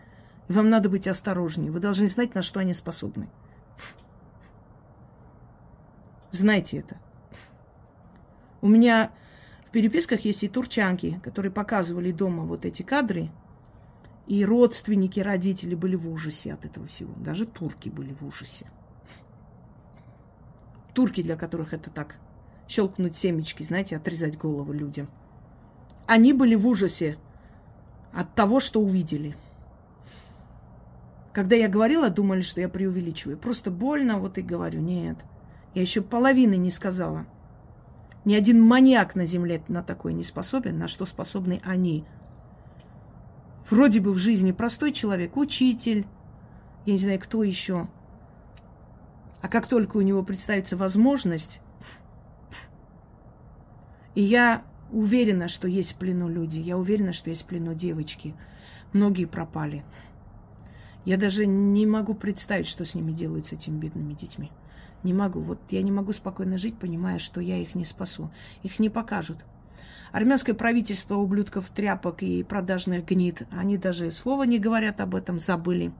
Вам 0.48 0.70
надо 0.70 0.88
быть 0.88 1.06
осторожнее. 1.06 1.70
Вы 1.70 1.80
должны 1.80 2.06
знать, 2.06 2.34
на 2.34 2.42
что 2.42 2.60
они 2.60 2.72
способны. 2.72 3.28
Знайте 6.30 6.78
это. 6.78 6.96
У 8.62 8.68
меня 8.68 9.10
в 9.70 9.72
переписках 9.72 10.20
есть 10.26 10.44
и 10.44 10.48
турчанки, 10.48 11.18
которые 11.22 11.50
показывали 11.50 12.12
дома 12.12 12.44
вот 12.44 12.66
эти 12.66 12.82
кадры. 12.82 13.30
И 14.26 14.44
родственники, 14.44 15.20
родители 15.20 15.74
были 15.74 15.96
в 15.96 16.10
ужасе 16.10 16.52
от 16.52 16.66
этого 16.66 16.86
всего. 16.86 17.14
Даже 17.16 17.46
турки 17.46 17.88
были 17.88 18.12
в 18.12 18.26
ужасе 18.26 18.66
турки, 20.92 21.22
для 21.22 21.36
которых 21.36 21.72
это 21.72 21.90
так, 21.90 22.16
щелкнуть 22.68 23.16
семечки, 23.16 23.62
знаете, 23.62 23.96
отрезать 23.96 24.36
голову 24.36 24.72
людям. 24.72 25.08
Они 26.06 26.32
были 26.32 26.54
в 26.54 26.66
ужасе 26.66 27.16
от 28.12 28.34
того, 28.34 28.60
что 28.60 28.80
увидели. 28.80 29.36
Когда 31.32 31.54
я 31.54 31.68
говорила, 31.68 32.10
думали, 32.10 32.42
что 32.42 32.60
я 32.60 32.68
преувеличиваю. 32.68 33.38
Просто 33.38 33.70
больно, 33.70 34.18
вот 34.18 34.36
и 34.38 34.42
говорю, 34.42 34.80
нет. 34.80 35.16
Я 35.74 35.82
еще 35.82 36.02
половины 36.02 36.56
не 36.56 36.70
сказала. 36.70 37.26
Ни 38.24 38.34
один 38.34 38.62
маньяк 38.62 39.14
на 39.14 39.26
земле 39.26 39.62
на 39.68 39.82
такое 39.82 40.12
не 40.12 40.24
способен, 40.24 40.78
на 40.78 40.88
что 40.88 41.06
способны 41.06 41.60
они. 41.64 42.04
Вроде 43.68 44.00
бы 44.00 44.12
в 44.12 44.18
жизни 44.18 44.52
простой 44.52 44.92
человек, 44.92 45.36
учитель, 45.36 46.06
я 46.86 46.92
не 46.92 46.98
знаю, 46.98 47.18
кто 47.18 47.42
еще– 47.42 47.88
а 49.42 49.48
как 49.48 49.66
только 49.66 49.96
у 49.96 50.02
него 50.02 50.22
представится 50.22 50.76
возможность, 50.76 51.60
и 54.14 54.22
я 54.22 54.64
уверена, 54.92 55.48
что 55.48 55.68
есть 55.68 55.92
в 55.92 55.94
плену 55.96 56.28
люди, 56.28 56.58
я 56.58 56.76
уверена, 56.76 57.12
что 57.12 57.30
есть 57.30 57.42
в 57.42 57.46
плену 57.46 57.74
девочки, 57.74 58.34
многие 58.92 59.24
пропали. 59.24 59.84
Я 61.06 61.16
даже 61.16 61.46
не 61.46 61.86
могу 61.86 62.14
представить, 62.14 62.66
что 62.66 62.84
с 62.84 62.94
ними 62.94 63.12
делают, 63.12 63.46
с 63.46 63.52
этими 63.52 63.78
бедными 63.78 64.12
детьми. 64.12 64.50
Не 65.02 65.14
могу. 65.14 65.40
Вот 65.40 65.58
я 65.70 65.82
не 65.82 65.90
могу 65.90 66.12
спокойно 66.12 66.58
жить, 66.58 66.78
понимая, 66.78 67.18
что 67.18 67.40
я 67.40 67.58
их 67.58 67.74
не 67.74 67.84
спасу. 67.84 68.30
Их 68.62 68.78
не 68.78 68.90
покажут. 68.90 69.38
Армянское 70.12 70.54
правительство 70.54 71.14
ублюдков, 71.16 71.70
тряпок 71.70 72.22
и 72.22 72.42
продажных 72.42 73.04
гнид, 73.06 73.42
они 73.52 73.78
даже 73.78 74.10
слова 74.10 74.42
не 74.42 74.58
говорят 74.58 75.00
об 75.00 75.14
этом, 75.14 75.38
забыли. 75.38 75.92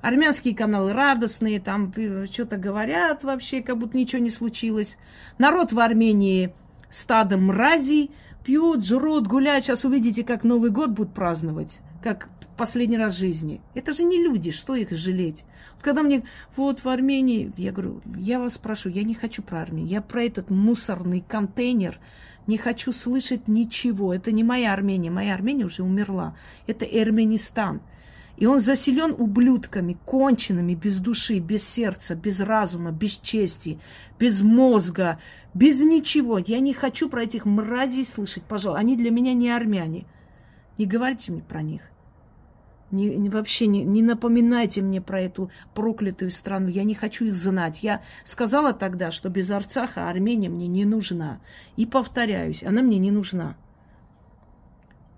Армянские 0.00 0.54
каналы 0.54 0.92
радостные, 0.92 1.60
там 1.60 1.92
что-то 2.30 2.56
говорят 2.56 3.24
вообще, 3.24 3.62
как 3.62 3.78
будто 3.78 3.96
ничего 3.96 4.22
не 4.22 4.30
случилось. 4.30 4.98
Народ 5.38 5.72
в 5.72 5.80
Армении 5.80 6.54
стадом 6.90 7.46
мразей 7.46 8.10
пьют, 8.44 8.84
жрут, 8.84 9.26
гуляют. 9.26 9.64
Сейчас 9.64 9.84
увидите, 9.84 10.24
как 10.24 10.44
Новый 10.44 10.70
год 10.70 10.90
будут 10.90 11.14
праздновать, 11.14 11.80
как 12.02 12.28
последний 12.56 12.96
раз 12.96 13.14
в 13.14 13.18
жизни. 13.18 13.60
Это 13.74 13.92
же 13.92 14.04
не 14.04 14.22
люди, 14.22 14.50
что 14.50 14.74
их 14.74 14.90
жалеть? 14.90 15.44
Когда 15.80 16.02
мне, 16.02 16.22
вот 16.56 16.80
в 16.80 16.88
Армении, 16.88 17.52
я 17.56 17.72
говорю, 17.72 18.00
я 18.16 18.38
вас 18.38 18.56
прошу, 18.58 18.88
я 18.88 19.02
не 19.02 19.14
хочу 19.14 19.42
про 19.42 19.62
Армению, 19.62 19.90
я 19.90 20.02
про 20.02 20.22
этот 20.24 20.50
мусорный 20.50 21.22
контейнер, 21.26 21.98
не 22.46 22.56
хочу 22.58 22.92
слышать 22.92 23.48
ничего. 23.48 24.14
Это 24.14 24.32
не 24.32 24.44
моя 24.44 24.72
Армения, 24.72 25.10
моя 25.10 25.34
Армения 25.34 25.64
уже 25.64 25.82
умерла. 25.82 26.36
Это 26.66 26.84
Эрменистан. 26.84 27.80
И 28.36 28.46
он 28.46 28.60
заселен 28.60 29.14
ублюдками, 29.16 29.96
конченными, 30.04 30.74
без 30.74 30.98
души, 30.98 31.38
без 31.38 31.66
сердца, 31.66 32.16
без 32.16 32.40
разума, 32.40 32.90
без 32.90 33.16
чести, 33.18 33.78
без 34.18 34.42
мозга, 34.42 35.20
без 35.54 35.80
ничего. 35.80 36.38
Я 36.38 36.58
не 36.58 36.74
хочу 36.74 37.08
про 37.08 37.22
этих 37.22 37.44
мразей 37.44 38.04
слышать, 38.04 38.42
пожалуйста. 38.42 38.80
Они 38.80 38.96
для 38.96 39.10
меня 39.10 39.34
не 39.34 39.50
армяне. 39.50 40.06
Не 40.78 40.86
говорите 40.86 41.30
мне 41.30 41.42
про 41.42 41.62
них. 41.62 41.93
Не, 42.90 43.16
не, 43.16 43.28
вообще 43.28 43.66
не, 43.66 43.84
не 43.84 44.02
напоминайте 44.02 44.82
мне 44.82 45.00
про 45.00 45.20
эту 45.20 45.50
проклятую 45.74 46.30
страну. 46.30 46.68
Я 46.68 46.84
не 46.84 46.94
хочу 46.94 47.24
их 47.24 47.34
знать. 47.34 47.82
Я 47.82 48.02
сказала 48.24 48.72
тогда, 48.72 49.10
что 49.10 49.28
без 49.30 49.50
Арцаха 49.50 50.08
Армения 50.08 50.48
мне 50.48 50.68
не 50.68 50.84
нужна. 50.84 51.40
И 51.76 51.86
повторяюсь, 51.86 52.62
она 52.62 52.82
мне 52.82 52.98
не 52.98 53.10
нужна. 53.10 53.56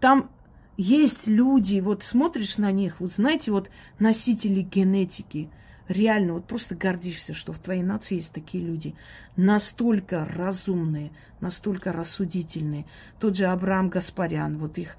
Там 0.01 0.31
есть 0.77 1.27
люди, 1.27 1.81
вот 1.81 2.03
смотришь 2.03 2.59
на 2.59 2.71
них, 2.71 3.01
вот 3.01 3.13
знаете, 3.13 3.51
вот 3.51 3.71
носители 3.99 4.61
генетики, 4.61 5.51
реально 5.89 6.35
вот 6.35 6.47
просто 6.47 6.75
гордишься, 6.75 7.35
что 7.35 7.53
в 7.53 7.59
твоей 7.59 7.83
нации 7.83 8.17
есть 8.17 8.33
такие 8.33 8.65
люди, 8.65 8.95
настолько 9.37 10.25
разумные, 10.25 11.13
настолько 11.41 11.93
рассудительные. 11.93 12.87
Тот 13.19 13.37
же 13.37 13.47
Абрам 13.47 13.89
Гаспарян, 13.89 14.59
вот 14.59 14.79
их 14.79 14.97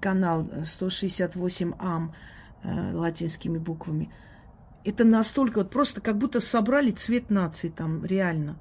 канал 0.00 0.48
168 0.64 1.74
АМ, 1.78 2.14
э, 2.62 2.92
латинскими 2.94 3.58
буквами. 3.58 4.10
Это 4.84 5.04
настолько, 5.04 5.58
вот 5.58 5.70
просто 5.70 6.00
как 6.00 6.18
будто 6.18 6.40
собрали 6.40 6.90
цвет 6.90 7.30
нации 7.30 7.68
там, 7.68 8.04
реально. 8.04 8.56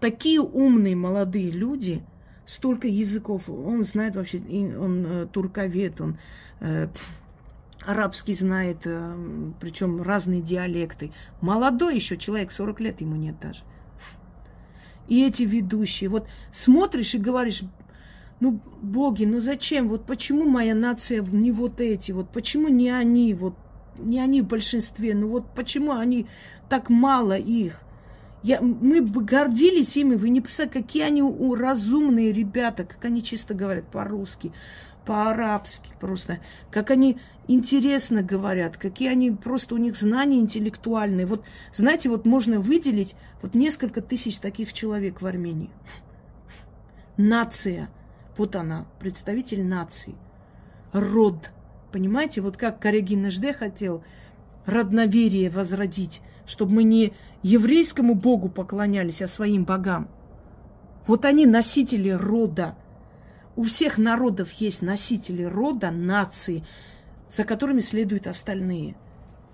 Такие 0.00 0.40
умные 0.40 0.96
молодые 0.96 1.50
люди, 1.50 2.02
столько 2.44 2.88
языков, 2.88 3.48
он 3.48 3.84
знает 3.84 4.16
вообще, 4.16 4.38
он 4.38 5.06
э, 5.06 5.26
турковед, 5.26 6.00
он 6.00 6.18
э, 6.60 6.88
арабский 7.86 8.34
знает, 8.34 8.82
э, 8.84 9.52
причем 9.60 10.02
разные 10.02 10.42
диалекты. 10.42 11.12
Молодой 11.40 11.96
еще 11.96 12.16
человек, 12.16 12.52
40 12.52 12.80
лет 12.80 13.00
ему 13.00 13.16
нет 13.16 13.38
даже. 13.40 13.62
И 15.08 15.26
эти 15.26 15.42
ведущие, 15.42 16.08
вот 16.08 16.26
смотришь 16.52 17.14
и 17.14 17.18
говоришь, 17.18 17.62
ну, 18.40 18.60
боги, 18.80 19.24
ну 19.24 19.40
зачем? 19.40 19.88
Вот 19.88 20.06
почему 20.06 20.48
моя 20.48 20.74
нация 20.74 21.22
не 21.22 21.52
вот 21.52 21.80
эти? 21.80 22.12
Вот 22.12 22.30
почему 22.30 22.68
не 22.68 22.90
они? 22.90 23.34
Вот 23.34 23.54
не 23.98 24.20
они 24.20 24.42
в 24.42 24.46
большинстве. 24.46 25.14
Ну 25.14 25.28
вот 25.28 25.54
почему 25.54 25.92
они 25.92 26.26
так 26.68 26.90
мало 26.90 27.36
их? 27.36 27.82
Я, 28.42 28.60
мы 28.60 29.00
бы 29.00 29.22
гордились 29.22 29.96
ими. 29.96 30.16
Вы 30.16 30.30
не 30.30 30.40
представляете, 30.40 30.82
какие 30.82 31.04
они 31.04 31.22
разумные 31.54 32.32
ребята, 32.32 32.84
как 32.84 33.04
они 33.04 33.22
чисто 33.22 33.54
говорят 33.54 33.86
по-русски, 33.86 34.52
по-арабски 35.04 35.92
просто, 36.00 36.40
как 36.70 36.90
они 36.90 37.18
интересно 37.48 38.22
говорят, 38.22 38.76
какие 38.76 39.10
они 39.10 39.30
просто 39.30 39.74
у 39.74 39.78
них 39.78 39.96
знания 39.96 40.38
интеллектуальные. 40.38 41.26
Вот, 41.26 41.44
знаете, 41.72 42.08
вот 42.08 42.24
можно 42.26 42.60
выделить 42.60 43.16
вот 43.40 43.54
несколько 43.54 44.00
тысяч 44.00 44.38
таких 44.38 44.72
человек 44.72 45.20
в 45.20 45.26
Армении. 45.26 45.70
Нация– 47.16 47.90
вот 48.36 48.56
она, 48.56 48.86
представитель 48.98 49.64
нации. 49.64 50.14
Род. 50.92 51.50
Понимаете, 51.90 52.40
вот 52.40 52.56
как 52.56 52.80
Карягин 52.80 53.30
Жде 53.30 53.52
хотел 53.52 54.02
родноверие 54.64 55.50
возродить, 55.50 56.22
чтобы 56.46 56.74
мы 56.74 56.82
не 56.84 57.12
еврейскому 57.42 58.14
богу 58.14 58.48
поклонялись, 58.48 59.22
а 59.22 59.26
своим 59.26 59.64
богам. 59.64 60.08
Вот 61.06 61.24
они 61.24 61.46
носители 61.46 62.10
рода. 62.10 62.76
У 63.56 63.64
всех 63.64 63.98
народов 63.98 64.52
есть 64.52 64.82
носители 64.82 65.42
рода, 65.42 65.90
нации, 65.90 66.64
за 67.30 67.44
которыми 67.44 67.80
следуют 67.80 68.26
остальные. 68.26 68.96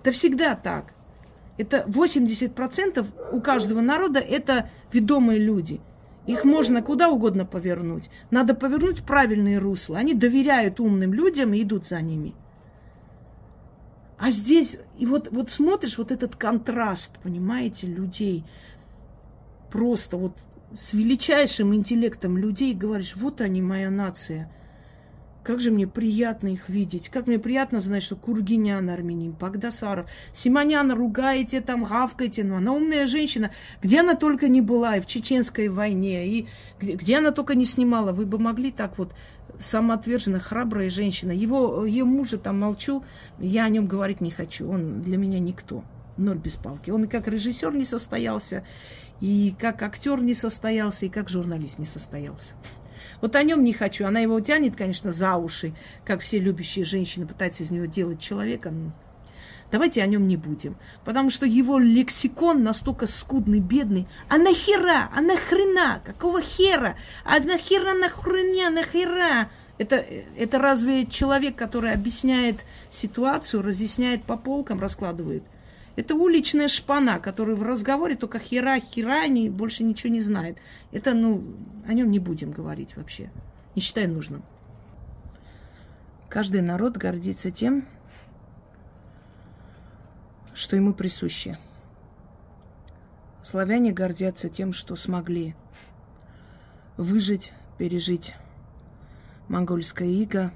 Это 0.02 0.12
всегда 0.12 0.54
так. 0.54 0.94
Это 1.56 1.84
80% 1.88 3.06
у 3.32 3.40
каждого 3.40 3.80
народа 3.80 4.20
это 4.20 4.70
ведомые 4.92 5.38
люди– 5.38 5.80
их 6.28 6.44
можно 6.44 6.82
куда 6.82 7.08
угодно 7.08 7.46
повернуть. 7.46 8.10
Надо 8.30 8.54
повернуть 8.54 9.02
правильные 9.02 9.58
русла. 9.58 9.96
Они 9.96 10.12
доверяют 10.12 10.78
умным 10.78 11.14
людям 11.14 11.54
и 11.54 11.62
идут 11.62 11.86
за 11.86 12.02
ними. 12.02 12.34
А 14.18 14.30
здесь, 14.30 14.78
и 14.98 15.06
вот, 15.06 15.28
вот 15.30 15.48
смотришь 15.48 15.96
вот 15.96 16.12
этот 16.12 16.36
контраст, 16.36 17.18
понимаете, 17.22 17.86
людей, 17.86 18.44
просто 19.70 20.18
вот 20.18 20.34
с 20.76 20.92
величайшим 20.92 21.74
интеллектом 21.74 22.36
людей, 22.36 22.74
говоришь, 22.74 23.16
вот 23.16 23.40
они, 23.40 23.62
моя 23.62 23.90
нация– 23.90 24.50
как 25.48 25.60
же 25.60 25.70
мне 25.70 25.86
приятно 25.86 26.48
их 26.48 26.68
видеть. 26.68 27.08
Как 27.08 27.26
мне 27.26 27.38
приятно 27.38 27.80
знать, 27.80 28.02
что 28.02 28.16
Кургинян 28.16 28.90
армянин, 28.90 29.32
Пагдасаров, 29.32 30.04
Симоняна 30.34 30.94
ругаете, 30.94 31.62
там 31.62 31.84
гавкаете. 31.84 32.44
Но 32.44 32.56
она 32.56 32.72
умная 32.74 33.06
женщина. 33.06 33.50
Где 33.80 34.00
она 34.00 34.14
только 34.14 34.48
не 34.48 34.60
была, 34.60 34.98
и 34.98 35.00
в 35.00 35.06
чеченской 35.06 35.68
войне, 35.68 36.28
и 36.28 36.48
где, 36.78 36.96
где 36.96 37.16
она 37.16 37.30
только 37.30 37.54
не 37.54 37.64
снимала. 37.64 38.12
Вы 38.12 38.26
бы 38.26 38.38
могли 38.38 38.70
так 38.70 38.98
вот 38.98 39.14
самоотверженно, 39.58 40.38
храбрая 40.38 40.90
женщина. 40.90 41.32
Его, 41.32 41.86
ее 41.86 42.04
мужа 42.04 42.36
там 42.36 42.60
молчу, 42.60 43.02
я 43.38 43.64
о 43.64 43.70
нем 43.70 43.86
говорить 43.86 44.20
не 44.20 44.30
хочу. 44.30 44.68
Он 44.68 45.00
для 45.00 45.16
меня 45.16 45.38
никто. 45.38 45.82
Ноль 46.18 46.36
без 46.36 46.56
палки. 46.56 46.90
Он 46.90 47.04
и 47.04 47.08
как 47.08 47.26
режиссер 47.26 47.74
не 47.74 47.86
состоялся, 47.86 48.64
и 49.20 49.54
как 49.58 49.82
актер 49.82 50.20
не 50.20 50.34
состоялся, 50.34 51.06
и 51.06 51.08
как 51.08 51.28
журналист 51.28 51.78
не 51.78 51.86
состоялся. 51.86 52.54
Вот 53.20 53.34
о 53.36 53.42
нем 53.42 53.64
не 53.64 53.72
хочу. 53.72 54.06
Она 54.06 54.20
его 54.20 54.38
тянет, 54.40 54.76
конечно, 54.76 55.10
за 55.10 55.36
уши, 55.36 55.74
как 56.04 56.20
все 56.20 56.38
любящие 56.38 56.84
женщины 56.84 57.26
пытаются 57.26 57.62
из 57.62 57.70
него 57.70 57.86
делать 57.86 58.20
человека. 58.20 58.72
Давайте 59.70 60.02
о 60.02 60.06
нем 60.06 60.28
не 60.28 60.36
будем. 60.36 60.76
Потому 61.04 61.30
что 61.30 61.44
его 61.44 61.78
лексикон 61.78 62.62
настолько 62.62 63.06
скудный, 63.06 63.60
бедный. 63.60 64.06
А 64.28 64.38
нахера? 64.38 65.10
А 65.14 65.20
нахрена? 65.20 66.00
Какого 66.04 66.40
хера? 66.40 66.96
А 67.24 67.38
нахера 67.40 67.94
нахрена? 67.94 68.70
Нахера? 68.70 69.50
Это, 69.76 69.96
это 69.96 70.58
разве 70.58 71.06
человек, 71.06 71.54
который 71.54 71.92
объясняет 71.92 72.64
ситуацию, 72.90 73.62
разъясняет 73.62 74.24
по 74.24 74.36
полкам, 74.36 74.80
раскладывает– 74.80 75.42
это 75.98 76.14
уличная 76.14 76.68
шпана, 76.68 77.18
который 77.18 77.56
в 77.56 77.64
разговоре 77.64 78.14
только 78.14 78.38
хера, 78.38 78.78
хера, 78.78 79.26
не, 79.26 79.50
больше 79.50 79.82
ничего 79.82 80.12
не 80.12 80.20
знает. 80.20 80.56
Это, 80.92 81.12
ну, 81.12 81.42
о 81.88 81.92
нем 81.92 82.12
не 82.12 82.20
будем 82.20 82.52
говорить 82.52 82.96
вообще. 82.96 83.32
Не 83.74 83.82
считаю 83.82 84.08
нужным. 84.08 84.44
Каждый 86.28 86.60
народ 86.60 86.96
гордится 86.96 87.50
тем, 87.50 87.84
что 90.54 90.76
ему 90.76 90.94
присуще. 90.94 91.58
Славяне 93.42 93.90
гордятся 93.90 94.48
тем, 94.48 94.72
что 94.72 94.94
смогли 94.94 95.56
выжить, 96.96 97.52
пережить 97.76 98.36
монгольское 99.48 100.06
иго, 100.06 100.52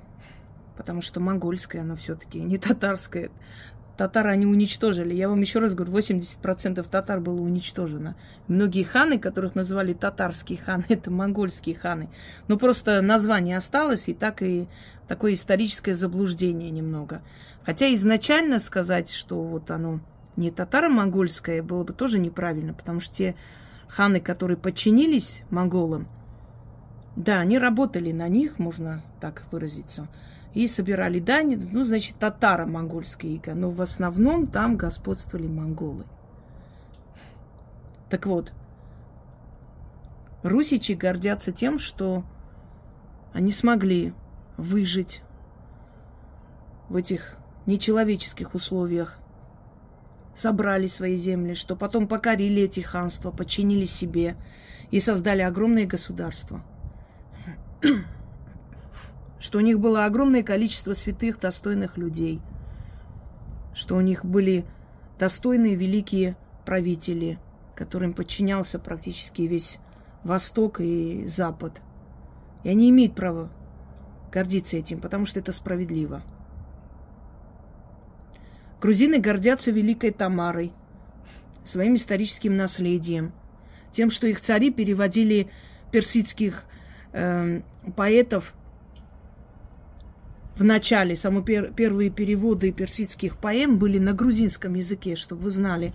потому 0.76 1.00
что 1.00 1.18
монгольское, 1.18 1.82
оно 1.82 1.96
все-таки 1.96 2.40
не 2.40 2.58
татарское 2.58 3.32
татар 3.96 4.26
они 4.28 4.46
уничтожили. 4.46 5.14
Я 5.14 5.28
вам 5.28 5.40
еще 5.40 5.58
раз 5.58 5.74
говорю, 5.74 5.92
80% 5.92 6.86
татар 6.88 7.20
было 7.20 7.40
уничтожено. 7.40 8.16
Многие 8.48 8.84
ханы, 8.84 9.18
которых 9.18 9.54
называли 9.54 9.92
татарские 9.92 10.58
ханы, 10.58 10.84
это 10.88 11.10
монгольские 11.10 11.76
ханы. 11.76 12.08
Но 12.48 12.58
просто 12.58 13.00
название 13.02 13.56
осталось, 13.56 14.08
и 14.08 14.14
так 14.14 14.42
и 14.42 14.68
такое 15.08 15.34
историческое 15.34 15.94
заблуждение 15.94 16.70
немного. 16.70 17.22
Хотя 17.64 17.92
изначально 17.94 18.58
сказать, 18.58 19.10
что 19.10 19.42
вот 19.42 19.70
оно 19.70 20.00
не 20.36 20.50
татаро-монгольское, 20.50 21.62
было 21.62 21.84
бы 21.84 21.92
тоже 21.92 22.18
неправильно, 22.18 22.72
потому 22.74 23.00
что 23.00 23.14
те 23.14 23.36
ханы, 23.88 24.20
которые 24.20 24.56
подчинились 24.56 25.42
монголам, 25.50 26.08
да, 27.14 27.40
они 27.40 27.58
работали 27.58 28.10
на 28.10 28.26
них, 28.28 28.58
можно 28.58 29.02
так 29.20 29.44
выразиться– 29.50 30.08
и 30.54 30.66
собирали 30.66 31.18
дань, 31.18 31.68
ну, 31.72 31.82
значит, 31.84 32.16
татаро-монгольская 32.16 33.30
ига, 33.30 33.54
но 33.54 33.70
в 33.70 33.80
основном 33.80 34.46
там 34.46 34.76
господствовали 34.76 35.46
монголы. 35.46 36.04
Так 38.10 38.26
вот, 38.26 38.52
русичи 40.42 40.92
гордятся 40.92 41.52
тем, 41.52 41.78
что 41.78 42.24
они 43.32 43.50
смогли 43.50 44.12
выжить 44.58 45.22
в 46.90 46.96
этих 46.96 47.36
нечеловеческих 47.64 48.54
условиях, 48.54 49.18
собрали 50.34 50.86
свои 50.86 51.16
земли, 51.16 51.54
что 51.54 51.76
потом 51.76 52.06
покорили 52.06 52.62
эти 52.62 52.80
ханства, 52.80 53.30
подчинили 53.30 53.86
себе 53.86 54.36
и 54.90 55.00
создали 55.00 55.40
огромное 55.40 55.86
государство 55.86 56.62
что 59.42 59.58
у 59.58 59.60
них 59.60 59.80
было 59.80 60.04
огромное 60.04 60.44
количество 60.44 60.92
святых, 60.92 61.40
достойных 61.40 61.98
людей, 61.98 62.40
что 63.74 63.96
у 63.96 64.00
них 64.00 64.24
были 64.24 64.64
достойные 65.18 65.74
великие 65.74 66.36
правители, 66.64 67.40
которым 67.74 68.12
подчинялся 68.12 68.78
практически 68.78 69.42
весь 69.42 69.80
Восток 70.22 70.80
и 70.80 71.26
Запад. 71.26 71.82
И 72.62 72.68
они 72.68 72.90
имеют 72.90 73.16
право 73.16 73.50
гордиться 74.30 74.76
этим, 74.76 75.00
потому 75.00 75.26
что 75.26 75.40
это 75.40 75.50
справедливо. 75.50 76.22
Грузины 78.80 79.18
гордятся 79.18 79.72
Великой 79.72 80.12
Тамарой, 80.12 80.72
своим 81.64 81.96
историческим 81.96 82.56
наследием, 82.56 83.32
тем, 83.90 84.08
что 84.08 84.28
их 84.28 84.40
цари 84.40 84.70
переводили 84.70 85.50
персидских 85.90 86.62
э, 87.12 87.62
поэтов 87.96 88.54
в 90.56 90.64
начале, 90.64 91.16
самые 91.16 91.42
пер, 91.44 91.72
первые 91.72 92.10
переводы 92.10 92.72
персидских 92.72 93.38
поэм 93.38 93.78
были 93.78 93.98
на 93.98 94.12
грузинском 94.12 94.74
языке, 94.74 95.16
чтобы 95.16 95.42
вы 95.42 95.50
знали. 95.50 95.92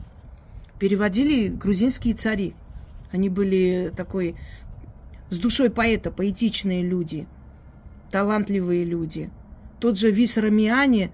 Переводили 0.80 1.48
грузинские 1.48 2.16
цари. 2.16 2.56
Они 3.12 3.30
были 3.30 3.92
такой 3.96 4.36
с 5.30 5.38
душой 5.38 5.70
поэта, 5.70 6.12
поэтичные 6.12 6.82
люди, 6.82 7.28
талантливые 8.12 8.84
люди. 8.84 9.30
Тот 9.80 9.98
же 9.98 10.10
Вис 10.10 10.38
Рамиани, 10.38 11.12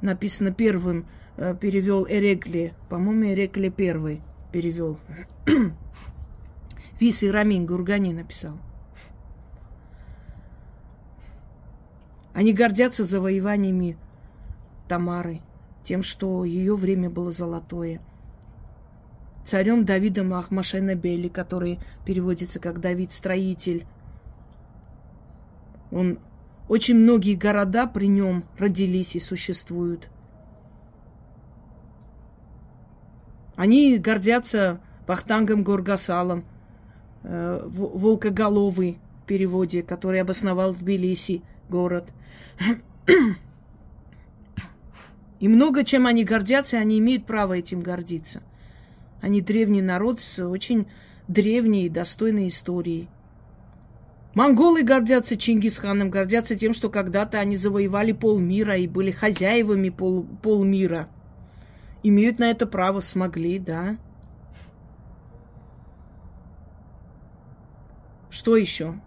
написано 0.00 0.52
первым, 0.52 1.06
э, 1.36 1.54
перевел 1.60 2.06
Эрекли. 2.08 2.72
По-моему, 2.88 3.26
Эрекли 3.26 3.68
первый 3.68 4.22
перевел. 4.52 4.98
Вис 7.00 7.22
и 7.22 7.30
Рамин 7.30 7.66
Гургани 7.66 8.12
написал. 8.12 8.58
Они 12.36 12.52
гордятся 12.52 13.02
завоеваниями 13.02 13.96
Тамары, 14.88 15.40
тем, 15.84 16.02
что 16.02 16.44
ее 16.44 16.76
время 16.76 17.08
было 17.08 17.32
золотое. 17.32 18.02
Царем 19.46 19.86
Давидом 19.86 20.34
Ахмашена-Бели, 20.34 21.28
который 21.28 21.78
переводится 22.04 22.60
как 22.60 22.78
Давид-строитель. 22.78 23.86
Он 25.90 26.18
очень 26.68 26.96
многие 26.96 27.36
города 27.36 27.86
при 27.86 28.06
нем 28.06 28.44
родились 28.58 29.16
и 29.16 29.20
существуют. 29.20 30.10
Они 33.54 33.96
гордятся 33.96 34.82
Бахтангом 35.06 35.64
Горгасалом, 35.64 36.44
э, 37.22 37.62
Волкоголовый 37.66 38.98
в 39.22 39.26
переводе, 39.26 39.82
который 39.82 40.20
обосновал 40.20 40.74
Тбилиси 40.74 41.42
город. 41.68 42.12
И 45.38 45.48
много 45.48 45.84
чем 45.84 46.06
они 46.06 46.24
гордятся, 46.24 46.76
и 46.76 46.80
они 46.80 46.98
имеют 46.98 47.26
право 47.26 47.52
этим 47.52 47.80
гордиться. 47.80 48.42
Они 49.20 49.40
древний 49.40 49.82
народ 49.82 50.20
с 50.20 50.44
очень 50.44 50.86
древней 51.28 51.86
и 51.86 51.90
достойной 51.90 52.48
историей. 52.48 53.08
Монголы 54.34 54.82
гордятся 54.82 55.36
Чингисханом, 55.36 56.10
гордятся 56.10 56.56
тем, 56.56 56.74
что 56.74 56.90
когда-то 56.90 57.38
они 57.38 57.56
завоевали 57.56 58.12
полмира 58.12 58.76
и 58.76 58.86
были 58.86 59.10
хозяевами 59.10 59.88
пол, 59.88 60.26
полмира. 60.42 61.08
Имеют 62.02 62.38
на 62.38 62.50
это 62.50 62.66
право, 62.66 63.00
смогли, 63.00 63.58
да. 63.58 63.96
Что 68.30 68.56
еще? 68.56 69.00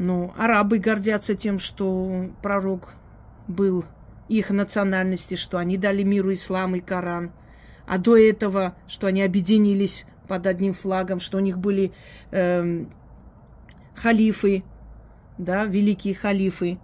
Ну, 0.00 0.32
арабы 0.34 0.78
гордятся 0.78 1.34
тем, 1.34 1.58
что 1.58 2.30
пророк 2.40 2.94
был 3.46 3.84
их 4.30 4.48
национальности, 4.48 5.34
что 5.34 5.58
они 5.58 5.76
дали 5.76 6.02
миру 6.02 6.32
ислам 6.32 6.74
и 6.74 6.80
Коран. 6.80 7.32
А 7.86 7.98
до 7.98 8.16
этого, 8.16 8.74
что 8.88 9.08
они 9.08 9.20
объединились 9.20 10.06
под 10.26 10.46
одним 10.46 10.72
флагом, 10.72 11.20
что 11.20 11.36
у 11.36 11.40
них 11.40 11.58
были 11.58 11.92
э, 12.30 12.86
халифы, 13.94 14.64
да, 15.36 15.66
великие 15.66 16.14
халифы. 16.14 16.78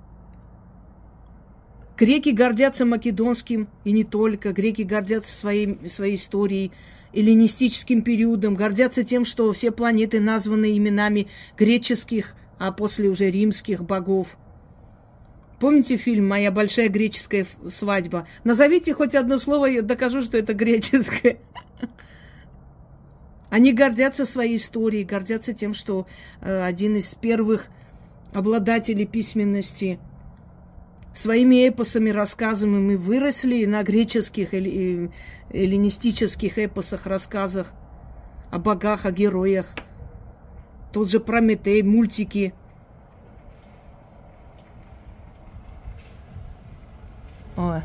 Греки 1.96 2.28
гордятся 2.28 2.84
македонским, 2.84 3.68
и 3.84 3.92
не 3.92 4.04
только. 4.04 4.52
Греки 4.52 4.82
гордятся 4.82 5.34
своей, 5.34 5.88
своей 5.88 6.16
историей, 6.16 6.70
эллинистическим 7.14 8.02
периодом, 8.02 8.56
гордятся 8.56 9.04
тем, 9.04 9.24
что 9.24 9.50
все 9.54 9.70
планеты 9.70 10.20
названы 10.20 10.76
именами 10.76 11.28
греческих, 11.56 12.34
а 12.59 12.72
после 12.72 13.09
уже 13.09 13.30
римских 13.30 13.84
богов– 13.84 14.36
Помните 15.59 15.96
фильм 15.96 16.28
«Моя 16.28 16.50
большая 16.50 16.88
греческая 16.88 17.46
свадьба»? 17.68 18.28
Назовите 18.44 18.92
хоть 18.92 19.14
одно 19.14 19.38
слово, 19.38 19.66
я 19.66 19.82
докажу, 19.82 20.20
что 20.20 20.36
это 20.36 20.52
греческое. 20.52 21.38
Они 23.48 23.72
гордятся 23.72 24.26
своей 24.26 24.57
историей, 24.57 25.04
гордятся 25.04 25.54
тем, 25.54 25.72
что 25.72 26.07
э, 26.42 26.62
один 26.62 26.96
из 26.96 27.14
первых 27.14 27.68
обладателей 28.34 29.07
письменности 29.07 29.98
своими 31.14 31.66
эпосами, 31.66 32.11
рассказами 32.11 32.78
мы 32.78 32.98
выросли 32.98 33.64
на 33.64 33.82
греческих 33.82 34.52
или 34.52 35.11
эллинистических 35.50 36.59
эпосах, 36.59 37.07
рассказах 37.07 37.72
о 38.50 38.59
богах, 38.59 39.07
о 39.07 39.11
героях. 39.11 39.74
Тот 40.97 41.11
же 41.11 41.20
Прометей, 41.20 41.82
мультики– 41.82 42.55
Ой, 47.59 47.82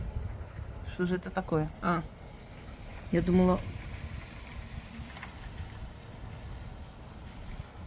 что 0.93 1.05
же 1.05 1.17
это 1.17 1.29
такое? 1.29 1.69
А, 1.81 2.03
я 3.11 3.21
думала... 3.21 3.59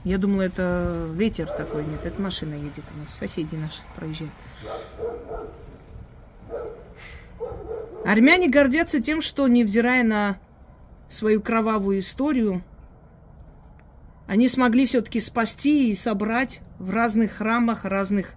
Я 0.05 0.19
думала, 0.19 0.43
это 0.43 1.09
ветер 1.15 1.47
такой. 1.47 1.87
Нет, 1.87 2.05
это 2.05 2.21
машина 2.21 2.53
едет 2.57 2.85
у 2.95 2.99
нас. 2.99 3.15
Соседи 3.15 3.55
наши 3.55 3.81
проезжают. 3.97 4.35
Армяне 8.05 8.51
гордятся 8.51 9.01
тем, 9.01 9.23
что, 9.23 9.49
невзирая 9.49 10.05
на 10.05 10.39
свою 11.09 11.41
кровавую 11.41 12.01
историю, 12.01 12.63
они 14.27 14.49
смогли 14.49 14.87
все-таки 14.87 15.21
спасти 15.21 15.91
и 15.91 15.95
собрать 15.95 16.61
в 16.79 16.91
разных 16.91 17.33
храмах, 17.33 17.85
разных 17.85 18.35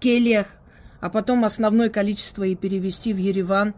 кельях 0.00 0.58
а 1.00 1.10
потом 1.10 1.44
основное 1.44 1.90
количество 1.90 2.42
и 2.44 2.54
перевести 2.54 3.12
в 3.12 3.18
Ереван. 3.18 3.74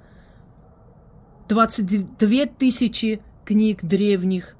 22 1.48 2.46
тысячи 2.46 3.20
книг 3.44 3.82
древних, 3.82 4.56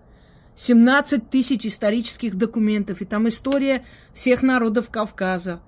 17 0.57 1.31
тысяч 1.31 1.67
исторических 1.67 2.35
документов, 2.35 3.01
и 3.01 3.05
там 3.05 3.29
история 3.29 3.85
всех 4.13 4.43
народов 4.43 4.91
Кавказа. 4.91 5.61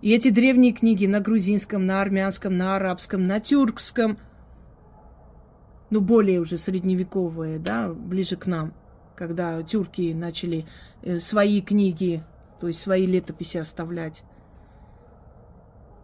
И 0.00 0.12
эти 0.12 0.30
древние 0.30 0.72
книги 0.72 1.04
на 1.04 1.20
грузинском, 1.20 1.84
на 1.84 2.00
армянском, 2.00 2.56
на 2.56 2.76
арабском, 2.76 3.26
на 3.26 3.40
тюркском, 3.40 4.18
ну, 5.90 6.00
более 6.00 6.40
уже 6.40 6.56
средневековые, 6.56 7.58
да, 7.58 7.90
ближе 7.92 8.36
к 8.36 8.46
нам, 8.46 8.72
когда 9.20 9.62
тюрки 9.62 10.14
начали 10.14 10.64
э, 11.02 11.18
свои 11.18 11.60
книги, 11.60 12.22
то 12.58 12.68
есть 12.68 12.80
свои 12.80 13.04
летописи 13.04 13.58
оставлять. 13.58 14.24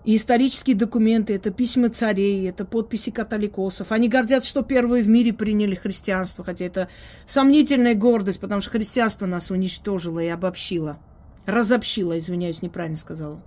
И 0.05 0.17
исторические 0.17 0.77
документы, 0.77 1.35
это 1.35 1.51
письма 1.51 1.89
царей, 1.89 2.47
это 2.47 2.67
подписи 2.67 3.11
католикосов. 3.11 3.91
Они 3.91 4.11
гордятся, 4.11 4.51
что 4.51 4.63
первые 4.63 5.03
в 5.03 5.09
мире 5.09 5.33
приняли 5.33 5.75
христианство, 5.75 6.45
хотя 6.45 6.67
это 6.67 6.89
сомнительная 7.25 7.95
гордость, 7.95 8.39
потому 8.39 8.61
что 8.61 8.73
христианство 8.73 9.25
нас 9.25 9.51
уничтожило 9.51 10.21
и 10.21 10.29
обобщило. 10.29 10.99
Разобщило, 11.47 12.19
извиняюсь, 12.19 12.61
неправильно 12.61 12.99
сказала. 12.99 13.43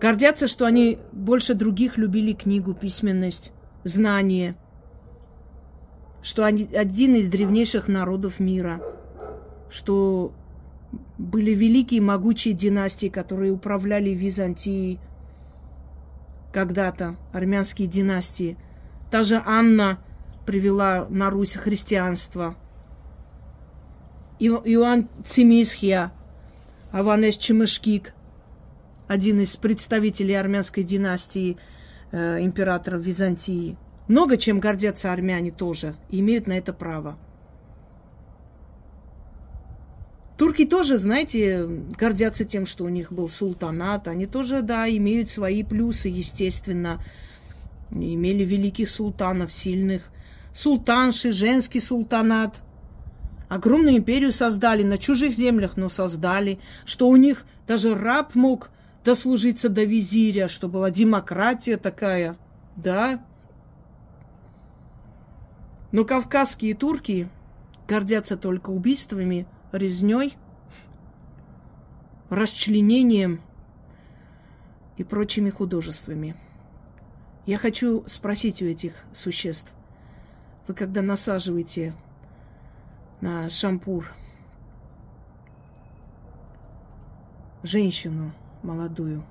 Гордятся, 0.00 0.46
что 0.46 0.66
они 0.66 1.00
больше 1.10 1.54
других 1.54 1.98
любили 1.98 2.32
книгу, 2.32 2.74
письменность, 2.74 3.52
знание, 3.82 4.56
что 6.26 6.44
они 6.44 6.68
один 6.74 7.14
из 7.14 7.28
древнейших 7.28 7.86
народов 7.86 8.40
мира, 8.40 8.82
что 9.70 10.32
были 11.18 11.52
великие 11.52 12.00
могучие 12.00 12.52
династии, 12.52 13.06
которые 13.06 13.52
управляли 13.52 14.10
Византией 14.10 14.98
когда-то, 16.52 17.14
армянские 17.32 17.86
династии. 17.86 18.58
Та 19.08 19.22
же 19.22 19.40
Анна 19.46 20.00
привела 20.46 21.06
на 21.10 21.30
Русь 21.30 21.54
христианство. 21.54 22.56
Иоанн 24.40 25.08
Цимисхия, 25.24 26.12
Аванес 26.90 27.36
Чемышкик, 27.36 28.14
один 29.06 29.38
из 29.38 29.54
представителей 29.56 30.34
армянской 30.34 30.82
династии 30.82 31.56
э, 32.10 32.40
императоров 32.40 33.04
Византии. 33.04 33.78
Много 34.08 34.36
чем 34.36 34.60
гордятся 34.60 35.12
армяне 35.12 35.50
тоже, 35.50 35.96
имеют 36.10 36.46
на 36.46 36.52
это 36.52 36.72
право. 36.72 37.18
Турки 40.36 40.66
тоже, 40.66 40.98
знаете, 40.98 41.66
гордятся 41.66 42.44
тем, 42.44 42.66
что 42.66 42.84
у 42.84 42.88
них 42.88 43.10
был 43.10 43.30
султанат. 43.30 44.06
Они 44.06 44.26
тоже, 44.26 44.60
да, 44.60 44.88
имеют 44.88 45.30
свои 45.30 45.62
плюсы, 45.62 46.08
естественно. 46.08 47.02
Имели 47.90 48.44
великих 48.44 48.90
султанов, 48.90 49.50
сильных. 49.50 50.10
Султанши, 50.52 51.32
женский 51.32 51.80
султанат. 51.80 52.60
Огромную 53.48 53.96
империю 53.96 54.30
создали 54.30 54.82
на 54.82 54.98
чужих 54.98 55.32
землях, 55.32 55.78
но 55.78 55.88
создали. 55.88 56.58
Что 56.84 57.08
у 57.08 57.16
них 57.16 57.46
даже 57.66 57.94
раб 57.94 58.34
мог 58.34 58.70
дослужиться 59.04 59.70
до 59.70 59.84
визиря, 59.84 60.48
что 60.48 60.68
была 60.68 60.90
демократия 60.90 61.78
такая. 61.78 62.36
Да. 62.76 63.24
Но 65.96 66.04
кавказские 66.04 66.74
турки 66.74 67.26
гордятся 67.88 68.36
только 68.36 68.68
убийствами– 68.68 69.46
резней, 69.72 70.36
расчленением 72.28 73.40
и 74.98 75.04
прочими 75.04 75.48
художествами. 75.48 76.36
Я 77.46 77.56
хочу 77.56 78.04
спросить 78.08 78.60
у 78.60 78.66
этих 78.66 79.04
существ, 79.14 79.72
вы 80.68 80.74
когда 80.74 81.00
насаживаете 81.00 81.94
на 83.22 83.48
шампур 83.48 84.12
женщину 87.62 88.34
молодую 88.62 89.24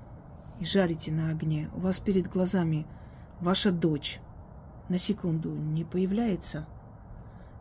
и 0.58 0.64
жарите 0.64 1.12
на 1.12 1.30
огне, 1.30 1.70
у 1.76 1.78
вас 1.78 2.00
перед 2.00 2.26
глазами 2.26 2.88
ваша 3.38 3.70
дочь 3.70 4.18
на 4.88 4.98
секунду 4.98 5.50
не 5.50 5.84
появляется? 5.84 6.66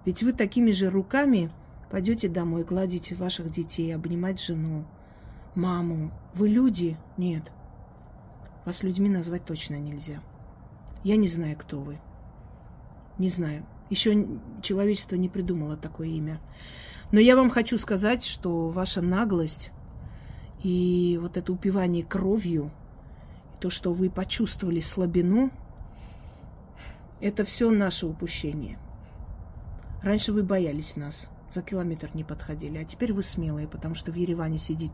Ведь 0.06 0.24
вы 0.24 0.34
такими 0.34 0.72
же 0.72 0.90
руками 0.90 1.52
Пойдете 1.90 2.28
домой, 2.28 2.64
гладите 2.64 3.16
ваших 3.16 3.52
детей, 3.52 3.96
обнимать 3.96 4.42
жену, 4.42 4.86
маму. 5.54 6.12
Вы 6.34 6.50
люди? 6.50 6.98
Нет. 7.18 7.52
Вас 8.66 8.84
людьми 8.84 9.08
назвать 9.08 9.46
точно 9.46 9.76
нельзя. 9.76 10.22
Я 11.04 11.16
не 11.16 11.28
знаю, 11.28 11.56
кто 11.58 11.80
вы. 11.80 12.00
Не 13.20 13.30
знаю. 13.30 13.66
Еще 13.90 14.28
человечество 14.62 15.16
не 15.16 15.30
придумало 15.30 15.78
такое 15.78 16.08
имя. 16.08 16.42
Но 17.12 17.20
я 17.20 17.36
вам 17.36 17.52
хочу 17.52 17.78
сказать, 17.78 18.26
что 18.26 18.70
ваша 18.70 19.02
наглость 19.02 19.72
и 20.64 21.20
вот 21.22 21.38
это 21.38 21.54
упивание 21.54 22.04
кровью, 22.04 22.72
то, 23.62 23.70
что 23.70 23.94
вы 23.94 24.10
почувствовали 24.10 24.80
слабину, 24.80 25.52
это 27.22 27.44
все 27.44 27.70
наше 27.70 28.06
упущение. 28.06 28.78
Раньше 30.02 30.34
вы 30.34 30.44
боялись 30.44 30.96
нас, 30.96 31.28
за 31.50 31.62
километр 31.62 32.10
не 32.14 32.24
подходили, 32.24 32.78
а 32.78 32.86
теперь 32.86 33.14
вы 33.14 33.24
смелые, 33.24 33.68
потому 33.68 33.96
что 33.96 34.12
в 34.12 34.16
Ереване 34.16 34.58
сидит 34.58 34.92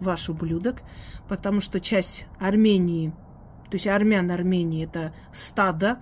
ваш 0.00 0.28
ублюдок, 0.28 0.82
потому 1.28 1.60
что 1.60 1.80
часть 1.80 2.26
Армении, 2.38 3.10
то 3.70 3.74
есть 3.74 3.86
армян 3.86 4.30
Армении, 4.30 4.84
это 4.84 5.12
стадо, 5.32 5.98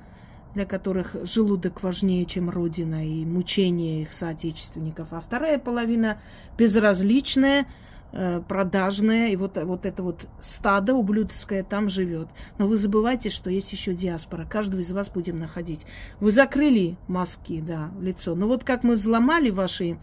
для 0.55 0.66
которых 0.66 1.16
желудок 1.25 1.83
важнее, 1.83 2.27
чем 2.27 2.51
родина 2.51 3.07
и 3.07 3.25
мучение 3.25 4.03
их 4.03 4.12
соотечественников, 4.12 5.12
а 5.12 5.20
вторая 5.20 5.59
половина 5.59 6.20
безразличная, 6.59 7.66
продажное, 8.13 9.31
и 9.31 9.37
вот, 9.37 9.57
вот 9.57 9.87
это 9.87 10.03
вот 10.03 10.27
стадо 10.43 10.95
ублюдское 10.95 11.65
там 11.65 11.89
живет. 11.89 12.29
Но 12.59 12.67
вы 12.67 12.77
забывайте, 12.77 13.31
что 13.31 13.49
есть 13.49 13.73
еще 13.73 13.95
диаспора. 13.95 14.45
Каждого 14.45 14.81
из 14.81 14.93
вас 14.93 15.09
будем 15.09 15.39
находить. 15.39 15.87
Вы 16.21 16.31
закрыли 16.31 16.99
маски, 17.09 17.63
да, 17.63 17.91
лицо. 18.01 18.35
Но 18.35 18.47
вот 18.47 18.65
как 18.65 18.85
мы 18.85 18.95
взломали 18.95 19.49
ваши 19.49 19.99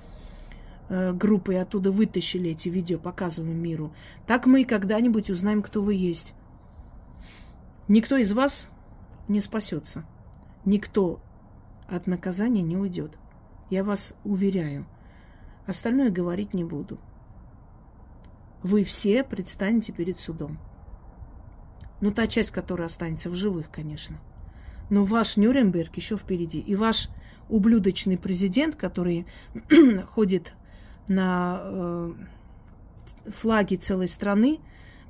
э, 0.89 1.13
группы 1.13 1.53
и 1.53 1.57
оттуда 1.57 1.91
вытащили 1.91 2.49
эти 2.49 2.67
видео, 2.69 2.97
показываем 2.97 3.61
миру, 3.61 3.93
так 4.25 4.47
мы 4.47 4.65
когда-нибудь 4.65 5.29
узнаем, 5.29 5.61
кто 5.61 5.83
вы 5.83 5.93
есть. 5.93 6.33
Никто 7.87 8.17
из 8.17 8.31
вас 8.31 8.69
не 9.27 9.39
спасется. 9.39 10.03
Никто 10.65 11.21
от 11.87 12.07
наказания 12.07 12.63
не 12.63 12.75
уйдет. 12.75 13.19
Я 13.69 13.83
вас 13.83 14.15
уверяю. 14.23 14.87
Остальное 15.67 16.09
говорить 16.09 16.55
не 16.55 16.63
буду 16.63 16.99
вы 18.63 18.83
все 18.83 19.23
предстанете 19.23 19.91
перед 19.91 20.19
судом. 20.19 20.59
Ну, 22.01 22.11
та 22.11 22.27
часть, 22.27 22.51
которая 22.51 22.87
останется 22.87 23.29
в 23.29 23.35
живых, 23.35 23.69
конечно. 23.71 24.17
Но 24.89 25.03
ваш 25.03 25.37
Нюрнберг 25.37 25.95
еще 25.97 26.17
впереди. 26.17 26.59
И 26.59 26.75
ваш 26.75 27.09
ублюдочный 27.49 28.17
президент, 28.17 28.75
который 28.75 29.25
ходит 30.07 30.53
на 31.07 31.59
э, 31.61 32.13
флаге 33.27 33.75
целой 33.77 34.07
страны, 34.07 34.59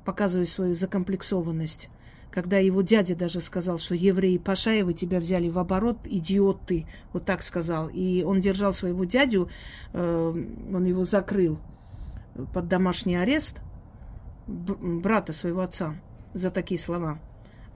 показывая 0.04 0.46
свою 0.46 0.74
закомплексованность, 0.74 1.90
когда 2.30 2.58
его 2.58 2.82
дядя 2.82 3.14
даже 3.14 3.40
сказал, 3.40 3.78
что 3.78 3.94
евреи 3.94 4.38
Пашаевы 4.38 4.94
тебя 4.94 5.20
взяли 5.20 5.48
в 5.48 5.58
оборот, 5.58 5.98
идиот 6.04 6.60
ты, 6.66 6.86
вот 7.12 7.24
так 7.24 7.42
сказал. 7.42 7.88
И 7.88 8.22
он 8.22 8.40
держал 8.40 8.72
своего 8.72 9.04
дядю, 9.04 9.50
э, 9.92 9.98
он 9.98 10.84
его 10.84 11.04
закрыл 11.04 11.58
под 12.52 12.68
домашний 12.68 13.16
арест 13.16 13.60
брата 14.46 15.32
своего 15.32 15.60
отца 15.60 15.94
за 16.34 16.50
такие 16.50 16.78
слова. 16.78 17.18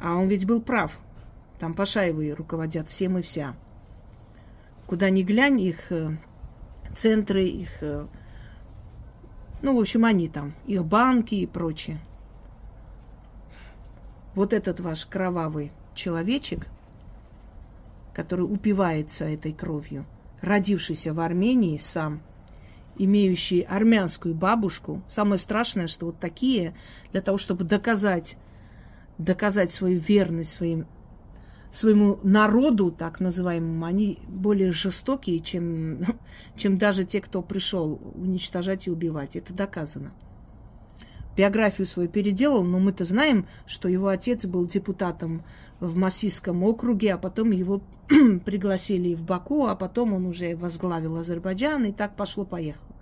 А 0.00 0.14
он 0.16 0.28
ведь 0.28 0.46
был 0.46 0.60
прав. 0.60 0.98
Там 1.58 1.74
Пашаевы 1.74 2.34
руководят 2.34 2.88
всем 2.88 3.18
и 3.18 3.22
вся. 3.22 3.54
Куда 4.86 5.08
ни 5.10 5.22
глянь, 5.22 5.60
их 5.60 5.90
э, 5.92 6.16
центры, 6.94 7.44
их... 7.44 7.82
Э, 7.82 8.06
ну, 9.62 9.76
в 9.76 9.80
общем, 9.80 10.04
они 10.04 10.28
там. 10.28 10.54
Их 10.66 10.84
банки 10.84 11.36
и 11.36 11.46
прочее. 11.46 12.00
Вот 14.34 14.52
этот 14.52 14.80
ваш 14.80 15.06
кровавый 15.06 15.72
человечек, 15.94 16.66
который 18.12 18.42
упивается 18.42 19.24
этой 19.26 19.52
кровью, 19.52 20.04
родившийся 20.40 21.14
в 21.14 21.20
Армении 21.20 21.76
сам– 21.76 22.20
имеющие 22.96 23.64
армянскую 23.64 24.34
бабушку. 24.34 25.02
Самое 25.08 25.38
страшное, 25.38 25.86
что 25.86 26.06
вот 26.06 26.18
такие, 26.18 26.74
для 27.12 27.20
того, 27.20 27.38
чтобы 27.38 27.64
доказать, 27.64 28.36
доказать 29.18 29.72
свою 29.72 29.98
верность 29.98 30.52
своим, 30.52 30.86
своему 31.72 32.18
народу, 32.22 32.90
так 32.90 33.20
называемому, 33.20 33.84
они 33.84 34.18
более 34.28 34.72
жестокие, 34.72 35.40
чем, 35.40 36.04
чем 36.56 36.78
даже 36.78 37.04
те, 37.04 37.20
кто 37.20 37.42
пришел 37.42 38.00
уничтожать 38.14 38.86
и 38.86 38.90
убивать. 38.90 39.36
Это 39.36 39.52
доказано. 39.52 40.12
Биографию 41.36 41.86
свою 41.86 42.08
переделал, 42.08 42.62
но 42.62 42.78
мы-то 42.78 43.04
знаем, 43.04 43.48
что 43.66 43.88
его 43.88 44.08
отец 44.08 44.46
был 44.46 44.66
депутатом 44.66 45.42
в 45.80 45.96
Массийском 45.96 46.62
округе, 46.62 47.14
а 47.14 47.18
потом 47.18 47.50
его 47.50 47.80
пригласили 48.44 49.14
в 49.14 49.24
Баку, 49.24 49.66
а 49.66 49.74
потом 49.74 50.12
он 50.12 50.26
уже 50.26 50.56
возглавил 50.56 51.16
Азербайджан, 51.16 51.84
и 51.86 51.92
так 51.92 52.16
пошло-поехало. 52.16 52.94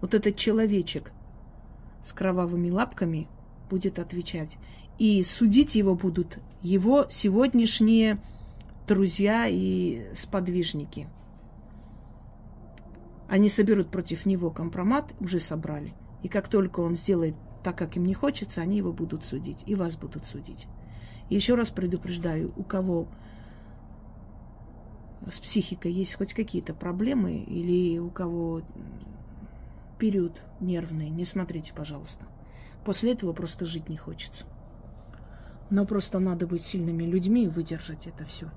Вот 0.00 0.14
этот 0.14 0.36
человечек 0.36 1.12
с 2.02 2.12
кровавыми 2.12 2.70
лапками 2.70 3.26
будет 3.70 3.98
отвечать. 3.98 4.58
И 4.98 5.22
судить 5.24 5.74
его 5.74 5.94
будут 5.94 6.38
его 6.62 7.06
сегодняшние 7.10 8.20
друзья 8.86 9.46
и 9.48 10.06
сподвижники. 10.14 11.08
Они 13.28 13.48
соберут 13.48 13.90
против 13.90 14.26
него 14.26 14.50
компромат, 14.50 15.12
уже 15.18 15.40
собрали. 15.40 15.94
И 16.22 16.28
как 16.28 16.48
только 16.48 16.80
он 16.80 16.94
сделает 16.94 17.34
так, 17.64 17.76
как 17.76 17.96
им 17.96 18.04
не 18.04 18.14
хочется, 18.14 18.60
они 18.60 18.76
его 18.76 18.92
будут 18.92 19.24
судить. 19.24 19.64
И 19.66 19.74
вас 19.74 19.96
будут 19.96 20.26
судить. 20.26 20.68
Еще 21.30 21.54
раз 21.54 21.70
предупреждаю, 21.70 22.52
у 22.56 22.62
кого 22.62 23.08
с 25.28 25.40
психикой 25.40 25.90
есть 25.90 26.14
хоть 26.14 26.34
какие-то 26.34 26.74
проблемы, 26.74 27.38
или 27.38 27.98
у 27.98 28.10
кого 28.10 28.60
период 29.98 30.42
нервный, 30.60 31.08
не 31.08 31.24
смотрите, 31.24 31.72
пожалуйста. 31.74 32.26
После 32.84 33.12
этого 33.12 33.32
просто 33.32 33.64
жить 33.64 33.88
не 33.88 33.96
хочется. 33.96 34.44
Но 35.70 35.86
просто 35.86 36.18
надо 36.18 36.46
быть 36.46 36.62
сильными 36.62 37.04
людьми 37.04 37.44
и 37.44 37.48
выдержать 37.48 38.06
это 38.06 38.24
все. 38.24 38.50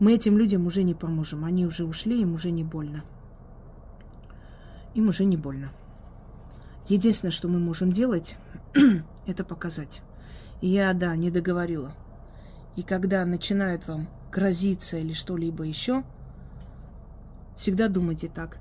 Мы 0.00 0.14
этим 0.14 0.36
людям 0.36 0.66
уже 0.66 0.82
не 0.82 0.94
поможем. 0.94 1.44
Они 1.44 1.64
уже 1.64 1.84
ушли, 1.84 2.20
им 2.20 2.34
уже 2.34 2.50
не 2.50 2.64
больно. 2.64 3.04
Им 4.94 5.08
уже 5.08 5.24
не 5.24 5.36
больно. 5.36 5.70
Единственное, 6.88 7.32
что 7.32 7.48
мы 7.48 7.58
можем 7.60 7.92
делать, 7.92 8.36
это 9.26 9.44
показать. 9.44 10.02
Я, 10.60 10.92
да, 10.92 11.14
не 11.16 11.30
договорила. 11.30 11.94
И 12.76 12.82
когда 12.82 13.24
начинают 13.24 13.86
вам 13.86 14.08
грозиться 14.30 14.98
или 14.98 15.12
что-либо 15.12 15.64
еще, 15.64 16.04
всегда 17.56 17.88
думайте 17.88 18.28
так. 18.28 18.58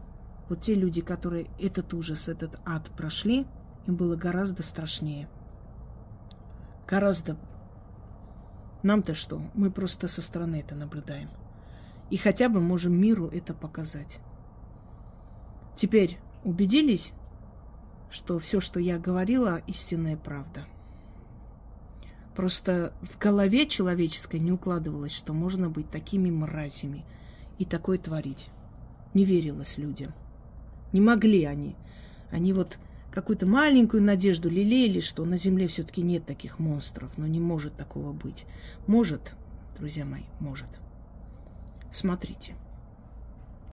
Вот 0.49 0.61
те 0.61 0.75
люди, 0.75 1.01
которые 1.01 1.47
этот 1.59 1.93
ужас, 1.93 2.27
этот 2.27 2.59
ад 2.65 2.89
прошли, 2.95 3.45
им 3.85 3.95
было 3.95 4.15
гораздо 4.15 4.63
страшнее. 4.63 5.27
Гораздо. 6.87 7.37
Нам-то 8.83 9.13
что? 9.13 9.41
Мы 9.53 9.71
просто 9.71 10.07
со 10.07 10.21
стороны 10.21 10.57
это 10.61 10.75
наблюдаем. 10.75 11.29
И 12.09 12.17
хотя 12.17 12.47
бы 12.47 12.61
можем 12.61 12.93
миру 12.93 13.27
это 13.27 13.53
показать. 13.53 14.19
Теперь 15.75 16.17
убедились, 16.43 17.13
что 18.09 18.39
все, 18.39 18.59
что 18.59 18.79
я 18.79 18.99
говорила, 18.99 19.61
истинная 19.67 20.17
правда. 20.17 20.65
Просто 22.35 22.93
в 23.01 23.17
голове 23.17 23.65
человеческой 23.65 24.39
не 24.39 24.51
укладывалось, 24.51 25.11
что 25.11 25.33
можно 25.33 25.69
быть 25.69 25.89
такими 25.89 26.29
мразями 26.29 27.03
и 27.57 27.65
такое 27.65 27.97
творить. 27.97 28.49
Не 29.13 29.25
верилось 29.25 29.77
людям. 29.77 30.13
Не 30.93 31.01
могли 31.01 31.45
они. 31.45 31.75
Они 32.29 32.53
вот 32.53 32.77
какую-то 33.11 33.47
маленькую 33.47 34.03
надежду 34.03 34.49
лелеяли, 34.49 34.99
что 34.99 35.25
на 35.25 35.37
Земле 35.37 35.67
все-таки 35.67 36.03
нет 36.03 36.25
таких 36.25 36.59
монстров, 36.59 37.17
но 37.17 37.25
не 37.25 37.39
может 37.39 37.75
такого 37.75 38.13
быть. 38.13 38.45
Может, 38.85 39.33
друзья 39.75 40.05
мои, 40.05 40.25
может. 40.39 40.69
Смотрите. 41.91 42.55